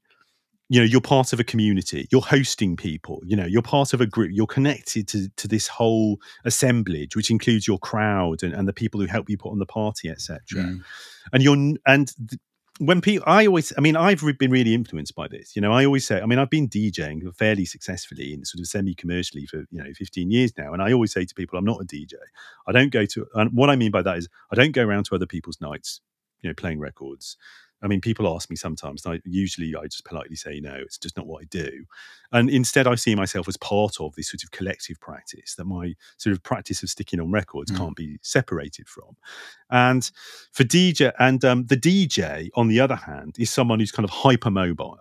you 0.69 0.81
know 0.81 0.85
you're 0.85 1.01
part 1.01 1.33
of 1.33 1.39
a 1.41 1.45
community 1.45 2.09
you're 2.11 2.21
hosting 2.21 2.77
people 2.77 3.21
you 3.25 3.37
know 3.37 3.45
you're 3.47 3.63
part 3.63 3.93
of 3.93 4.01
a 4.01 4.07
group 4.07 4.31
you're 4.33 4.47
connected 4.47 5.07
to, 5.09 5.29
to 5.37 5.47
this 5.47 5.69
whole 5.69 6.19
assemblage 6.45 7.15
which 7.15 7.31
includes 7.31 7.67
your 7.69 7.79
crowd 7.79 8.43
and, 8.43 8.53
and 8.53 8.67
the 8.67 8.73
people 8.73 9.01
who 9.01 9.07
help 9.07 9.29
you 9.31 9.39
put 9.39 9.51
on 9.53 9.59
the 9.59 9.67
party 9.67 10.09
etc 10.09 10.39
Mm. 10.65 10.83
and 11.33 11.43
you're 11.43 11.57
and 11.87 12.09
th- 12.29 12.41
when 12.79 13.01
people 13.01 13.25
i 13.27 13.47
always 13.47 13.73
i 13.79 13.81
mean 13.81 13.97
i've 13.97 14.23
been 14.39 14.51
really 14.51 14.75
influenced 14.75 15.15
by 15.15 15.27
this 15.29 15.55
you 15.57 15.63
know 15.63 15.73
i 15.73 15.85
always 15.85 16.07
say 16.07 16.21
i 16.21 16.27
mean 16.27 16.39
i've 16.39 16.51
been 16.51 16.69
djing 16.69 17.35
fairly 17.37 17.65
successfully 17.65 18.35
in 18.35 18.45
sort 18.45 18.61
of 18.61 18.67
semi-commercially 18.67 19.47
for 19.47 19.59
you 19.71 19.83
know 19.83 19.91
15 19.95 20.31
years 20.31 20.53
now 20.59 20.73
and 20.73 20.83
i 20.83 20.93
always 20.93 21.13
say 21.13 21.25
to 21.25 21.35
people 21.35 21.59
i'm 21.59 21.65
not 21.65 21.81
a 21.81 21.85
dj 21.85 22.13
i 22.67 22.73
don't 22.73 22.91
go 22.91 23.07
to 23.07 23.27
and 23.35 23.51
what 23.53 23.71
i 23.71 23.77
mean 23.77 23.91
by 23.91 24.03
that 24.03 24.19
is 24.19 24.29
i 24.53 24.55
don't 24.55 24.73
go 24.73 24.85
around 24.85 25.05
to 25.05 25.15
other 25.15 25.27
people's 25.27 25.61
nights 25.61 26.01
you 26.43 26.51
know 26.51 26.55
playing 26.55 26.79
records 26.79 27.37
I 27.83 27.89
mean, 27.89 28.01
people 28.01 28.35
ask 28.35 28.49
me 28.49 28.57
sometimes, 28.57 29.05
and 29.05 29.15
I 29.15 29.21
usually 29.25 29.75
I 29.77 29.85
just 29.85 30.05
politely 30.05 30.37
say 30.37 30.61
no. 30.61 30.75
It's 30.75 30.99
just 30.99 31.17
not 31.17 31.27
what 31.27 31.43
I 31.43 31.45
do, 31.51 31.85
and 32.33 32.49
instead 32.49 32.87
I 32.87 32.95
see 32.95 33.15
myself 33.15 33.49
as 33.49 33.57
part 33.59 34.01
of 34.01 34.15
this 34.15 34.29
sort 34.31 34.43
of 34.43 34.51
collective 34.51 34.99
practice 35.01 35.55
that 35.57 35.67
my 35.67 35.95
sort 36.17 36.33
of 36.33 36.43
practice 36.43 36.83
of 36.83 36.89
sticking 36.91 37.21
on 37.21 37.31
records 37.31 37.71
Mm. 37.71 37.77
can't 37.77 37.97
be 37.97 38.19
separated 38.23 38.89
from. 38.89 39.17
And 39.71 40.11
for 40.53 40.65
DJ, 40.65 41.13
and 41.19 41.45
um, 41.45 41.67
the 41.67 41.77
DJ 41.77 42.51
on 42.55 42.69
the 42.69 42.81
other 42.81 42.97
hand 42.97 43.37
is 43.39 43.51
someone 43.51 43.79
who's 43.81 43.93
kind 43.93 44.05
of 44.09 44.11
hypermobile 44.11 44.99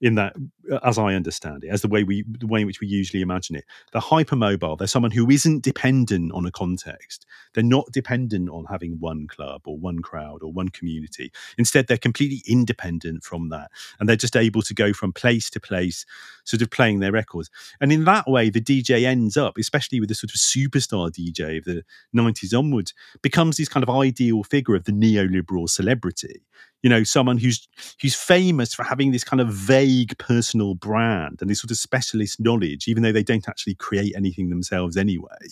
in 0.00 0.14
that, 0.16 0.34
uh, 0.70 0.78
as 0.84 0.98
I 0.98 1.14
understand 1.14 1.64
it, 1.64 1.68
as 1.68 1.82
the 1.82 1.88
way 1.88 2.04
we 2.04 2.24
the 2.28 2.46
way 2.46 2.60
in 2.60 2.66
which 2.66 2.80
we 2.80 2.86
usually 2.86 3.22
imagine 3.22 3.56
it. 3.56 3.64
They're 3.92 4.02
hypermobile. 4.02 4.78
They're 4.78 4.86
someone 4.86 5.10
who 5.10 5.30
isn't 5.30 5.62
dependent 5.62 6.32
on 6.32 6.44
a 6.44 6.50
context. 6.50 7.24
They're 7.54 7.64
not 7.64 7.86
dependent 7.92 8.50
on 8.50 8.66
having 8.66 8.98
one 9.00 9.26
club 9.26 9.62
or 9.64 9.78
one 9.78 10.00
crowd 10.00 10.42
or 10.42 10.52
one 10.52 10.68
community. 10.68 11.32
Instead, 11.56 11.86
they're 11.86 11.96
completely 11.96 12.42
independent 12.46 13.24
from 13.24 13.48
that. 13.48 13.70
And 13.98 14.08
they're 14.08 14.16
just 14.16 14.36
able 14.36 14.62
to 14.62 14.74
go 14.74 14.92
from 14.92 15.12
place 15.12 15.48
to 15.50 15.60
place, 15.60 16.04
sort 16.44 16.62
of 16.62 16.70
playing 16.70 17.00
their 17.00 17.12
records. 17.12 17.50
And 17.80 17.90
in 17.90 18.04
that 18.04 18.28
way, 18.28 18.50
the 18.50 18.60
DJ 18.60 19.04
ends 19.04 19.36
up, 19.36 19.56
especially 19.56 20.00
with 20.00 20.10
the 20.10 20.14
sort 20.14 20.30
of 20.30 20.36
superstar 20.36 21.10
DJ 21.10 21.58
of 21.58 21.64
the 21.64 21.84
90s 22.14 22.56
onwards, 22.56 22.92
becomes 23.22 23.56
this 23.56 23.68
kind 23.68 23.82
of 23.82 23.90
ideal 23.90 24.42
figure 24.42 24.74
of 24.74 24.84
the 24.84 24.92
neoliberal 24.92 25.68
celebrity. 25.68 26.42
You 26.86 26.90
know, 26.90 27.02
someone 27.02 27.36
who's 27.36 27.66
who's 28.00 28.14
famous 28.14 28.72
for 28.72 28.84
having 28.84 29.10
this 29.10 29.24
kind 29.24 29.40
of 29.40 29.48
vague 29.48 30.16
personal 30.18 30.74
brand 30.76 31.38
and 31.40 31.50
this 31.50 31.60
sort 31.60 31.72
of 31.72 31.78
specialist 31.78 32.38
knowledge, 32.38 32.86
even 32.86 33.02
though 33.02 33.10
they 33.10 33.24
don't 33.24 33.48
actually 33.48 33.74
create 33.74 34.14
anything 34.16 34.50
themselves 34.50 34.96
anyway. 34.96 35.46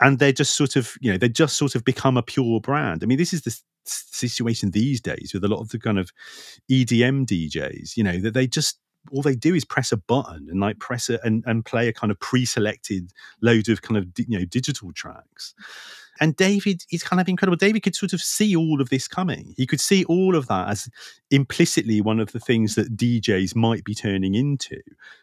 And 0.00 0.18
they're 0.18 0.32
just 0.32 0.56
sort 0.56 0.74
of 0.74 0.96
you 1.00 1.12
know 1.12 1.18
they 1.18 1.28
just 1.28 1.56
sort 1.56 1.76
of 1.76 1.84
become 1.84 2.16
a 2.16 2.22
pure 2.22 2.60
brand. 2.60 3.04
I 3.04 3.06
mean 3.06 3.18
this 3.18 3.32
is 3.32 3.42
the 3.42 3.56
situation 3.86 4.72
these 4.72 5.00
days 5.00 5.30
with 5.32 5.44
a 5.44 5.48
lot 5.48 5.60
of 5.60 5.68
the 5.68 5.78
kind 5.78 5.98
of 5.98 6.10
edm 6.70 7.26
djs 7.26 7.98
you 7.98 8.02
know 8.02 8.18
that 8.18 8.32
they 8.32 8.46
just 8.46 8.78
all 9.10 9.22
they 9.22 9.34
do 9.34 9.54
is 9.54 9.64
press 9.64 9.92
a 9.92 9.96
button 9.96 10.48
and 10.50 10.60
like 10.60 10.78
press 10.78 11.08
it 11.08 11.20
and, 11.24 11.42
and 11.46 11.64
play 11.64 11.88
a 11.88 11.92
kind 11.92 12.10
of 12.10 12.18
pre-selected 12.20 13.12
load 13.40 13.68
of 13.68 13.82
kind 13.82 13.96
of 13.96 14.06
you 14.16 14.38
know 14.38 14.44
digital 14.44 14.92
tracks. 14.92 15.54
And 16.20 16.36
david 16.36 16.84
is 16.92 17.02
kind 17.02 17.20
of 17.20 17.28
incredible. 17.28 17.56
David 17.56 17.82
could 17.82 17.96
sort 17.96 18.12
of 18.12 18.20
see 18.20 18.54
all 18.54 18.80
of 18.80 18.88
this 18.88 19.08
coming. 19.08 19.52
He 19.56 19.66
could 19.66 19.80
see 19.80 20.04
all 20.04 20.36
of 20.36 20.46
that 20.46 20.68
as 20.68 20.88
implicitly 21.30 22.00
one 22.00 22.20
of 22.20 22.32
the 22.32 22.40
things 22.40 22.76
that 22.76 22.96
djs 22.96 23.56
might 23.56 23.84
be 23.84 23.94
turning 23.94 24.34
into. 24.34 24.80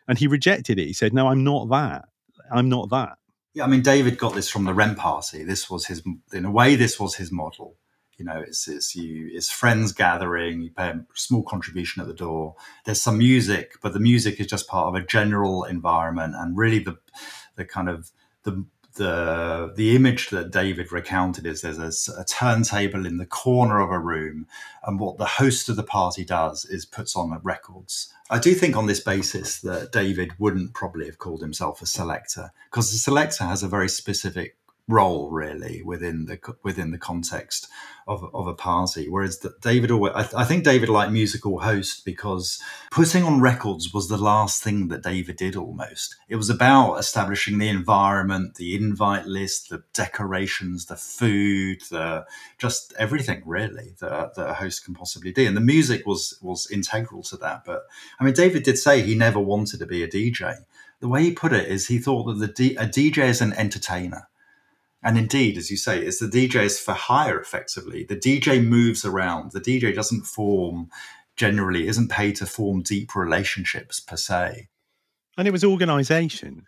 And 0.07 0.17
he 0.17 0.27
rejected 0.27 0.79
it. 0.79 0.87
He 0.87 0.93
said 0.93 1.13
no 1.13 1.27
i'm 1.27 1.43
not 1.43 1.69
that. 1.69 2.05
I'm 2.51 2.69
not 2.69 2.89
that. 2.89 3.17
Yeah, 3.53 3.65
I 3.65 3.67
mean, 3.67 3.81
David 3.81 4.17
got 4.17 4.33
this 4.33 4.49
from 4.49 4.63
the 4.63 4.73
rent 4.73 4.97
party. 4.97 5.43
This 5.43 5.69
was 5.69 5.85
his, 5.85 6.01
in 6.31 6.45
a 6.45 6.51
way, 6.51 6.75
this 6.75 6.99
was 6.99 7.15
his 7.15 7.31
model. 7.31 7.75
You 8.21 8.27
know, 8.27 8.43
it's, 8.45 8.67
it's 8.67 8.95
you, 8.95 9.31
it's 9.33 9.51
friends 9.51 9.93
gathering. 9.93 10.61
You 10.61 10.69
pay 10.69 10.89
a 10.89 11.03
small 11.15 11.41
contribution 11.41 12.03
at 12.03 12.07
the 12.07 12.13
door. 12.13 12.53
There's 12.85 13.01
some 13.01 13.17
music, 13.17 13.77
but 13.81 13.93
the 13.93 13.99
music 13.99 14.39
is 14.39 14.45
just 14.45 14.67
part 14.67 14.89
of 14.89 14.93
a 14.93 15.03
general 15.03 15.63
environment. 15.63 16.35
And 16.37 16.55
really, 16.55 16.77
the, 16.77 16.99
the 17.55 17.65
kind 17.65 17.89
of 17.89 18.11
the 18.43 18.63
the 18.93 19.73
the 19.75 19.95
image 19.95 20.29
that 20.29 20.51
David 20.51 20.91
recounted 20.91 21.47
is 21.47 21.61
there's 21.61 22.09
a 22.09 22.25
turntable 22.25 23.05
in 23.07 23.17
the 23.17 23.25
corner 23.25 23.79
of 23.79 23.89
a 23.89 23.97
room, 23.97 24.45
and 24.83 24.99
what 24.99 25.17
the 25.17 25.25
host 25.25 25.67
of 25.69 25.77
the 25.77 25.83
party 25.83 26.23
does 26.23 26.65
is 26.65 26.85
puts 26.85 27.15
on 27.15 27.39
records. 27.41 28.13
I 28.29 28.37
do 28.37 28.53
think 28.53 28.75
on 28.75 28.85
this 28.85 28.99
basis 28.99 29.61
that 29.61 29.91
David 29.91 30.33
wouldn't 30.37 30.75
probably 30.75 31.05
have 31.05 31.17
called 31.17 31.41
himself 31.41 31.81
a 31.81 31.85
selector 31.85 32.51
because 32.69 32.91
the 32.91 32.97
selector 32.97 33.45
has 33.45 33.63
a 33.63 33.67
very 33.67 33.89
specific 33.89 34.57
role 34.91 35.29
really 35.29 35.81
within 35.83 36.25
the 36.25 36.39
within 36.63 36.91
the 36.91 36.97
context 36.97 37.67
of, 38.07 38.23
of 38.33 38.47
a 38.47 38.53
party. 38.53 39.07
Whereas 39.09 39.45
david 39.61 39.91
always 39.91 40.13
I, 40.13 40.41
I 40.41 40.45
think 40.45 40.63
david 40.63 40.89
liked 40.89 41.11
musical 41.11 41.59
host 41.59 42.03
because 42.05 42.61
putting 42.91 43.23
on 43.23 43.41
records 43.41 43.93
was 43.93 44.07
the 44.07 44.17
last 44.17 44.63
thing 44.63 44.89
that 44.89 45.03
david 45.03 45.37
did 45.37 45.55
almost. 45.55 46.15
It 46.27 46.35
was 46.35 46.49
about 46.49 46.97
establishing 46.97 47.57
the 47.57 47.69
environment 47.69 48.55
the 48.55 48.75
invite 48.75 49.25
list 49.25 49.69
the 49.69 49.83
decorations 49.93 50.85
the 50.85 50.97
food 50.97 51.81
the 51.89 52.25
just 52.57 52.93
everything 52.97 53.41
really 53.45 53.95
that, 53.99 54.35
that 54.35 54.49
a 54.49 54.53
host 54.53 54.85
can 54.85 54.93
possibly 54.93 55.31
do. 55.31 55.47
And 55.47 55.57
the 55.57 55.61
music 55.61 56.05
was 56.05 56.37
was 56.41 56.69
integral 56.69 57.23
to 57.23 57.37
that. 57.37 57.63
But 57.65 57.83
i 58.19 58.23
mean 58.23 58.33
david 58.33 58.63
did 58.63 58.77
say 58.77 59.01
he 59.01 59.15
never 59.15 59.39
wanted 59.39 59.79
to 59.79 59.85
be 59.85 60.03
a 60.03 60.07
dj 60.07 60.57
the 61.01 61.07
way 61.07 61.23
he 61.23 61.31
put 61.31 61.51
it 61.51 61.67
is 61.67 61.87
he 61.87 61.97
thought 61.97 62.25
that 62.25 62.39
the 62.39 62.47
D, 62.47 62.75
a 62.75 62.85
dj 62.85 63.17
is 63.17 63.41
an 63.41 63.53
entertainer 63.53 64.29
and 65.03 65.17
indeed, 65.17 65.57
as 65.57 65.71
you 65.71 65.77
say, 65.77 65.99
it's 66.03 66.19
the 66.19 66.27
DJ 66.27 66.63
is 66.63 66.79
for 66.79 66.93
hire 66.93 67.39
effectively. 67.39 68.03
The 68.03 68.15
DJ 68.15 68.63
moves 68.65 69.03
around. 69.05 69.51
The 69.51 69.61
DJ 69.61 69.93
doesn't 69.95 70.25
form, 70.25 70.89
generally, 71.35 71.87
isn't 71.87 72.09
paid 72.09 72.35
to 72.37 72.45
form 72.45 72.81
deep 72.81 73.15
relationships 73.15 73.99
per 73.99 74.17
se. 74.17 74.67
and 75.37 75.47
it 75.47 75.51
was 75.51 75.63
organization 75.63 76.65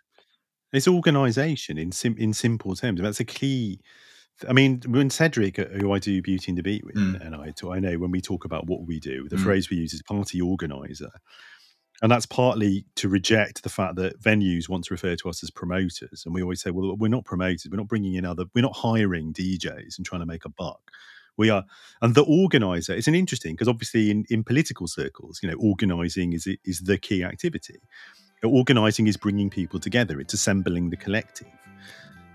it's 0.72 0.88
organization 0.88 1.78
in 1.78 1.92
sim- 1.92 2.16
in 2.18 2.32
simple 2.32 2.74
terms 2.74 3.00
that's 3.00 3.20
a 3.20 3.24
key 3.24 3.78
I 4.48 4.52
mean, 4.52 4.82
when 4.88 5.10
Cedric, 5.10 5.60
uh, 5.60 5.66
who 5.78 5.92
I 5.92 6.00
do 6.00 6.20
Beauty 6.20 6.50
and 6.50 6.58
the 6.58 6.62
Beat 6.64 6.84
with, 6.84 6.96
Mm. 6.96 7.24
and 7.24 7.36
I, 7.36 7.52
talk, 7.52 7.76
I 7.76 7.78
know 7.78 7.98
when 7.98 8.10
we 8.10 8.20
talk 8.20 8.44
about 8.44 8.66
what 8.66 8.84
we 8.84 8.98
do, 8.98 9.28
the 9.28 9.36
Mm. 9.36 9.44
phrase 9.44 9.70
we 9.70 9.76
use 9.76 9.92
is 9.94 10.02
party 10.02 10.40
organizer. 10.40 11.10
And 12.04 12.10
that's 12.10 12.26
partly 12.26 12.84
to 12.96 13.08
reject 13.08 13.62
the 13.62 13.70
fact 13.70 13.96
that 13.96 14.20
venues 14.20 14.68
want 14.68 14.84
to 14.84 14.92
refer 14.92 15.16
to 15.16 15.28
us 15.30 15.42
as 15.42 15.50
promoters. 15.50 16.24
And 16.26 16.34
we 16.34 16.42
always 16.42 16.60
say, 16.60 16.70
well, 16.70 16.94
we're 16.98 17.08
not 17.08 17.24
promoters. 17.24 17.66
We're 17.70 17.78
not 17.78 17.88
bringing 17.88 18.12
in 18.12 18.26
other, 18.26 18.44
we're 18.54 18.60
not 18.60 18.76
hiring 18.76 19.32
DJs 19.32 19.96
and 19.96 20.04
trying 20.04 20.20
to 20.20 20.26
make 20.26 20.44
a 20.44 20.50
buck. 20.50 20.90
We 21.38 21.48
are, 21.48 21.64
and 22.02 22.14
the 22.14 22.24
organizer, 22.24 22.92
it's 22.92 23.06
an 23.06 23.14
interesting 23.14 23.54
because 23.54 23.68
obviously 23.68 24.10
in, 24.10 24.26
in 24.28 24.44
political 24.44 24.86
circles, 24.86 25.40
you 25.42 25.48
know, 25.48 25.56
organizing 25.56 26.34
is, 26.34 26.46
is 26.66 26.80
the 26.80 26.98
key 26.98 27.24
activity. 27.24 27.80
Organizing 28.42 29.06
is 29.06 29.16
bringing 29.16 29.48
people 29.48 29.80
together, 29.80 30.20
it's 30.20 30.34
assembling 30.34 30.90
the 30.90 30.98
collective. 30.98 31.48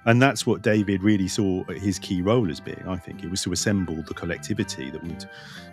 And 0.06 0.22
that's 0.22 0.46
what 0.46 0.62
David 0.62 1.04
really 1.04 1.28
saw 1.28 1.64
his 1.66 2.00
key 2.00 2.22
role 2.22 2.50
as 2.50 2.60
being. 2.60 2.84
I 2.88 2.98
think 2.98 3.24
it 3.24 3.30
was 3.30 3.44
to 3.44 3.52
assemble 3.52 4.02
the 4.02 4.14
collectivity 4.14 4.90
that 4.92 5.04
would 5.04 5.30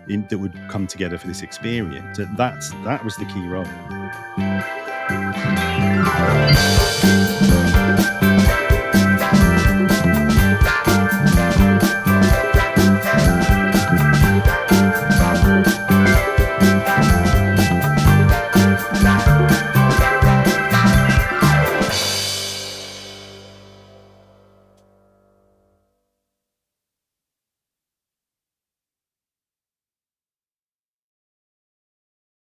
in, 0.09 0.27
that 0.29 0.37
would 0.37 0.53
come 0.69 0.87
together 0.87 1.17
for 1.17 1.27
this 1.27 1.41
experience. 1.41 2.19
That's 2.35 2.71
that 2.83 3.03
was 3.03 3.15
the 3.15 3.25
key 3.25 3.47
role. 3.47 3.65